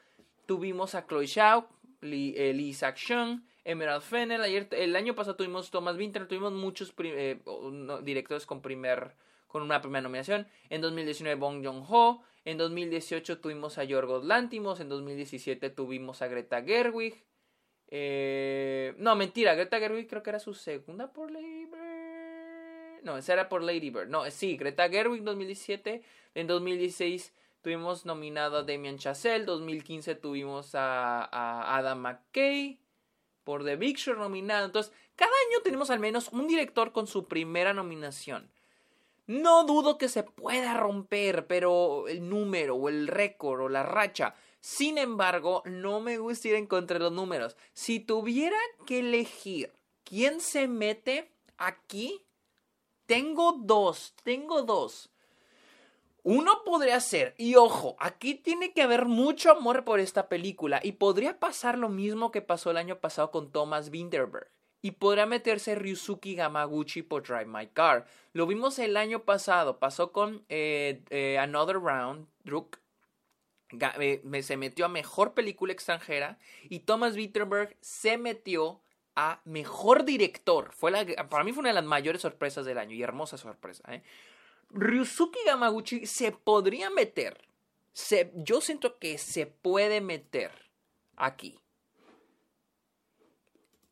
tuvimos 0.47 0.95
a 0.95 1.07
Chloe 1.07 1.29
Zhao, 1.29 1.69
Lee, 2.01 2.33
eh, 2.39 2.57
Isaac 2.59 2.99
Emerald 3.65 4.03
Fennel. 4.03 4.67
el 4.71 4.97
año 4.97 5.15
pasado 5.15 5.37
tuvimos 5.37 5.71
Thomas 5.71 5.99
Winter, 5.99 6.27
tuvimos 6.27 6.55
muchos 6.55 6.95
eh, 7.01 7.39
directores 8.03 8.47
con, 8.47 8.63
primer, 8.63 9.15
con 9.47 9.61
una 9.61 9.83
primera 9.83 10.01
nominación. 10.01 10.47
En 10.71 10.81
2019 10.81 11.39
Bong 11.39 11.63
Joon-ho. 11.63 12.23
En 12.45 12.59
2018 12.59 13.39
tuvimos 13.39 13.79
a 13.79 13.85
Yorgos 13.85 14.25
Lantimos. 14.25 14.81
En 14.81 14.89
2017 14.89 15.71
tuvimos 15.71 16.23
a 16.23 16.29
Greta 16.29 16.63
Gerwig. 16.63 17.25
Eh, 17.89 18.95
no, 18.99 19.17
mentira, 19.17 19.55
Greta 19.55 19.79
Gerwig 19.79 20.09
creo 20.09 20.23
que 20.23 20.31
era 20.31 20.39
su 20.39 20.55
segunda 20.55 21.13
por 21.13 21.31
Lady 21.31 21.67
Bird. 21.67 23.03
No, 23.03 23.19
esa 23.19 23.35
era 23.35 23.49
por 23.49 23.63
Lady 23.63 23.91
Bird. 23.91 24.09
No, 24.09 24.31
sí, 24.31 24.57
Greta 24.57 24.89
Gerwig 24.89 25.23
2017. 25.23 26.03
En 26.35 26.47
2016 26.47 27.33
tuvimos 27.63 28.05
nominado 28.05 28.59
a 28.59 28.63
Damien 28.63 28.99
Chazelle. 28.99 29.45
2015 29.45 30.15
tuvimos 30.17 30.75
a, 30.75 31.25
a 31.25 31.77
Adam 31.77 31.99
McKay 31.99 32.79
por 33.45 33.65
The 33.65 33.77
Big 33.77 33.97
Short 33.97 34.19
nominado. 34.19 34.67
Entonces, 34.67 34.93
cada 35.17 35.33
año 35.49 35.63
tenemos 35.63 35.91
al 35.91 36.01
menos 36.01 36.29
un 36.29 36.49
director 36.49 36.93
con 36.93 37.07
su 37.07 37.29
primera 37.29 37.73
nominación. 37.73 38.51
No 39.27 39.65
dudo 39.65 39.97
que 39.97 40.09
se 40.09 40.23
pueda 40.23 40.75
romper, 40.75 41.47
pero 41.47 42.09
el 42.09 42.29
número 42.29 42.77
o 42.77 42.89
el 42.89 43.09
récord 43.09 43.63
o 43.63 43.69
la 43.69 43.83
racha. 43.83 44.35
Sin 44.61 44.99
embargo, 44.99 45.63
no 45.65 46.01
me 46.01 46.19
gusta 46.19 46.49
ir 46.49 46.55
en 46.55 46.67
contra 46.67 46.99
de 46.99 47.05
los 47.05 47.13
números. 47.13 47.57
Si 47.73 48.01
tuviera 48.01 48.59
que 48.87 49.01
elegir 49.01 49.73
quién 50.05 50.41
se 50.41 50.69
mete 50.69 51.33
aquí, 51.57 52.23
tengo 53.07 53.53
dos, 53.59 54.15
tengo 54.23 54.63
dos. 54.63 55.11
Uno 56.23 56.63
podría 56.65 57.01
ser, 57.01 57.35
y 57.37 57.57
ojo, 57.57 57.97
aquí 57.99 58.35
tiene 58.35 58.73
que 58.73 58.81
haber 58.81 59.05
mucho 59.05 59.51
amor 59.51 59.85
por 59.85 60.01
esta 60.01 60.29
película 60.31 60.81
y 60.83 60.93
podría 60.93 61.39
pasar 61.39 61.77
lo 61.77 61.91
mismo 61.91 62.31
que 62.31 62.41
pasó 62.41 62.71
el 62.71 62.79
año 62.79 62.99
pasado 62.99 63.31
con 63.31 63.53
Thomas 63.53 63.91
Winterberg. 63.91 64.49
Y 64.85 64.91
podría 64.91 65.25
meterse 65.25 65.75
Ryusuke 65.77 66.35
Gamaguchi 66.35 67.01
por 67.01 67.23
Drive 67.23 67.47
My 67.47 67.69
Car. 67.69 68.07
Lo 68.35 68.47
vimos 68.47 68.79
el 68.79 68.99
año 68.99 69.25
pasado, 69.25 69.79
pasó 69.79 70.13
con 70.13 70.45
eh, 70.51 71.03
eh, 71.09 71.39
Another 71.39 71.77
Round, 71.77 72.29
Druk. 72.45 72.77
Eh, 73.99 74.21
se 74.43 74.59
metió 74.59 74.85
a 74.85 74.91
mejor 74.91 75.33
película 75.33 75.73
extranjera 75.73 76.39
y 76.65 76.81
Thomas 76.81 77.17
Winterberg 77.17 77.75
se 77.81 78.19
metió 78.19 78.83
a 79.17 79.41
mejor 79.47 80.05
director. 80.05 80.71
Fue 80.75 80.91
la, 80.91 81.07
para 81.31 81.45
mí 81.45 81.55
fue 81.55 81.61
una 81.61 81.71
de 81.71 81.77
las 81.77 81.85
mayores 81.85 82.21
sorpresas 82.21 82.67
del 82.67 82.77
año 82.77 82.95
y 82.95 83.03
hermosa 83.03 83.39
sorpresa. 83.39 83.85
Ryusuke 84.69 85.39
Yamaguchi 85.47 86.05
se 86.05 86.31
podría 86.31 86.91
meter. 86.91 87.39
Yo 88.35 88.61
siento 88.61 88.99
que 88.99 89.17
se 89.17 89.47
puede 89.47 90.03
meter 90.03 90.51
aquí. 91.17 91.59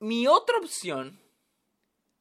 Mi 0.03 0.27
otra 0.27 0.59
opción 0.59 1.19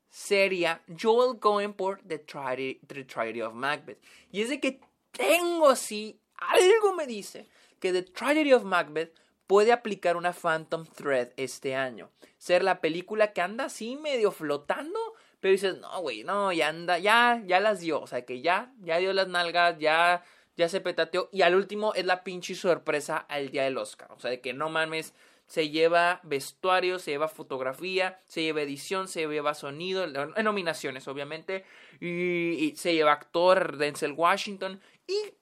sería 0.07 0.83
Joel 1.01 1.39
Cohen 1.39 1.73
por 1.73 1.99
The 2.03 2.19
Tragedy, 2.19 3.41
of 3.41 3.53
Macbeth. 3.53 3.97
Y 4.31 4.41
es 4.41 4.49
de 4.49 4.59
que 4.59 4.79
tengo 5.11 5.69
así, 5.69 6.19
algo 6.35 6.93
me 6.93 7.07
dice 7.07 7.47
que 7.79 7.91
The 7.91 8.03
Tragedy 8.03 8.53
of 8.53 8.63
Macbeth 8.63 9.13
puede 9.47 9.71
aplicar 9.71 10.15
una 10.15 10.31
Phantom 10.31 10.85
Thread 10.85 11.31
este 11.37 11.75
año. 11.75 12.11
Ser 12.37 12.63
la 12.63 12.81
película 12.81 13.33
que 13.33 13.41
anda 13.41 13.65
así 13.65 13.95
medio 13.95 14.31
flotando 14.31 14.99
pero 15.41 15.53
dices, 15.53 15.79
no, 15.79 16.01
güey, 16.01 16.23
no, 16.23 16.53
ya 16.53 16.67
anda, 16.67 16.99
ya, 16.99 17.41
ya 17.47 17.59
las 17.59 17.79
dio. 17.79 17.99
O 17.99 18.05
sea, 18.05 18.23
que 18.25 18.41
ya, 18.41 18.71
ya 18.81 18.99
dio 18.99 19.11
las 19.11 19.27
nalgas, 19.27 19.79
ya, 19.79 20.23
ya 20.55 20.69
se 20.69 20.81
petateó. 20.81 21.29
Y 21.31 21.41
al 21.41 21.55
último 21.55 21.95
es 21.95 22.05
la 22.05 22.23
pinche 22.23 22.53
sorpresa 22.53 23.17
al 23.17 23.49
día 23.49 23.63
del 23.63 23.79
Oscar. 23.79 24.11
O 24.11 24.19
sea, 24.19 24.29
de 24.29 24.39
que 24.39 24.53
no 24.53 24.69
mames, 24.69 25.15
se 25.51 25.69
lleva 25.69 26.21
vestuario, 26.23 26.97
se 26.97 27.11
lleva 27.11 27.27
fotografía, 27.27 28.21
se 28.25 28.41
lleva 28.41 28.61
edición, 28.61 29.09
se 29.09 29.27
lleva 29.27 29.53
sonido, 29.53 30.05
en 30.05 30.45
nominaciones, 30.45 31.09
obviamente. 31.09 31.65
Y, 31.99 32.73
se 32.77 32.93
lleva 32.93 33.11
actor, 33.11 33.75
Denzel 33.75 34.13
Washington. 34.13 34.79
Y 35.07 35.33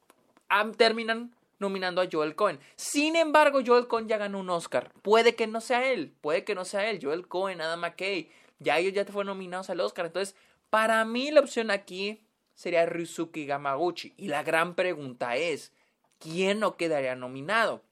terminan 0.77 1.35
nominando 1.59 2.01
a 2.01 2.07
Joel 2.11 2.33
Cohen. 2.33 2.59
Sin 2.75 3.15
embargo, 3.15 3.59
Joel 3.63 3.85
Cohen 3.85 4.07
ya 4.07 4.17
ganó 4.17 4.39
un 4.39 4.49
Oscar. 4.49 4.91
Puede 5.03 5.35
que 5.35 5.45
no 5.45 5.61
sea 5.61 5.91
él, 5.91 6.11
puede 6.21 6.43
que 6.43 6.55
no 6.55 6.65
sea 6.65 6.89
él, 6.89 6.97
Joel 6.99 7.27
Cohen, 7.27 7.61
Adam 7.61 7.81
McKay 7.81 8.31
ya 8.57 8.79
ellos 8.79 8.93
ya 8.93 9.05
fueron 9.05 9.27
nominados 9.27 9.69
al 9.69 9.79
Oscar. 9.79 10.07
Entonces, 10.07 10.35
para 10.71 11.05
mí 11.05 11.29
la 11.29 11.41
opción 11.41 11.69
aquí 11.69 12.19
sería 12.55 12.87
Ryusuke 12.87 13.45
Gamaguchi. 13.45 14.15
Y 14.17 14.27
la 14.29 14.41
gran 14.41 14.73
pregunta 14.73 15.35
es, 15.35 15.71
¿quién 16.17 16.59
no 16.61 16.77
quedaría 16.77 17.15
nominado? 17.15 17.83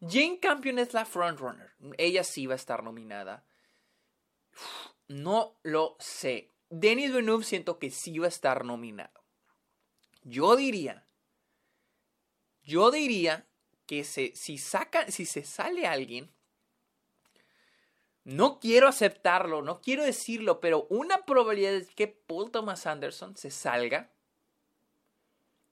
Jane 0.00 0.38
Campion 0.40 0.78
es 0.78 0.92
la 0.94 1.04
frontrunner. 1.04 1.74
Ella 1.96 2.24
sí 2.24 2.46
va 2.46 2.54
a 2.54 2.56
estar 2.56 2.82
nominada. 2.82 3.44
No 5.08 5.58
lo 5.62 5.96
sé. 5.98 6.52
Denis 6.68 7.10
Villeneuve 7.10 7.44
siento 7.44 7.78
que 7.78 7.90
sí 7.90 8.18
va 8.18 8.26
a 8.26 8.28
estar 8.28 8.64
nominado. 8.64 9.24
Yo 10.22 10.56
diría, 10.56 11.06
yo 12.62 12.90
diría 12.90 13.46
que 13.86 14.02
se, 14.02 14.34
si 14.34 14.58
saca, 14.58 15.08
si 15.10 15.24
se 15.24 15.44
sale 15.44 15.86
alguien, 15.86 16.32
no 18.24 18.58
quiero 18.58 18.88
aceptarlo, 18.88 19.62
no 19.62 19.80
quiero 19.80 20.02
decirlo, 20.02 20.58
pero 20.58 20.88
una 20.90 21.24
probabilidad 21.24 21.74
es 21.74 21.94
que 21.94 22.08
Paul 22.08 22.50
Thomas 22.50 22.84
Anderson 22.86 23.36
se 23.36 23.52
salga. 23.52 24.10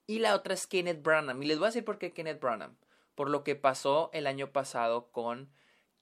Y 0.07 0.21
la 0.21 0.37
otra 0.37 0.55
es 0.55 0.69
Kenneth 0.69 1.03
Branagh. 1.03 1.43
Y 1.43 1.47
les 1.47 1.59
voy 1.59 1.67
a 1.67 1.71
decir 1.71 1.85
por 1.85 1.99
qué 1.99 2.13
Kenneth 2.13 2.41
Branagh. 2.41 2.77
Por 3.15 3.31
lo 3.31 3.45
que 3.45 3.55
pasó 3.55 4.11
el 4.13 4.27
año 4.27 4.53
pasado 4.53 5.11
con 5.13 5.51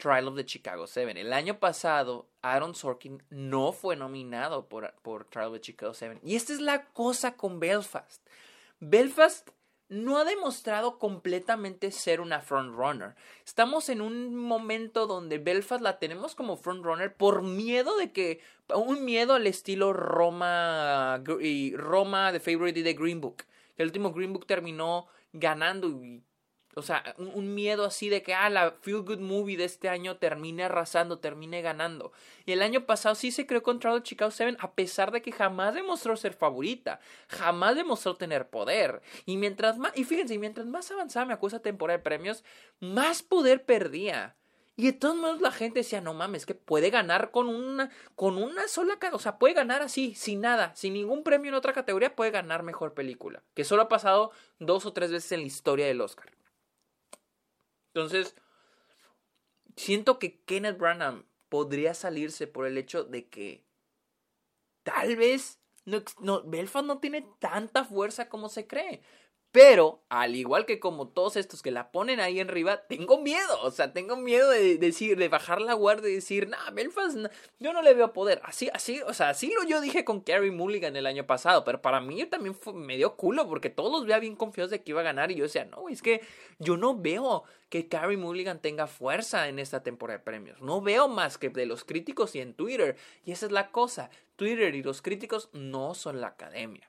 Trial 0.02 0.26
of 0.26 0.36
the 0.36 0.44
Chicago 0.44 0.86
7. 0.86 1.20
El 1.20 1.32
año 1.32 1.60
pasado, 1.60 2.28
Aaron 2.42 2.74
Sorkin 2.74 3.22
no 3.30 3.72
fue 3.72 3.94
nominado 3.94 4.68
por, 4.68 4.92
Trial 5.30 5.48
of 5.48 5.54
the 5.54 5.60
Chicago 5.60 5.94
7. 5.94 6.20
Y 6.24 6.34
esta 6.34 6.52
es 6.52 6.60
la 6.60 6.86
cosa 6.86 7.36
con 7.36 7.60
Belfast. 7.60 8.26
Belfast 8.80 9.50
no 9.88 10.18
ha 10.18 10.24
demostrado 10.24 10.98
completamente 10.98 11.92
ser 11.92 12.20
una 12.20 12.40
frontrunner. 12.40 13.14
Estamos 13.44 13.90
en 13.90 14.00
un 14.00 14.34
momento 14.34 15.06
donde 15.06 15.38
Belfast 15.38 15.82
la 15.82 15.98
tenemos 15.98 16.34
como 16.34 16.56
frontrunner 16.56 17.14
por 17.14 17.42
miedo 17.42 17.96
de 17.96 18.10
que 18.10 18.40
un 18.74 19.04
miedo 19.04 19.34
al 19.34 19.46
estilo 19.46 19.92
Roma 19.92 21.22
y 21.40 21.76
Roma 21.76 22.32
The 22.32 22.40
Favorite 22.40 22.82
The 22.82 22.94
Green 22.94 23.20
Book. 23.20 23.44
El 23.76 23.86
último 23.86 24.12
Green 24.12 24.32
Book 24.32 24.46
terminó 24.46 25.06
ganando 25.32 25.88
y 25.88 26.24
o 26.74 26.82
sea, 26.82 27.14
un, 27.18 27.54
miedo 27.54 27.84
así 27.84 28.08
de 28.08 28.22
que, 28.22 28.32
ah, 28.32 28.48
la 28.48 28.72
Feel 28.80 29.02
Good 29.02 29.18
Movie 29.18 29.58
de 29.58 29.64
este 29.64 29.88
año 29.88 30.16
termine 30.16 30.64
arrasando, 30.64 31.18
termine 31.18 31.60
ganando. 31.60 32.12
Y 32.46 32.52
el 32.52 32.62
año 32.62 32.86
pasado 32.86 33.14
sí 33.14 33.30
se 33.30 33.46
creó 33.46 33.62
contra 33.62 33.92
el 33.92 34.02
Chicago 34.02 34.30
7, 34.30 34.56
a 34.58 34.72
pesar 34.72 35.12
de 35.12 35.20
que 35.20 35.32
jamás 35.32 35.74
demostró 35.74 36.16
ser 36.16 36.32
favorita, 36.32 37.00
jamás 37.28 37.76
demostró 37.76 38.16
tener 38.16 38.48
poder. 38.48 39.02
Y 39.26 39.36
mientras 39.36 39.76
más, 39.78 39.92
y 39.94 40.04
fíjense, 40.04 40.38
mientras 40.38 40.66
más 40.66 40.90
avanzaba 40.90 41.26
me 41.26 41.34
acusa 41.34 41.60
temporada 41.60 41.98
de 41.98 42.04
premios, 42.04 42.42
más 42.80 43.22
poder 43.22 43.64
perdía. 43.64 44.36
Y 44.74 44.86
de 44.86 44.92
todos 44.94 45.16
modos 45.16 45.42
la 45.42 45.52
gente 45.52 45.80
decía, 45.80 46.00
no 46.00 46.14
mames, 46.14 46.46
que 46.46 46.54
puede 46.54 46.88
ganar 46.88 47.30
con 47.30 47.48
una, 47.48 47.90
con 48.14 48.38
una 48.38 48.66
sola, 48.68 48.98
o 49.12 49.18
sea, 49.18 49.38
puede 49.38 49.52
ganar 49.52 49.82
así, 49.82 50.14
sin 50.14 50.40
nada, 50.40 50.74
sin 50.74 50.94
ningún 50.94 51.22
premio 51.22 51.50
en 51.50 51.54
otra 51.54 51.74
categoría, 51.74 52.16
puede 52.16 52.30
ganar 52.30 52.62
mejor 52.62 52.94
película. 52.94 53.42
Que 53.52 53.64
solo 53.64 53.82
ha 53.82 53.88
pasado 53.88 54.30
dos 54.58 54.86
o 54.86 54.94
tres 54.94 55.10
veces 55.10 55.32
en 55.32 55.40
la 55.40 55.46
historia 55.46 55.86
del 55.86 56.00
Oscar. 56.00 56.30
Entonces, 57.94 58.34
siento 59.76 60.18
que 60.18 60.40
Kenneth 60.40 60.78
Branagh 60.78 61.24
podría 61.48 61.92
salirse 61.92 62.46
por 62.46 62.66
el 62.66 62.78
hecho 62.78 63.04
de 63.04 63.28
que 63.28 63.64
tal 64.82 65.16
vez 65.16 65.60
no, 65.84 66.02
no, 66.20 66.42
Belfast 66.44 66.86
no 66.86 66.98
tiene 66.98 67.26
tanta 67.38 67.84
fuerza 67.84 68.28
como 68.28 68.48
se 68.48 68.66
cree. 68.66 69.02
Pero, 69.52 70.00
al 70.08 70.34
igual 70.34 70.64
que 70.64 70.80
como 70.80 71.08
todos 71.08 71.36
estos 71.36 71.60
que 71.60 71.70
la 71.70 71.92
ponen 71.92 72.20
ahí 72.20 72.40
arriba, 72.40 72.86
tengo 72.88 73.20
miedo. 73.20 73.60
O 73.60 73.70
sea, 73.70 73.92
tengo 73.92 74.16
miedo 74.16 74.48
de 74.48 74.78
decir, 74.78 75.18
de 75.18 75.28
bajar 75.28 75.60
la 75.60 75.74
guardia 75.74 76.08
y 76.08 76.14
decir, 76.14 76.48
nah, 76.48 76.70
Belfast, 76.70 77.18
yo 77.60 77.74
no 77.74 77.82
le 77.82 77.92
veo 77.92 78.14
poder. 78.14 78.40
Así, 78.44 78.70
así, 78.72 79.02
o 79.02 79.12
sea, 79.12 79.28
así 79.28 79.52
lo 79.54 79.68
yo 79.68 79.82
dije 79.82 80.06
con 80.06 80.20
Carrie 80.22 80.50
Mulligan 80.50 80.96
el 80.96 81.04
año 81.04 81.26
pasado. 81.26 81.64
Pero 81.64 81.82
para 81.82 82.00
mí 82.00 82.24
también 82.24 82.54
fue, 82.54 82.72
me 82.72 82.96
dio 82.96 83.14
culo 83.14 83.46
porque 83.46 83.68
todos 83.68 83.92
los 83.92 84.06
veía 84.06 84.20
bien 84.20 84.36
confiados 84.36 84.70
de 84.70 84.82
que 84.82 84.92
iba 84.92 85.02
a 85.02 85.04
ganar. 85.04 85.30
Y 85.30 85.34
yo 85.34 85.44
decía, 85.44 85.66
no, 85.66 85.90
es 85.90 86.00
que 86.00 86.22
yo 86.58 86.78
no 86.78 86.96
veo 86.96 87.44
que 87.68 87.88
Carrie 87.88 88.16
Mulligan 88.16 88.58
tenga 88.58 88.86
fuerza 88.86 89.48
en 89.48 89.58
esta 89.58 89.82
temporada 89.82 90.18
de 90.18 90.24
premios. 90.24 90.62
No 90.62 90.80
veo 90.80 91.08
más 91.08 91.36
que 91.36 91.50
de 91.50 91.66
los 91.66 91.84
críticos 91.84 92.34
y 92.36 92.40
en 92.40 92.54
Twitter. 92.54 92.96
Y 93.22 93.32
esa 93.32 93.44
es 93.44 93.52
la 93.52 93.70
cosa. 93.70 94.08
Twitter 94.36 94.74
y 94.74 94.82
los 94.82 95.02
críticos 95.02 95.50
no 95.52 95.94
son 95.94 96.22
la 96.22 96.28
academia. 96.28 96.88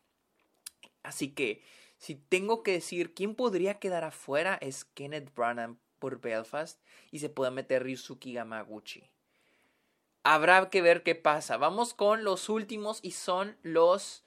Así 1.03 1.33
que 1.33 1.61
si 2.03 2.15
tengo 2.15 2.63
que 2.63 2.73
decir 2.73 3.13
quién 3.13 3.33
podría 3.33 3.79
quedar 3.79 4.03
afuera 4.03 4.57
es 4.59 4.83
Kenneth 4.83 5.33
Branagh 5.33 5.77
por 5.99 6.19
Belfast 6.19 6.81
y 7.11 7.19
se 7.19 7.29
puede 7.29 7.49
meter 7.49 7.81
Ryusuke 7.83 8.33
Gamaguchi. 8.33 9.09
Habrá 10.23 10.69
que 10.69 10.81
ver 10.81 11.03
qué 11.03 11.15
pasa. 11.15 11.55
Vamos 11.55 11.93
con 11.93 12.25
los 12.25 12.49
últimos 12.49 12.99
y 13.03 13.11
son 13.11 13.55
los 13.61 14.25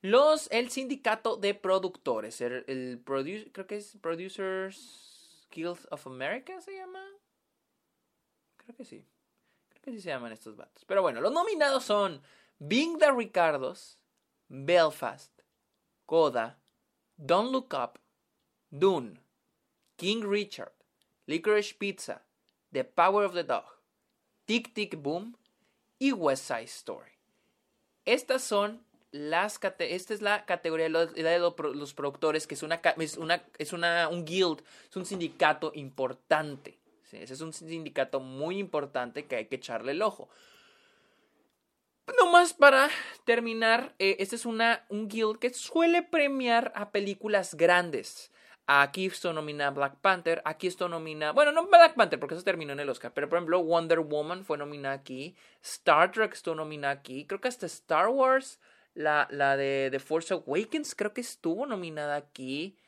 los 0.00 0.50
el 0.50 0.70
sindicato 0.70 1.36
de 1.36 1.54
productores, 1.54 2.40
el, 2.40 3.00
creo 3.04 3.68
que 3.68 3.76
es 3.76 3.96
Producers 4.00 5.46
Guild 5.52 5.78
of 5.92 6.08
America 6.08 6.60
se 6.60 6.74
llama. 6.74 7.06
Creo 8.56 8.74
que 8.74 8.84
sí. 8.84 9.06
Creo 9.68 9.80
que 9.80 9.92
sí 9.92 10.00
se 10.00 10.08
llaman 10.08 10.32
estos 10.32 10.56
vatos. 10.56 10.84
Pero 10.86 11.02
bueno, 11.02 11.20
los 11.20 11.30
nominados 11.30 11.84
son 11.84 12.20
Bing 12.58 12.98
the 12.98 13.12
Ricardos, 13.12 14.00
Belfast, 14.48 15.42
Coda, 16.04 16.58
Don't 17.24 17.52
Look 17.52 17.72
Up, 17.72 18.00
Dune, 18.76 19.20
King 19.96 20.26
Richard, 20.26 20.72
Licorice 21.28 21.72
Pizza, 21.72 22.22
The 22.72 22.82
Power 22.82 23.24
of 23.24 23.34
the 23.34 23.44
Dog, 23.44 23.62
Tic 24.44 24.74
Tic 24.74 25.00
Boom 25.00 25.36
y 26.00 26.10
West 26.10 26.48
Side 26.48 26.64
Story. 26.64 27.12
Estas 28.04 28.42
son 28.42 28.80
las 29.12 29.60
esta 29.78 30.14
es 30.14 30.20
la 30.20 30.44
categoría 30.46 30.86
de 30.86 31.38
los, 31.38 31.94
productores 31.94 32.48
que 32.48 32.54
es 32.54 32.62
una 32.64 32.80
es 32.98 33.16
una 33.18 33.44
es 33.58 33.72
una 33.72 34.08
un 34.08 34.24
guild 34.24 34.62
es 34.88 34.96
un 34.96 35.04
sindicato 35.04 35.70
importante 35.74 36.78
ese 37.12 37.34
es 37.34 37.40
un 37.42 37.52
sindicato 37.52 38.20
muy 38.20 38.58
importante 38.58 39.26
que 39.26 39.36
hay 39.36 39.46
que 39.48 39.56
echarle 39.56 39.92
el 39.92 40.00
ojo 40.00 40.30
Nomás 42.18 42.52
para 42.52 42.90
terminar, 43.24 43.94
eh, 43.98 44.16
este 44.18 44.36
es 44.36 44.44
una, 44.44 44.84
un 44.88 45.08
guild 45.08 45.38
que 45.38 45.54
suele 45.54 46.02
premiar 46.02 46.72
a 46.74 46.90
películas 46.90 47.54
grandes. 47.54 48.32
Aquí 48.66 49.06
esto 49.06 49.32
nomina 49.32 49.70
Black 49.70 49.96
Panther, 50.00 50.40
aquí 50.44 50.68
esto 50.68 50.88
nomina, 50.88 51.32
bueno, 51.32 51.50
no 51.50 51.66
Black 51.66 51.94
Panther 51.94 52.20
porque 52.20 52.36
eso 52.36 52.44
terminó 52.44 52.72
en 52.72 52.80
el 52.80 52.88
Oscar, 52.88 53.12
pero 53.12 53.28
por 53.28 53.38
ejemplo 53.38 53.62
Wonder 53.62 53.98
Woman 54.00 54.44
fue 54.44 54.56
nominada 54.56 54.94
aquí, 54.94 55.36
Star 55.62 56.12
Trek 56.12 56.32
estuvo 56.32 56.54
nominada 56.54 56.94
aquí, 56.94 57.26
creo 57.26 57.40
que 57.40 57.48
hasta 57.48 57.66
Star 57.66 58.08
Wars, 58.08 58.60
la, 58.94 59.26
la 59.30 59.56
de 59.56 59.88
The 59.90 59.98
Force 59.98 60.32
Awakens 60.32 60.94
creo 60.94 61.12
que 61.12 61.22
estuvo 61.22 61.66
nominada 61.66 62.16
aquí. 62.16 62.78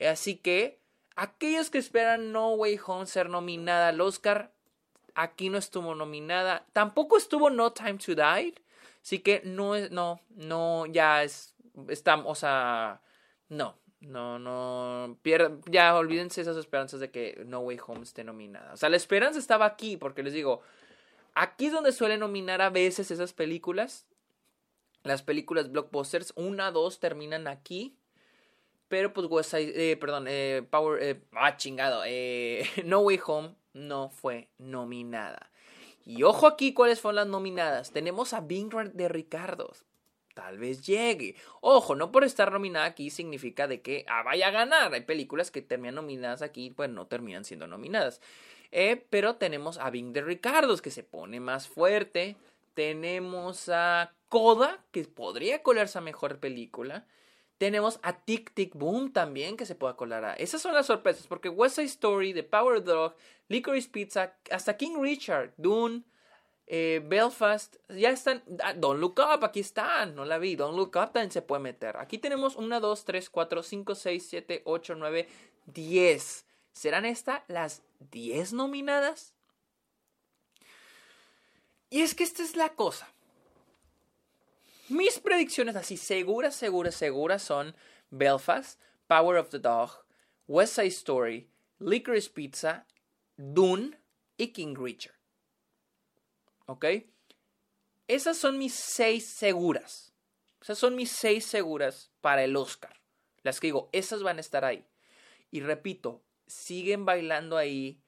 Así 0.00 0.36
que 0.36 0.80
aquellos 1.14 1.70
que 1.70 1.78
esperan 1.78 2.32
No 2.32 2.50
Way 2.54 2.78
Home 2.86 3.06
ser 3.06 3.28
nominada 3.28 3.88
al 3.88 4.00
Oscar, 4.00 4.52
aquí 5.16 5.48
no 5.50 5.58
estuvo 5.58 5.94
nominada. 5.94 6.64
Tampoco 6.72 7.16
estuvo 7.16 7.50
No 7.50 7.72
Time 7.72 7.94
to 7.94 8.14
Die. 8.14 8.54
Así 9.02 9.18
que 9.20 9.42
no 9.44 9.74
es, 9.74 9.90
no, 9.90 10.20
no, 10.30 10.86
ya 10.86 11.22
es, 11.22 11.54
estamos, 11.88 12.26
o 12.28 12.34
sea, 12.34 13.00
no, 13.48 13.76
no, 14.00 14.38
no, 14.40 15.16
ya 15.66 15.94
olvídense 15.94 16.40
esas 16.40 16.56
esperanzas 16.56 16.98
de 16.98 17.12
que 17.12 17.40
No 17.46 17.60
Way 17.60 17.78
Home 17.86 18.02
esté 18.02 18.24
nominada. 18.24 18.72
O 18.72 18.76
sea, 18.76 18.88
la 18.88 18.96
esperanza 18.96 19.38
estaba 19.38 19.64
aquí, 19.64 19.96
porque 19.96 20.24
les 20.24 20.32
digo, 20.32 20.60
aquí 21.34 21.66
es 21.66 21.72
donde 21.72 21.92
suelen 21.92 22.20
nominar 22.20 22.60
a 22.62 22.70
veces 22.70 23.12
esas 23.12 23.32
películas. 23.32 24.06
Las 25.04 25.22
películas 25.22 25.70
blockbusters, 25.70 26.32
una, 26.34 26.72
dos 26.72 26.98
terminan 26.98 27.46
aquí. 27.46 27.96
Pero 28.88 29.12
pues 29.12 29.28
West 29.28 29.54
eh, 29.54 29.96
perdón, 30.00 30.26
eh, 30.28 30.66
Power, 30.68 31.00
eh, 31.02 31.20
ah, 31.32 31.56
chingado, 31.56 32.02
eh, 32.06 32.68
No 32.84 33.00
Way 33.00 33.20
Home 33.26 33.54
no 33.76 34.08
fue 34.08 34.48
nominada. 34.58 35.50
Y 36.04 36.22
ojo 36.22 36.46
aquí 36.46 36.72
cuáles 36.72 37.00
fueron 37.00 37.16
las 37.16 37.26
nominadas. 37.26 37.92
Tenemos 37.92 38.32
a 38.32 38.40
Bing 38.40 38.70
de 38.92 39.08
Ricardo. 39.08 39.72
Tal 40.34 40.58
vez 40.58 40.86
llegue. 40.86 41.34
Ojo, 41.60 41.94
no 41.94 42.12
por 42.12 42.22
estar 42.22 42.52
nominada 42.52 42.86
aquí 42.86 43.10
significa 43.10 43.66
de 43.66 43.80
que 43.80 44.04
ah, 44.08 44.22
vaya 44.22 44.48
a 44.48 44.52
ganar. 44.52 44.92
Hay 44.92 45.00
películas 45.00 45.50
que 45.50 45.62
terminan 45.62 45.96
nominadas 45.96 46.42
aquí, 46.42 46.70
pues 46.70 46.90
no 46.90 47.06
terminan 47.06 47.44
siendo 47.44 47.66
nominadas. 47.66 48.20
Eh, 48.70 49.04
pero 49.10 49.36
tenemos 49.36 49.78
a 49.78 49.90
Bing 49.90 50.12
de 50.12 50.22
Ricardo, 50.22 50.76
que 50.76 50.90
se 50.90 51.02
pone 51.02 51.40
más 51.40 51.68
fuerte. 51.68 52.36
Tenemos 52.74 53.68
a 53.68 54.12
Coda, 54.28 54.84
que 54.90 55.04
podría 55.04 55.62
colarse 55.62 55.98
a 55.98 56.02
mejor 56.02 56.38
película. 56.38 57.06
Tenemos 57.58 57.98
a 58.02 58.12
Tic 58.12 58.52
Tic 58.52 58.74
Boom 58.74 59.12
también 59.12 59.56
que 59.56 59.64
se 59.64 59.74
pueda 59.74 59.96
colar 59.96 60.24
a. 60.24 60.34
Esas 60.34 60.60
son 60.60 60.74
las 60.74 60.86
sorpresas, 60.86 61.26
porque 61.26 61.48
West 61.48 61.76
Side 61.76 61.86
Story, 61.86 62.34
The 62.34 62.42
Power 62.42 62.84
Dog, 62.84 63.14
Licorice 63.48 63.88
Pizza, 63.88 64.36
hasta 64.50 64.76
King 64.76 65.00
Richard, 65.00 65.54
Dune, 65.56 66.02
eh, 66.66 67.00
Belfast, 67.02 67.76
ya 67.88 68.10
están. 68.10 68.42
Ah, 68.62 68.74
Don't 68.74 69.00
Look 69.00 69.18
Up, 69.20 69.44
aquí 69.44 69.60
están, 69.60 70.14
no 70.14 70.24
la 70.24 70.38
vi. 70.38 70.54
Don't 70.54 70.76
Look 70.76 70.96
Up 70.96 71.12
también 71.12 71.30
se 71.30 71.40
puede 71.40 71.62
meter. 71.62 71.96
Aquí 71.96 72.18
tenemos 72.18 72.56
1, 72.56 72.80
2, 72.80 73.04
3, 73.04 73.30
4, 73.30 73.62
5, 73.62 73.94
6, 73.94 74.26
7, 74.28 74.62
8, 74.64 74.94
9, 74.96 75.28
10. 75.66 76.46
¿Serán 76.72 77.06
estas 77.06 77.42
las 77.48 77.82
10 78.10 78.52
nominadas? 78.52 79.34
Y 81.88 82.02
es 82.02 82.14
que 82.14 82.24
esta 82.24 82.42
es 82.42 82.56
la 82.56 82.74
cosa. 82.74 83.08
Mis 84.88 85.18
predicciones 85.18 85.74
así 85.74 85.96
seguras, 85.96 86.54
seguras, 86.54 86.94
seguras 86.94 87.42
son 87.42 87.74
Belfast, 88.10 88.80
Power 89.08 89.36
of 89.36 89.50
the 89.50 89.58
Dog, 89.58 90.04
West 90.46 90.76
Side 90.76 90.86
Story, 90.88 91.50
Licorice 91.80 92.30
Pizza, 92.30 92.86
Dune 93.36 93.98
y 94.36 94.48
King 94.48 94.76
Richard. 94.76 95.16
¿Ok? 96.66 96.84
Esas 98.06 98.36
son 98.36 98.58
mis 98.58 98.74
seis 98.74 99.26
seguras. 99.26 100.12
Esas 100.60 100.78
son 100.78 100.94
mis 100.94 101.10
seis 101.10 101.44
seguras 101.44 102.12
para 102.20 102.44
el 102.44 102.56
Oscar. 102.56 103.00
Las 103.42 103.58
que 103.58 103.68
digo, 103.68 103.88
esas 103.92 104.22
van 104.22 104.38
a 104.38 104.40
estar 104.40 104.64
ahí. 104.64 104.86
Y 105.50 105.60
repito, 105.60 106.22
siguen 106.46 107.04
bailando 107.04 107.56
ahí. 107.56 108.00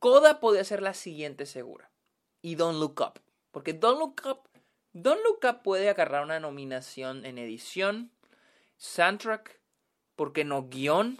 Coda 0.00 0.40
podría 0.40 0.64
ser 0.64 0.82
la 0.82 0.94
siguiente 0.94 1.46
segura. 1.46 1.90
Y 2.42 2.56
Don't 2.56 2.80
Look 2.80 3.00
Up. 3.00 3.20
Porque 3.52 3.72
Don't 3.72 3.98
Look 4.00 4.22
Up 4.24 4.55
Don 4.98 5.18
Luca 5.24 5.62
puede 5.62 5.90
agarrar 5.90 6.24
una 6.24 6.40
nominación 6.40 7.26
en 7.26 7.36
edición, 7.36 8.10
soundtrack, 8.78 9.60
porque 10.14 10.42
no 10.42 10.70
guion. 10.70 11.18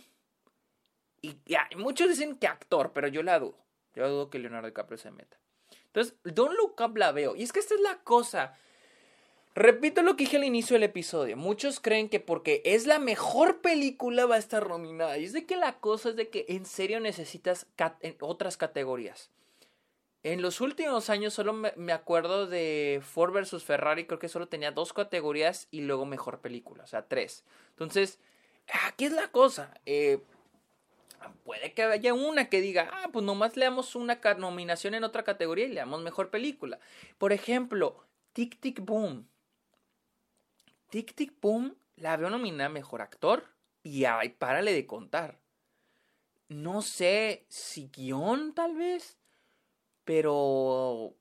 Y 1.21 1.37
ya, 1.45 1.69
muchos 1.77 2.09
dicen 2.09 2.37
que 2.37 2.47
actor, 2.47 2.93
pero 2.95 3.07
yo 3.09 3.23
la 3.23 3.39
dudo. 3.39 3.59
Yo 3.95 4.09
dudo 4.09 4.31
que 4.31 4.39
Leonardo 4.39 4.69
DiCaprio 4.69 4.97
se 4.97 5.11
meta. 5.11 5.37
Entonces, 5.89 6.15
Don 6.25 6.53
Up 6.59 6.97
la 6.97 7.13
veo. 7.13 7.37
Y 7.37 7.43
es 7.43 7.53
que 7.53 7.61
esta 7.61 7.75
es 7.75 7.81
la 7.83 7.99
cosa. 7.99 8.57
Repito 9.55 10.01
lo 10.01 10.17
que 10.17 10.25
dije 10.25 10.39
al 10.39 10.45
inicio 10.45 10.73
del 10.73 10.85
episodio. 10.85 11.37
Muchos 11.37 11.79
creen 11.79 12.09
que 12.09 12.19
porque 12.19 12.63
es 12.65 12.87
la 12.87 12.99
mejor 12.99 13.61
película 13.61 14.25
va 14.25 14.37
a 14.37 14.39
estar 14.39 14.71
nominada. 14.71 15.19
Y 15.19 15.25
es 15.27 15.35
de 15.35 15.45
que 15.45 15.57
la 15.57 15.79
cosa 15.81 16.09
es 16.09 16.17
de 16.17 16.31
que 16.31 16.47
en 16.49 16.65
serio 16.65 16.99
necesitas 16.99 17.67
otras 18.21 18.57
categorías. 18.57 19.31
En 20.27 20.43
los 20.43 20.61
últimos 20.61 21.09
años 21.09 21.35
solo 21.35 21.53
me, 21.53 21.93
acuerdo 21.93 22.49
de 22.49 23.01
Ford 23.01 23.33
vs. 23.33 23.63
Ferrari, 23.63 24.09
creo 24.09 24.19
que 24.19 24.29
solo 24.29 24.49
tenía 24.49 24.73
dos 24.73 24.93
categorías 24.93 25.69
y 25.71 25.83
luego 25.83 26.05
mejor 26.05 26.41
película, 26.41 26.83
o 26.83 26.87
sea, 26.89 27.07
tres. 27.07 27.45
Entonces, 27.71 28.19
aquí 28.89 29.05
es 29.05 29.13
la 29.13 29.31
cosa. 29.31 29.73
Eh, 29.87 30.19
puede 31.45 31.75
que 31.75 31.85
haya 31.85 32.13
una 32.13 32.49
que 32.49 32.61
diga, 32.61 32.91
ah, 32.93 33.11
pues 33.13 33.25
nomás 33.25 33.57
le 33.57 33.67
damos 33.67 33.95
una 33.95 34.19
nominación 34.37 34.95
en 34.95 35.05
otra 35.05 35.23
categoría 35.23 35.67
y 35.67 35.69
le 35.69 35.77
damos 35.77 36.03
mejor 36.03 36.31
película. 36.31 36.81
Por 37.19 37.33
ejemplo, 37.33 38.05
Tic 38.33 38.59
Tic 38.59 38.81
Boom. 38.81 39.29
Tic 40.91 41.15
Tic 41.15 41.41
Boom 41.41 41.77
la 41.95 42.17
veo 42.17 42.31
nominada 42.31 42.69
mejor 42.69 43.01
actor 43.01 43.45
y 43.85 44.07
ay, 44.07 44.31
párale 44.31 44.73
de 44.73 44.87
contar. 44.87 45.39
No 46.49 46.83
sé 46.83 47.47
si 47.49 47.93
guion 47.95 48.55
tal 48.55 48.75
vez 48.75 49.21
pero 50.07 51.15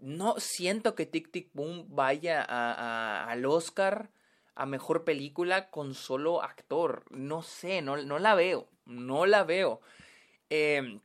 no 0.00 0.40
siento 0.40 0.94
que 0.94 1.06
Tic 1.06 1.30
Tic 1.30 1.50
Boom 1.54 1.86
vaya 1.88 2.42
al 2.42 3.46
Oscar 3.46 4.10
a 4.56 4.66
mejor 4.66 5.04
película 5.04 5.70
con 5.70 5.94
solo 5.94 6.42
actor. 6.42 7.04
No 7.10 7.42
sé, 7.42 7.80
no, 7.80 7.96
no 7.96 8.18
la 8.18 8.34
veo. 8.34 8.68
No 8.84 9.24
la 9.24 9.44
veo. 9.44 9.80
Em, 10.50 11.00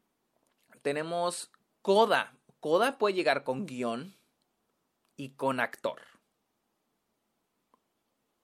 tenemos 0.82 1.52
Coda. 1.84 2.36
Coda 2.60 2.98
puede 2.98 3.14
llegar 3.16 3.44
con 3.44 3.68
guion 3.68 4.18
y 5.16 5.30
con 5.36 5.60
actor. 5.60 6.02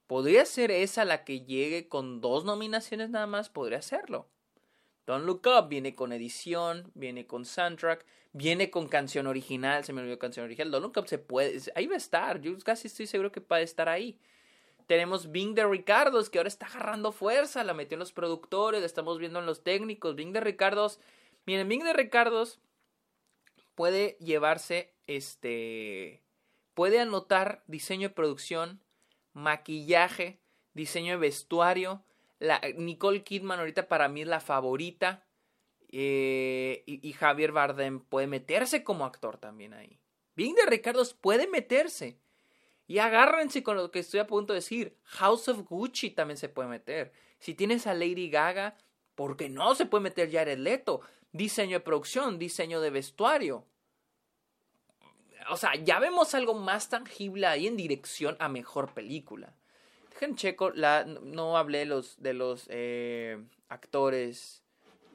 Podría 0.06 0.46
ser 0.46 0.70
esa 0.70 1.04
la 1.04 1.24
que 1.24 1.40
llegue 1.40 1.88
con 1.88 2.20
dos 2.20 2.44
nominaciones 2.44 3.10
nada 3.10 3.26
más, 3.26 3.48
podría 3.48 3.82
serlo. 3.82 4.28
Don't 5.06 5.26
Look 5.26 5.42
Up 5.46 5.68
viene 5.68 5.96
con 5.96 6.12
edición, 6.12 6.92
viene 6.94 7.26
con 7.26 7.44
soundtrack, 7.44 8.06
viene 8.34 8.68
con 8.68 8.88
canción 8.88 9.26
original, 9.26 9.84
se 9.84 9.92
me 9.92 10.02
olvidó 10.02 10.18
canción 10.18 10.44
original. 10.44 10.70
Don't 10.70 10.84
Look 10.84 11.02
Up 11.02 11.08
se 11.08 11.18
puede, 11.18 11.58
ahí 11.74 11.86
va 11.86 11.94
a 11.94 11.98
estar, 11.98 12.40
yo 12.40 12.52
casi 12.58 12.88
estoy 12.88 13.06
seguro 13.06 13.32
que 13.32 13.40
puede 13.40 13.62
estar 13.62 13.88
ahí. 13.88 14.18
Tenemos 14.86 15.30
Bing 15.30 15.54
de 15.54 15.64
Ricardos, 15.64 16.28
que 16.28 16.38
ahora 16.38 16.48
está 16.48 16.66
agarrando 16.66 17.12
fuerza, 17.12 17.64
la 17.64 17.72
metió 17.72 17.94
en 17.94 18.00
los 18.00 18.12
productores, 18.12 18.80
la 18.80 18.86
estamos 18.86 19.18
viendo 19.18 19.38
en 19.38 19.46
los 19.46 19.62
técnicos. 19.62 20.14
Bing 20.14 20.32
de 20.32 20.40
Ricardos, 20.40 21.00
miren, 21.46 21.68
Bing 21.68 21.84
de 21.84 21.94
Ricardos 21.94 22.60
puede 23.76 24.18
llevarse, 24.20 24.92
este, 25.06 26.22
puede 26.74 27.00
anotar 27.00 27.62
diseño 27.66 28.08
de 28.08 28.14
producción, 28.14 28.80
maquillaje, 29.32 30.40
diseño 30.74 31.12
de 31.12 31.18
vestuario. 31.18 32.04
La, 32.40 32.60
Nicole 32.76 33.22
Kidman 33.22 33.60
ahorita 33.60 33.88
para 33.88 34.08
mí 34.08 34.22
es 34.22 34.28
la 34.28 34.40
favorita. 34.40 35.24
Eh, 35.96 36.82
y, 36.86 37.12
Javier 37.12 37.52
Bardem 37.52 38.00
puede 38.00 38.26
meterse 38.26 38.82
como 38.82 39.04
actor 39.04 39.38
también 39.38 39.74
ahí. 39.74 40.00
Bing 40.34 40.56
de 40.56 40.66
Ricardos 40.66 41.14
puede 41.14 41.46
meterse. 41.46 42.18
Y 42.88 42.98
agárrense 42.98 43.62
con 43.62 43.76
lo 43.76 43.90
que 43.90 44.00
estoy 44.00 44.18
a 44.20 44.26
punto 44.26 44.52
de 44.52 44.58
decir. 44.58 44.96
House 45.04 45.48
of 45.48 45.68
Gucci 45.68 46.10
también 46.10 46.36
se 46.36 46.48
puede 46.48 46.68
meter. 46.68 47.12
Si 47.38 47.54
tienes 47.54 47.86
a 47.86 47.94
Lady 47.94 48.28
Gaga, 48.28 48.76
¿por 49.14 49.36
qué 49.36 49.48
no 49.48 49.74
se 49.76 49.86
puede 49.86 50.02
meter 50.02 50.32
Jared 50.32 50.58
Leto? 50.58 51.00
Diseño 51.30 51.78
de 51.78 51.84
producción, 51.84 52.38
diseño 52.38 52.80
de 52.80 52.90
vestuario 52.90 53.64
o 55.50 55.56
sea, 55.56 55.74
ya 55.74 55.98
vemos 55.98 56.34
algo 56.34 56.54
más 56.54 56.88
tangible 56.88 57.46
ahí 57.46 57.66
en 57.66 57.76
dirección 57.76 58.36
a 58.38 58.48
mejor 58.48 58.92
película. 58.92 59.54
Dejen 60.10 60.36
checo, 60.36 60.70
la, 60.70 61.04
no 61.04 61.56
hablé 61.56 61.84
los, 61.84 62.20
de 62.22 62.34
los 62.34 62.66
eh, 62.68 63.42
actores 63.68 64.63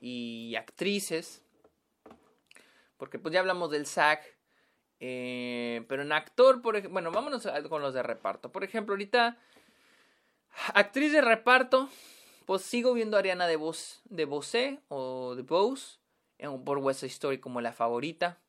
y 0.01 0.55
actrices, 0.55 1.43
porque 2.97 3.19
pues 3.19 3.33
ya 3.33 3.39
hablamos 3.39 3.71
del 3.71 3.85
SAG, 3.85 4.21
eh, 4.99 5.85
pero 5.87 6.01
en 6.01 6.11
actor, 6.11 6.61
por 6.61 6.75
ejemplo, 6.75 6.93
bueno, 6.93 7.11
vámonos 7.11 7.47
con 7.69 7.81
los 7.81 7.93
de 7.93 8.03
reparto. 8.03 8.51
Por 8.51 8.63
ejemplo, 8.63 8.93
ahorita, 8.93 9.37
actriz 10.73 11.11
de 11.11 11.21
reparto, 11.21 11.89
pues 12.45 12.61
sigo 12.63 12.93
viendo 12.93 13.15
a 13.15 13.19
Ariana 13.19 13.47
de, 13.47 13.55
Bose, 13.55 13.99
de 14.05 14.79
o 14.89 15.35
de 15.35 15.43
Bose 15.43 15.99
por 16.65 16.77
West 16.79 17.03
Story 17.03 17.39
como 17.39 17.61
la 17.61 17.73
favorita. 17.73 18.39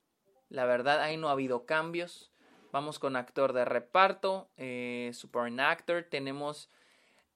La 0.48 0.64
verdad, 0.64 1.00
ahí 1.00 1.16
no 1.16 1.28
ha 1.28 1.32
habido 1.32 1.66
cambios. 1.66 2.32
Vamos 2.72 2.98
con 2.98 3.16
actor 3.16 3.52
de 3.52 3.64
reparto, 3.64 4.48
eh, 4.56 5.10
Super 5.12 5.60
Actor. 5.60 6.06
Tenemos. 6.10 6.70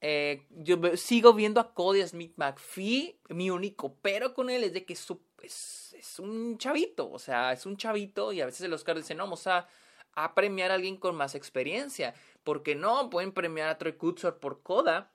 Eh, 0.00 0.46
yo 0.50 0.78
sigo 0.96 1.32
viendo 1.32 1.60
a 1.60 1.72
Cody 1.74 2.06
Smith 2.06 2.34
McPhee. 2.36 3.18
Mi 3.28 3.50
único 3.50 3.96
pero 4.02 4.34
con 4.34 4.50
él 4.50 4.64
es 4.64 4.72
de 4.72 4.84
que 4.84 4.94
es, 4.94 6.18
un 6.18 6.58
chavito. 6.58 7.10
O 7.10 7.18
sea, 7.18 7.52
es 7.52 7.66
un 7.66 7.76
chavito 7.76 8.32
y 8.32 8.40
a 8.40 8.46
veces 8.46 8.68
los 8.68 8.80
Oscar 8.80 8.96
dicen, 8.96 9.16
no, 9.16 9.24
vamos 9.24 9.46
a, 9.46 9.66
a 10.12 10.34
premiar 10.34 10.70
a 10.70 10.74
alguien 10.74 10.96
con 10.96 11.14
más 11.16 11.34
experiencia. 11.34 12.14
Porque 12.42 12.74
no, 12.74 13.10
pueden 13.10 13.32
premiar 13.32 13.68
a 13.68 13.78
Troy 13.78 13.94
Kutzor 13.94 14.38
por 14.38 14.62
Coda 14.62 15.14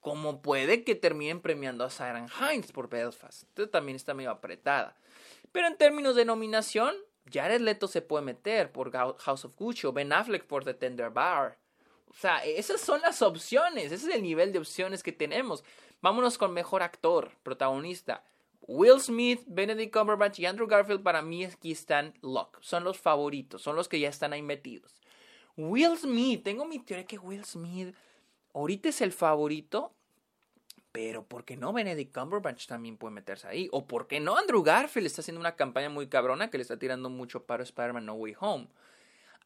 como 0.00 0.40
puede 0.40 0.84
que 0.84 0.94
terminen 0.94 1.40
premiando 1.40 1.84
a 1.84 1.90
Siren 1.90 2.28
Hines 2.40 2.72
por 2.72 2.88
Belfast. 2.88 3.42
Entonces 3.42 3.70
también 3.70 3.96
está 3.96 4.14
medio 4.14 4.30
apretada. 4.30 4.96
Pero 5.52 5.66
en 5.66 5.76
términos 5.76 6.16
de 6.16 6.24
nominación, 6.24 6.94
Jared 7.30 7.60
Leto 7.60 7.88
se 7.88 8.02
puede 8.02 8.24
meter 8.24 8.72
por 8.72 8.90
House 8.90 9.44
of 9.44 9.54
Gucci 9.54 9.86
o 9.86 9.92
Ben 9.92 10.12
Affleck 10.12 10.46
por 10.46 10.64
The 10.64 10.74
Tender 10.74 11.10
Bar. 11.10 11.58
O 12.10 12.14
sea, 12.14 12.38
esas 12.44 12.80
son 12.80 13.00
las 13.00 13.22
opciones. 13.22 13.92
Ese 13.92 14.08
es 14.08 14.14
el 14.14 14.22
nivel 14.22 14.52
de 14.52 14.58
opciones 14.58 15.02
que 15.02 15.12
tenemos. 15.12 15.64
Vámonos 16.00 16.38
con 16.38 16.52
mejor 16.52 16.82
actor, 16.82 17.32
protagonista. 17.42 18.24
Will 18.62 19.00
Smith, 19.00 19.42
Benedict 19.46 19.92
Cumberbatch 19.92 20.38
y 20.40 20.46
Andrew 20.46 20.66
Garfield 20.66 21.02
para 21.02 21.22
mí 21.22 21.44
aquí 21.44 21.72
están 21.72 22.14
lock. 22.22 22.58
Son 22.60 22.84
los 22.84 22.98
favoritos, 22.98 23.62
son 23.62 23.76
los 23.76 23.88
que 23.88 24.00
ya 24.00 24.08
están 24.08 24.32
ahí 24.32 24.42
metidos. 24.42 25.00
Will 25.56 25.96
Smith, 25.96 26.42
tengo 26.44 26.64
mi 26.66 26.78
teoría 26.78 27.06
que 27.06 27.18
Will 27.18 27.44
Smith 27.44 27.94
ahorita 28.52 28.90
es 28.90 29.00
el 29.00 29.12
favorito 29.12 29.92
pero 30.92 31.22
¿por 31.22 31.44
qué 31.44 31.56
no 31.56 31.72
Benedict 31.72 32.12
Cumberbatch 32.12 32.66
también 32.66 32.96
puede 32.96 33.14
meterse 33.14 33.46
ahí? 33.46 33.68
¿O 33.72 33.86
por 33.86 34.08
qué 34.08 34.20
no 34.20 34.36
Andrew 34.36 34.62
Garfield 34.62 35.06
está 35.06 35.20
haciendo 35.20 35.40
una 35.40 35.54
campaña 35.54 35.88
muy 35.90 36.08
cabrona 36.08 36.50
que 36.50 36.58
le 36.58 36.62
está 36.62 36.78
tirando 36.78 37.10
mucho 37.10 37.44
para 37.44 37.62
Spider-Man 37.62 38.06
No 38.06 38.14
Way 38.14 38.34
Home? 38.40 38.68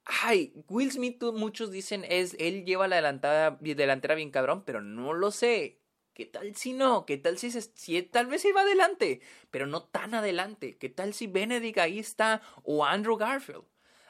Ay, 0.04 0.52
Will 0.68 0.90
Smith, 0.90 1.22
muchos 1.22 1.70
dicen, 1.70 2.04
es, 2.08 2.34
él 2.38 2.64
lleva 2.64 2.88
la 2.88 2.96
delantera 2.96 4.14
bien 4.14 4.30
cabrón, 4.30 4.64
pero 4.64 4.80
no 4.80 5.12
lo 5.12 5.30
sé. 5.30 5.78
¿Qué 6.14 6.26
tal 6.26 6.54
si 6.56 6.74
no? 6.74 7.06
¿Qué 7.06 7.16
tal 7.16 7.38
si, 7.38 7.50
si 7.50 8.02
tal 8.02 8.26
vez 8.26 8.42
se 8.42 8.52
va 8.52 8.62
adelante, 8.62 9.20
pero 9.50 9.66
no 9.66 9.84
tan 9.84 10.14
adelante? 10.14 10.76
¿Qué 10.76 10.90
tal 10.90 11.14
si 11.14 11.26
Benedict 11.26 11.78
ahí 11.78 11.98
está 11.98 12.42
o 12.64 12.84
Andrew 12.84 13.16
Garfield? 13.16 13.64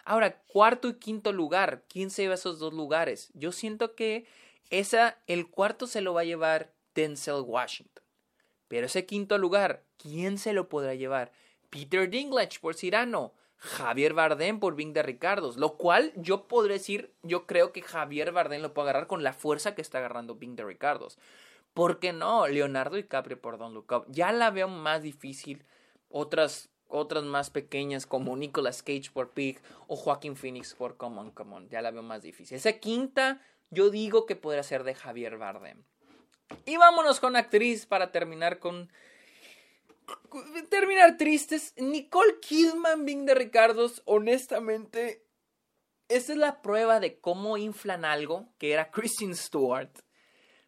Ahora, 0.05 0.43
cuarto 0.43 0.89
y 0.89 0.95
quinto 0.95 1.33
lugar, 1.33 1.85
¿quién 1.89 2.11
se 2.11 2.23
lleva 2.23 2.35
esos 2.35 2.59
dos 2.59 2.73
lugares? 2.73 3.31
Yo 3.35 3.53
siento 3.53 3.95
que 3.95 4.27
esa, 4.71 5.23
el 5.29 5.49
cuarto 5.49 5.87
se 5.87 6.01
lo 6.01 6.15
va 6.15 6.23
a 6.23 6.25
llevar 6.25 6.75
Denzel 6.95 7.43
Washington. 7.47 8.03
Pero 8.67 8.87
ese 8.87 9.07
quinto 9.07 9.39
lugar, 9.39 9.85
¿quién 9.97 10.39
se 10.39 10.53
lo 10.53 10.69
podrá 10.69 10.95
llevar? 10.95 11.31
Peter 11.71 12.11
Dinklage 12.11 12.59
por 12.61 12.75
Cyrano, 12.75 13.35
Javier 13.63 14.13
Bardem 14.13 14.59
por 14.59 14.75
Bing 14.75 14.93
de 14.93 15.05
Ricardos, 15.05 15.57
lo 15.57 15.77
cual 15.77 16.13
yo 16.17 16.49
podré 16.49 16.75
decir, 16.75 17.15
yo 17.23 17.47
creo 17.47 17.71
que 17.71 17.81
Javier 17.81 18.33
Bardem 18.33 18.61
lo 18.61 18.75
puede 18.75 18.91
agarrar 18.91 19.07
con 19.07 19.23
la 19.23 19.33
fuerza 19.33 19.77
que 19.77 19.83
está 19.83 19.99
agarrando 19.99 20.35
Bing 20.35 20.57
de 20.57 20.65
Ricardos. 20.65 21.17
¿Por 21.73 22.01
qué 22.01 22.13
no? 22.13 22.49
Leonardo 22.49 22.97
DiCaprio 22.97 23.41
por 23.41 23.59
Don't 23.59 23.73
Look 23.73 23.93
Up. 23.93 24.05
Ya 24.09 24.33
la 24.33 24.51
veo 24.51 24.67
más 24.67 25.03
difícil. 25.03 25.65
Otras, 26.11 26.71
otras 26.89 27.23
más 27.23 27.51
pequeñas 27.51 28.05
como 28.05 28.37
Nicolas 28.37 28.83
Cage 28.83 29.13
por 29.13 29.31
Pig 29.31 29.61
o 29.87 29.95
Joaquin 29.95 30.35
Phoenix 30.35 30.75
por 30.75 30.97
Come 30.97 31.21
On, 31.21 31.31
Come 31.31 31.55
On. 31.55 31.69
Ya 31.69 31.83
la 31.83 31.93
veo 31.93 32.03
más 32.03 32.23
difícil. 32.23 32.57
Esa 32.57 32.73
quinta 32.73 33.41
yo 33.71 33.91
digo 33.91 34.27
que 34.27 34.35
podría 34.35 34.65
ser 34.65 34.83
de 34.83 34.97
Javier 34.97 35.39
Bardem. 35.39 35.85
Y 36.67 36.79
vámonos 36.79 37.21
con 37.21 37.37
actriz 37.37 37.87
para 37.87 38.11
terminar 38.11 38.59
con. 38.59 38.91
Terminar 40.69 41.17
tristes. 41.17 41.75
Nicole 41.77 42.41
Kidman, 42.41 43.05
Bing 43.05 43.27
de 43.27 43.35
Ricardos, 43.35 44.03
honestamente. 44.05 45.25
Esta 46.09 46.33
es 46.33 46.39
la 46.39 46.63
prueba 46.63 47.01
de 47.01 47.21
cómo 47.21 47.57
inflan 47.57 48.05
algo, 48.05 48.49
que 48.59 48.73
era 48.73 48.91
Kristen 48.91 49.35
Stewart. 49.35 49.91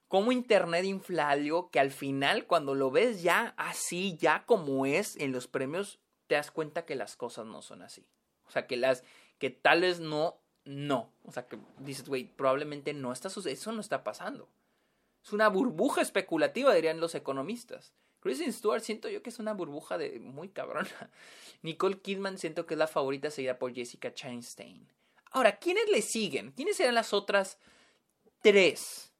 Cómo 0.09 0.32
Internet 0.32 0.84
infla 0.84 1.30
algo 1.30 1.70
que 1.70 1.80
al 1.80 1.90
final, 1.90 2.47
cuando 2.47 2.74
lo 2.74 2.90
ves 2.90 3.22
ya 3.22 3.55
así, 3.57 4.16
ya 4.16 4.45
como 4.47 4.86
es 4.86 5.16
en 5.16 5.32
los 5.32 5.49
premios, 5.49 5.99
te 6.26 6.36
das 6.36 6.51
cuenta 6.51 6.84
que 6.84 6.95
las 6.95 7.16
cosas 7.16 7.47
no 7.47 7.62
son 7.62 7.82
así. 7.82 8.07
O 8.47 8.51
sea, 8.51 8.66
que 8.66 8.76
las. 8.76 9.03
que 9.38 9.51
tal 9.51 9.82
vez 9.82 10.01
no. 10.01 10.40
No. 10.64 11.11
O 11.24 11.32
sea, 11.32 11.47
que 11.47 11.59
dices, 11.78 12.09
güey, 12.09 12.24
probablemente 12.24 12.95
no 12.95 13.12
está 13.12 13.28
sucediendo. 13.28 13.61
Eso 13.61 13.72
no 13.72 13.80
está 13.80 14.05
pasando. 14.05 14.49
Es 15.22 15.32
una 15.32 15.49
burbuja 15.49 16.01
especulativa, 16.01 16.74
dirían 16.74 17.01
los 17.01 17.14
economistas. 17.14 17.92
Kristen 18.24 18.54
Stewart 18.54 18.80
siento 18.80 19.10
yo 19.10 19.22
que 19.22 19.28
es 19.28 19.38
una 19.38 19.52
burbuja 19.52 19.98
de 19.98 20.18
muy 20.18 20.48
cabrona. 20.48 20.88
Nicole 21.62 21.98
Kidman 21.98 22.38
siento 22.38 22.64
que 22.64 22.72
es 22.72 22.78
la 22.78 22.86
favorita 22.86 23.30
seguida 23.30 23.58
por 23.58 23.74
Jessica 23.74 24.14
Chastain. 24.14 24.88
Ahora, 25.30 25.58
¿quiénes 25.58 25.90
le 25.90 26.00
siguen? 26.00 26.50
¿Quiénes 26.52 26.78
serán 26.78 26.94
las 26.94 27.12
otras 27.12 27.58
tres? 28.40 29.12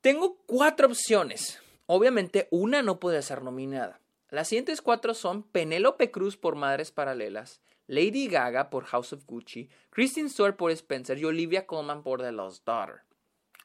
Tengo 0.00 0.38
cuatro 0.46 0.86
opciones. 0.86 1.60
Obviamente 1.84 2.48
una 2.50 2.80
no 2.80 2.98
puede 2.98 3.20
ser 3.20 3.42
nominada. 3.42 4.00
Las 4.30 4.48
siguientes 4.48 4.80
cuatro 4.80 5.12
son 5.12 5.42
Penélope 5.42 6.10
Cruz 6.10 6.38
por 6.38 6.56
Madres 6.56 6.90
Paralelas, 6.90 7.60
Lady 7.86 8.28
Gaga 8.28 8.70
por 8.70 8.86
House 8.86 9.12
of 9.12 9.26
Gucci, 9.26 9.68
Kristen 9.90 10.30
Stewart 10.30 10.56
por 10.56 10.70
Spencer 10.70 11.18
y 11.18 11.26
Olivia 11.26 11.66
Colman 11.66 12.02
por 12.02 12.22
The 12.22 12.32
Lost 12.32 12.64
Daughter. 12.64 13.02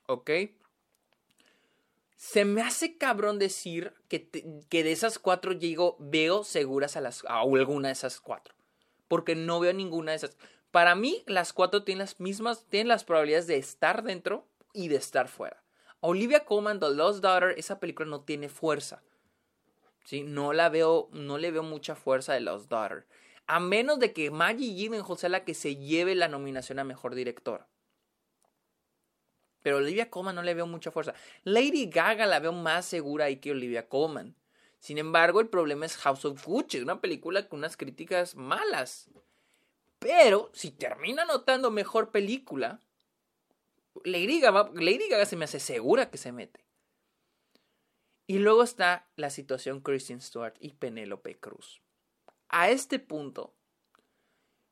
¿Ok? 0.08 0.30
Se 2.18 2.46
me 2.46 2.62
hace 2.62 2.98
cabrón 2.98 3.38
decir 3.40 3.94
que, 4.10 4.28
que 4.70 4.84
de 4.84 4.92
esas 4.92 5.20
cuatro 5.20 5.54
llego, 5.54 5.96
veo 6.00 6.44
seguras 6.44 6.98
a, 6.98 7.02
las, 7.02 7.24
a 7.26 7.42
alguna 7.42 7.90
de 7.90 7.94
esas 7.94 8.20
cuatro. 8.20 8.54
Porque 9.08 9.36
no 9.36 9.60
veo 9.60 9.72
ninguna 9.72 10.12
de 10.12 10.18
esas. 10.18 10.36
Para 10.72 10.96
mí, 10.96 11.24
las 11.28 11.54
cuatro 11.54 11.84
tienen 11.84 12.00
las 12.00 12.20
mismas, 12.20 12.66
tienen 12.70 12.88
las 12.88 13.04
probabilidades 13.04 13.48
de 13.48 13.58
estar 13.58 14.04
dentro 14.04 14.48
y 14.74 14.88
de 14.90 14.96
estar 14.98 15.28
fuera. 15.28 15.64
Olivia 16.00 16.44
Colman, 16.44 16.80
The 16.80 16.90
Lost 16.90 17.22
Daughter, 17.22 17.54
esa 17.58 17.80
película 17.80 18.10
no 18.10 18.22
tiene 18.22 18.50
fuerza. 18.50 19.04
¿sí? 20.04 20.24
No 20.24 20.54
la 20.54 20.70
veo, 20.70 21.10
no 21.12 21.38
le 21.38 21.52
veo 21.52 21.64
mucha 21.64 21.96
fuerza 21.96 22.34
de 22.34 22.40
los 22.40 22.68
Daughter. 22.68 23.06
A 23.46 23.60
menos 23.60 24.00
de 24.00 24.12
que 24.12 24.32
Maggie 24.32 24.74
Gyllenhaal 24.74 25.18
sea 25.18 25.30
la 25.30 25.46
que 25.46 25.54
se 25.54 25.76
lleve 25.76 26.16
la 26.16 26.28
nominación 26.28 26.80
a 26.80 26.84
Mejor 26.84 27.14
Director. 27.14 27.68
Pero 29.68 29.80
Olivia 29.80 30.10
Colman 30.10 30.34
no 30.34 30.44
le 30.44 30.54
veo 30.54 30.66
mucha 30.66 30.92
fuerza. 30.92 31.14
Lady 31.44 31.88
Gaga 31.88 32.26
la 32.26 32.40
veo 32.40 32.54
más 32.54 32.86
segura 32.86 33.26
ahí 33.26 33.36
que 33.36 33.52
Olivia 33.52 33.90
Colman. 33.90 34.34
Sin 34.80 34.98
embargo, 34.98 35.42
el 35.42 35.50
problema 35.50 35.86
es 35.86 35.98
House 35.98 36.24
of 36.24 36.42
Gucci, 36.46 36.80
una 36.80 37.02
película 37.02 37.50
con 37.50 37.60
unas 37.60 37.76
críticas 37.76 38.38
malas. 38.38 39.10
Pero 40.00 40.50
si 40.54 40.72
termina 40.72 41.26
notando 41.26 41.70
mejor 41.70 42.12
película, 42.12 42.80
Lady 44.06 44.40
Gaga, 44.40 44.72
Lady 44.74 45.10
Gaga 45.10 45.26
se 45.26 45.36
me 45.36 45.44
hace 45.44 45.60
segura 45.60 46.10
que 46.10 46.18
se 46.18 46.32
mete. 46.32 46.64
Y 48.26 48.38
luego 48.38 48.64
está 48.64 49.10
la 49.18 49.30
situación 49.30 49.82
Kristen 49.82 50.22
Stewart 50.22 50.56
y 50.62 50.76
Penélope 50.76 51.38
Cruz. 51.38 51.82
A 52.48 52.70
este 52.70 53.00
punto, 53.00 53.54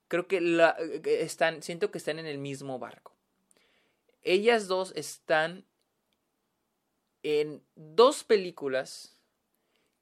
creo 0.07 0.25
que 0.25 0.39
están, 1.19 1.61
siento 1.63 1.91
que 1.91 1.97
están 1.97 2.17
en 2.17 2.27
el 2.27 2.37
mismo 2.37 2.79
barco. 2.79 3.14
Ellas 4.25 4.67
dos 4.67 4.91
están 4.95 5.65
en 7.21 7.63
dos 7.75 8.23
películas 8.23 9.17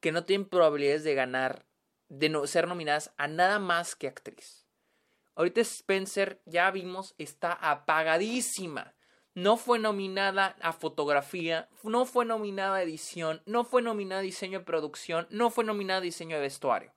que 0.00 0.12
no 0.12 0.24
tienen 0.24 0.48
probabilidades 0.48 1.04
de 1.04 1.14
ganar, 1.14 1.66
de 2.08 2.30
no, 2.30 2.46
ser 2.46 2.66
nominadas 2.66 3.12
a 3.18 3.28
nada 3.28 3.58
más 3.58 3.94
que 3.94 4.08
actriz. 4.08 4.66
Ahorita 5.34 5.60
Spencer, 5.60 6.40
ya 6.46 6.70
vimos, 6.70 7.14
está 7.18 7.52
apagadísima. 7.52 8.94
No 9.34 9.58
fue 9.58 9.78
nominada 9.78 10.56
a 10.60 10.72
fotografía, 10.72 11.68
no 11.82 12.06
fue 12.06 12.24
nominada 12.24 12.76
a 12.76 12.82
edición, 12.82 13.42
no 13.44 13.64
fue 13.64 13.82
nominada 13.82 14.20
a 14.20 14.24
diseño 14.24 14.60
de 14.60 14.64
producción, 14.64 15.26
no 15.28 15.50
fue 15.50 15.64
nominada 15.64 15.98
a 15.98 16.02
diseño 16.02 16.36
de 16.36 16.42
vestuario. 16.42 16.92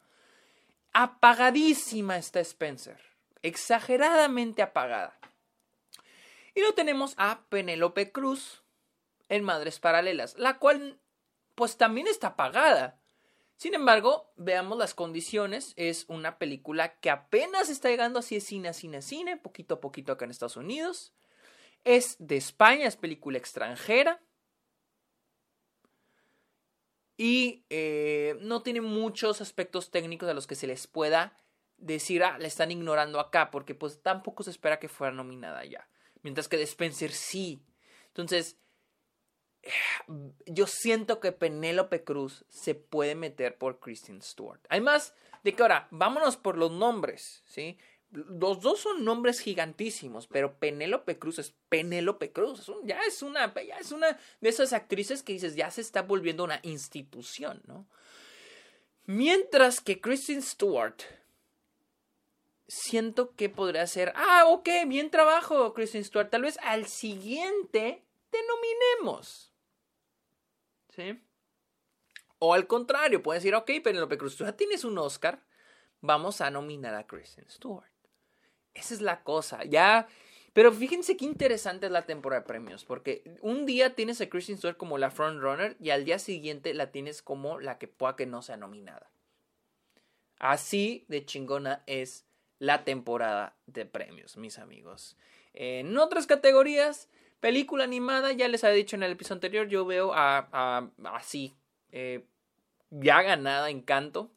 Apagadísima 0.94 2.18
está 2.18 2.40
Spencer. 2.40 3.00
Exageradamente 3.42 4.62
apagada. 4.62 5.18
Y 6.58 6.62
lo 6.62 6.74
tenemos 6.74 7.14
a 7.18 7.46
Penélope 7.50 8.12
Cruz 8.12 8.64
en 9.30 9.44
Madres 9.44 9.80
Paralelas, 9.80 10.36
la 10.40 10.58
cual 10.58 11.00
pues 11.54 11.78
también 11.78 12.08
está 12.08 12.30
apagada. 12.30 13.00
Sin 13.58 13.76
embargo, 13.76 14.34
veamos 14.38 14.76
las 14.80 14.96
condiciones. 14.96 15.74
Es 15.76 16.06
una 16.08 16.40
película 16.40 17.00
que 17.00 17.12
apenas 17.12 17.70
está 17.70 17.90
llegando 17.90 18.18
así 18.18 18.34
de 18.34 18.42
cine 18.42 18.70
a 18.70 18.74
cine 18.74 18.98
a 18.98 19.02
cine, 19.04 19.38
poquito 19.38 19.76
a 19.76 19.80
poquito 19.80 20.12
acá 20.12 20.26
en 20.26 20.32
Estados 20.32 20.58
Unidos. 20.58 21.14
Es 21.84 22.16
de 22.18 22.38
España, 22.38 22.88
es 22.88 22.96
película 22.96 23.38
extranjera. 23.38 24.20
Y 27.18 27.66
eh, 27.70 28.36
no 28.42 28.64
tiene 28.64 28.82
muchos 28.82 29.42
aspectos 29.42 29.92
técnicos 29.92 30.28
a 30.28 30.34
los 30.34 30.48
que 30.48 30.56
se 30.56 30.66
les 30.66 30.88
pueda 30.88 31.38
decir, 31.78 32.24
ah, 32.24 32.40
le 32.40 32.48
están 32.48 32.72
ignorando 32.72 33.20
acá, 33.20 33.52
porque 33.52 33.76
pues 33.76 34.02
tampoco 34.02 34.42
se 34.42 34.50
espera 34.50 34.80
que 34.80 34.90
fuera 34.90 35.14
nominada 35.14 35.64
ya. 35.64 35.88
Mientras 36.28 36.50
que 36.50 36.62
Spencer 36.62 37.14
sí. 37.14 37.62
Entonces, 38.10 38.58
yo 40.46 40.68
siento 40.68 41.22
que 41.22 41.32
Penélope 41.32 42.04
Cruz 42.04 42.44
se 42.50 42.76
puede 42.76 43.16
meter 43.16 43.58
por 43.58 43.80
Kristen 43.80 44.22
Stewart. 44.22 44.60
Además 44.68 45.14
de 45.46 45.54
que 45.54 45.62
ahora, 45.62 45.88
vámonos 45.90 46.36
por 46.36 46.58
los 46.58 46.70
nombres, 46.70 47.44
¿sí? 47.46 47.78
Los 48.12 48.60
dos 48.60 48.82
son 48.82 49.06
nombres 49.06 49.40
gigantísimos, 49.40 50.28
pero 50.28 50.60
Penélope 50.60 51.18
Cruz 51.18 51.40
es 51.40 51.56
Penélope 51.70 52.34
Cruz. 52.34 52.70
ya, 52.84 53.00
es 53.08 53.22
una, 53.22 53.54
ya 53.54 53.78
es 53.78 53.94
una 53.94 54.20
de 54.42 54.50
esas 54.50 54.74
actrices 54.74 55.24
que 55.24 55.32
dices, 55.32 55.56
ya 55.56 55.72
se 55.72 55.80
está 55.80 56.02
volviendo 56.02 56.44
una 56.44 56.60
institución, 56.64 57.62
¿no? 57.68 57.88
Mientras 59.06 59.80
que 59.80 60.02
Kristen 60.02 60.42
Stewart, 60.42 60.98
siento 62.68 63.36
que 63.36 63.50
podría 63.50 63.88
ser, 63.88 64.14
ah, 64.16 64.46
ok, 64.48 64.68
bien 64.88 65.10
trabajo, 65.10 65.74
Kristen 65.74 66.04
Stewart. 66.04 66.30
Tal 66.30 66.44
vez 66.44 66.58
al 66.64 66.88
siguiente 66.88 68.06
te 68.30 68.38
nominemos. 68.48 69.54
¿Sí? 70.90 71.22
O 72.40 72.54
al 72.54 72.68
contrario, 72.68 73.24
puedes 73.24 73.44
decir, 73.44 73.56
ok, 73.56 73.72
Penélope 73.84 74.18
Cruz, 74.18 74.36
tú 74.36 74.44
ya 74.44 74.56
tienes 74.56 74.84
un 74.84 74.98
Oscar, 74.98 75.44
vamos 76.02 76.42
a 76.42 76.52
nominar 76.52 76.94
a 76.96 77.08
Kristen 77.08 77.50
Stewart. 77.50 77.92
Esa 78.74 78.94
es 78.94 79.02
la 79.02 79.24
cosa. 79.24 79.64
Ya. 79.64 80.08
Pero 80.54 80.72
fíjense 80.72 81.18
qué 81.18 81.26
interesante 81.26 81.88
es 81.88 81.92
la 81.92 82.06
temporada 82.06 82.42
de 82.42 82.48
premios. 82.48 82.86
Porque 82.86 83.24
un 83.42 83.66
día 83.66 83.96
tienes 83.96 84.22
a 84.22 84.30
Kristen 84.30 84.58
Stewart 84.58 84.78
como 84.78 84.98
la 84.98 85.12
frontrunner 85.12 85.76
y 85.80 85.90
al 85.90 86.06
día 86.06 86.20
siguiente 86.20 86.74
la 86.74 86.92
tienes 86.92 87.22
como 87.22 87.60
la 87.60 87.78
que 87.78 87.88
pueda 87.88 88.16
que 88.16 88.26
no 88.26 88.42
sea 88.42 88.58
nominada. 88.58 89.12
Así 90.40 91.06
de 91.08 91.26
chingona 91.26 91.84
es 91.88 92.27
la 92.60 92.84
temporada 92.84 93.56
de 93.66 93.86
premios, 93.86 94.38
mis 94.38 94.60
amigos. 94.60 95.18
En 95.54 95.98
otras 95.98 96.28
categorías, 96.28 97.10
película 97.40 97.84
animada, 97.84 98.32
ya 98.32 98.48
les 98.48 98.64
había 98.64 98.78
dicho 98.78 98.96
en 98.96 99.04
el 99.04 99.12
episodio 99.12 99.36
anterior, 99.36 99.68
yo 99.68 99.86
veo 99.86 100.12
a, 100.14 100.90
así, 101.06 101.56
eh, 101.92 102.26
ya 102.90 103.22
ganada 103.22 103.70
Encanto. 103.70 104.32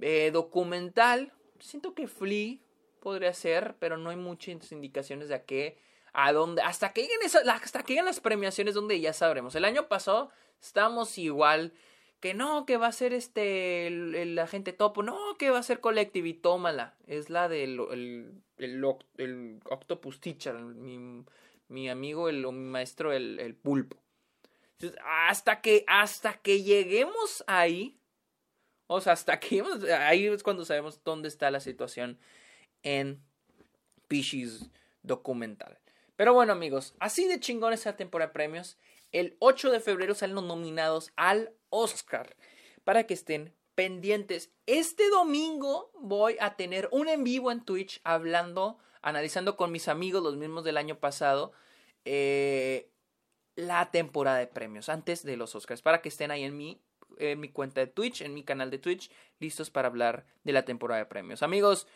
Eh, 0.00 0.30
documental, 0.32 1.32
siento 1.58 1.94
que 1.94 2.06
Flea 2.06 2.58
podría 3.00 3.32
ser, 3.32 3.76
pero 3.78 3.96
no 3.96 4.10
hay 4.10 4.16
muchas 4.16 4.72
indicaciones 4.72 5.28
de 5.28 5.36
a 5.36 5.44
qué, 5.44 5.78
a 6.12 6.32
dónde, 6.32 6.62
hasta 6.62 6.92
que 6.92 7.02
lleguen, 7.02 7.20
hasta 7.50 7.82
que 7.82 7.92
lleguen 7.92 8.04
las 8.04 8.20
premiaciones 8.20 8.74
donde 8.74 9.00
ya 9.00 9.12
sabremos. 9.12 9.54
El 9.54 9.64
año 9.64 9.88
pasado 9.88 10.30
estamos 10.60 11.16
igual, 11.18 11.72
que 12.20 12.34
no, 12.34 12.66
que 12.66 12.76
va 12.76 12.88
a 12.88 12.92
ser 12.92 13.12
este, 13.12 13.86
el, 13.86 14.38
agente 14.38 14.72
topo, 14.72 15.02
no, 15.02 15.36
que 15.38 15.50
va 15.50 15.58
a 15.58 15.62
ser 15.62 15.80
Collective 15.80 16.28
y 16.28 16.34
tómala. 16.34 16.96
Es 17.06 17.30
la 17.30 17.48
del 17.48 17.78
el, 17.90 18.42
el, 19.18 19.60
Octopus 19.64 20.20
Teacher, 20.20 20.54
mi, 20.54 21.24
mi 21.68 21.88
amigo, 21.88 22.28
el, 22.28 22.46
mi 22.46 22.52
maestro, 22.52 23.12
el, 23.12 23.38
el 23.38 23.54
pulpo. 23.54 23.96
hasta 25.28 25.60
que, 25.60 25.84
hasta 25.86 26.34
que 26.34 26.62
lleguemos 26.62 27.44
ahí, 27.46 27.98
o 28.86 29.00
sea, 29.00 29.12
hasta 29.12 29.38
que 29.40 29.62
ahí 29.98 30.26
es 30.26 30.42
cuando 30.42 30.64
sabemos 30.64 31.02
dónde 31.04 31.28
está 31.28 31.50
la 31.50 31.60
situación 31.60 32.18
en 32.82 33.22
Pisces 34.08 34.70
documental. 35.02 35.78
Pero 36.16 36.32
bueno, 36.32 36.52
amigos, 36.52 36.94
así 36.98 37.26
de 37.28 37.40
chingón 37.40 37.72
esa 37.72 37.96
temporada 37.96 38.28
de 38.28 38.34
premios. 38.34 38.78
El 39.12 39.36
8 39.38 39.70
de 39.70 39.80
febrero 39.80 40.14
salen 40.14 40.34
los 40.34 40.44
nominados 40.44 41.12
al 41.16 41.52
Oscar 41.70 42.36
para 42.84 43.04
que 43.04 43.14
estén 43.14 43.54
pendientes. 43.74 44.50
Este 44.66 45.08
domingo 45.10 45.92
voy 46.00 46.36
a 46.40 46.56
tener 46.56 46.88
un 46.92 47.08
en 47.08 47.24
vivo 47.24 47.52
en 47.52 47.64
Twitch 47.64 48.00
hablando, 48.04 48.78
analizando 49.02 49.56
con 49.56 49.70
mis 49.70 49.88
amigos, 49.88 50.22
los 50.22 50.36
mismos 50.36 50.64
del 50.64 50.78
año 50.78 50.98
pasado, 50.98 51.52
eh, 52.04 52.90
la 53.54 53.90
temporada 53.90 54.38
de 54.38 54.46
premios 54.46 54.88
antes 54.88 55.22
de 55.22 55.36
los 55.36 55.54
Oscars, 55.54 55.82
para 55.82 56.02
que 56.02 56.08
estén 56.08 56.30
ahí 56.30 56.44
en 56.44 56.56
mi, 56.56 56.80
en 57.18 57.38
mi 57.38 57.50
cuenta 57.50 57.80
de 57.80 57.86
Twitch, 57.86 58.22
en 58.22 58.34
mi 58.34 58.44
canal 58.44 58.70
de 58.70 58.78
Twitch, 58.78 59.10
listos 59.38 59.70
para 59.70 59.88
hablar 59.88 60.26
de 60.44 60.52
la 60.52 60.64
temporada 60.64 61.00
de 61.00 61.06
premios. 61.06 61.42
Amigos, 61.42 61.86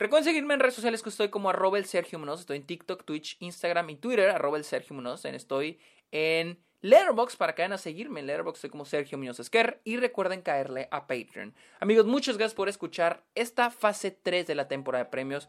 Recuerden 0.00 0.24
seguirme 0.24 0.54
en 0.54 0.60
redes 0.60 0.76
sociales 0.76 1.02
que 1.02 1.10
estoy 1.10 1.28
como 1.28 1.50
arroba 1.50 1.76
el 1.76 1.84
Sergio 1.84 2.18
Munoz. 2.18 2.40
Estoy 2.40 2.56
en 2.56 2.64
TikTok, 2.64 3.04
Twitch, 3.04 3.36
Instagram 3.40 3.90
y 3.90 3.96
Twitter, 3.96 4.30
arroba 4.30 4.56
el 4.56 4.64
Sergio 4.64 4.96
Munoz. 4.96 5.26
Estoy 5.26 5.78
en 6.10 6.58
Letterboxd 6.82 7.36
para 7.36 7.54
que 7.54 7.62
vayan 7.62 7.72
a 7.72 7.78
seguirme 7.78 8.20
en 8.20 8.26
Letterboxd. 8.26 8.68
Como 8.68 8.84
Sergio 8.84 9.18
Munoz 9.18 9.40
Esquer. 9.40 9.80
Y 9.84 9.96
recuerden 9.96 10.42
caerle 10.42 10.88
a 10.90 11.06
Patreon. 11.06 11.54
Amigos, 11.78 12.06
muchas 12.06 12.36
gracias 12.36 12.54
por 12.54 12.68
escuchar 12.68 13.22
esta 13.34 13.70
fase 13.70 14.10
3 14.10 14.46
de 14.46 14.54
la 14.54 14.68
temporada 14.68 15.04
de 15.04 15.10
premios. 15.10 15.48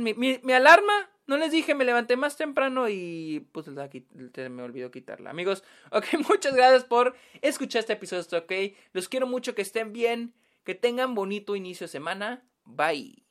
mi, 0.00 0.14
mi, 0.14 0.52
alarma, 0.52 1.10
no 1.26 1.36
les 1.36 1.52
dije, 1.52 1.74
me 1.74 1.84
levanté 1.84 2.16
más 2.16 2.36
temprano 2.36 2.88
y 2.88 3.46
pues 3.52 3.66
me 3.68 4.62
olvidó 4.62 4.90
quitarla. 4.90 5.30
Amigos, 5.30 5.64
ok, 5.90 6.06
muchas 6.28 6.54
gracias 6.54 6.84
por 6.84 7.14
escuchar 7.42 7.80
este 7.80 7.94
episodio. 7.94 8.38
Ok, 8.38 8.52
los 8.92 9.08
quiero 9.08 9.26
mucho, 9.26 9.54
que 9.54 9.62
estén 9.62 9.92
bien, 9.92 10.34
que 10.64 10.74
tengan 10.74 11.14
bonito 11.14 11.56
inicio 11.56 11.86
de 11.86 11.92
semana. 11.92 12.44
Bye. 12.64 13.24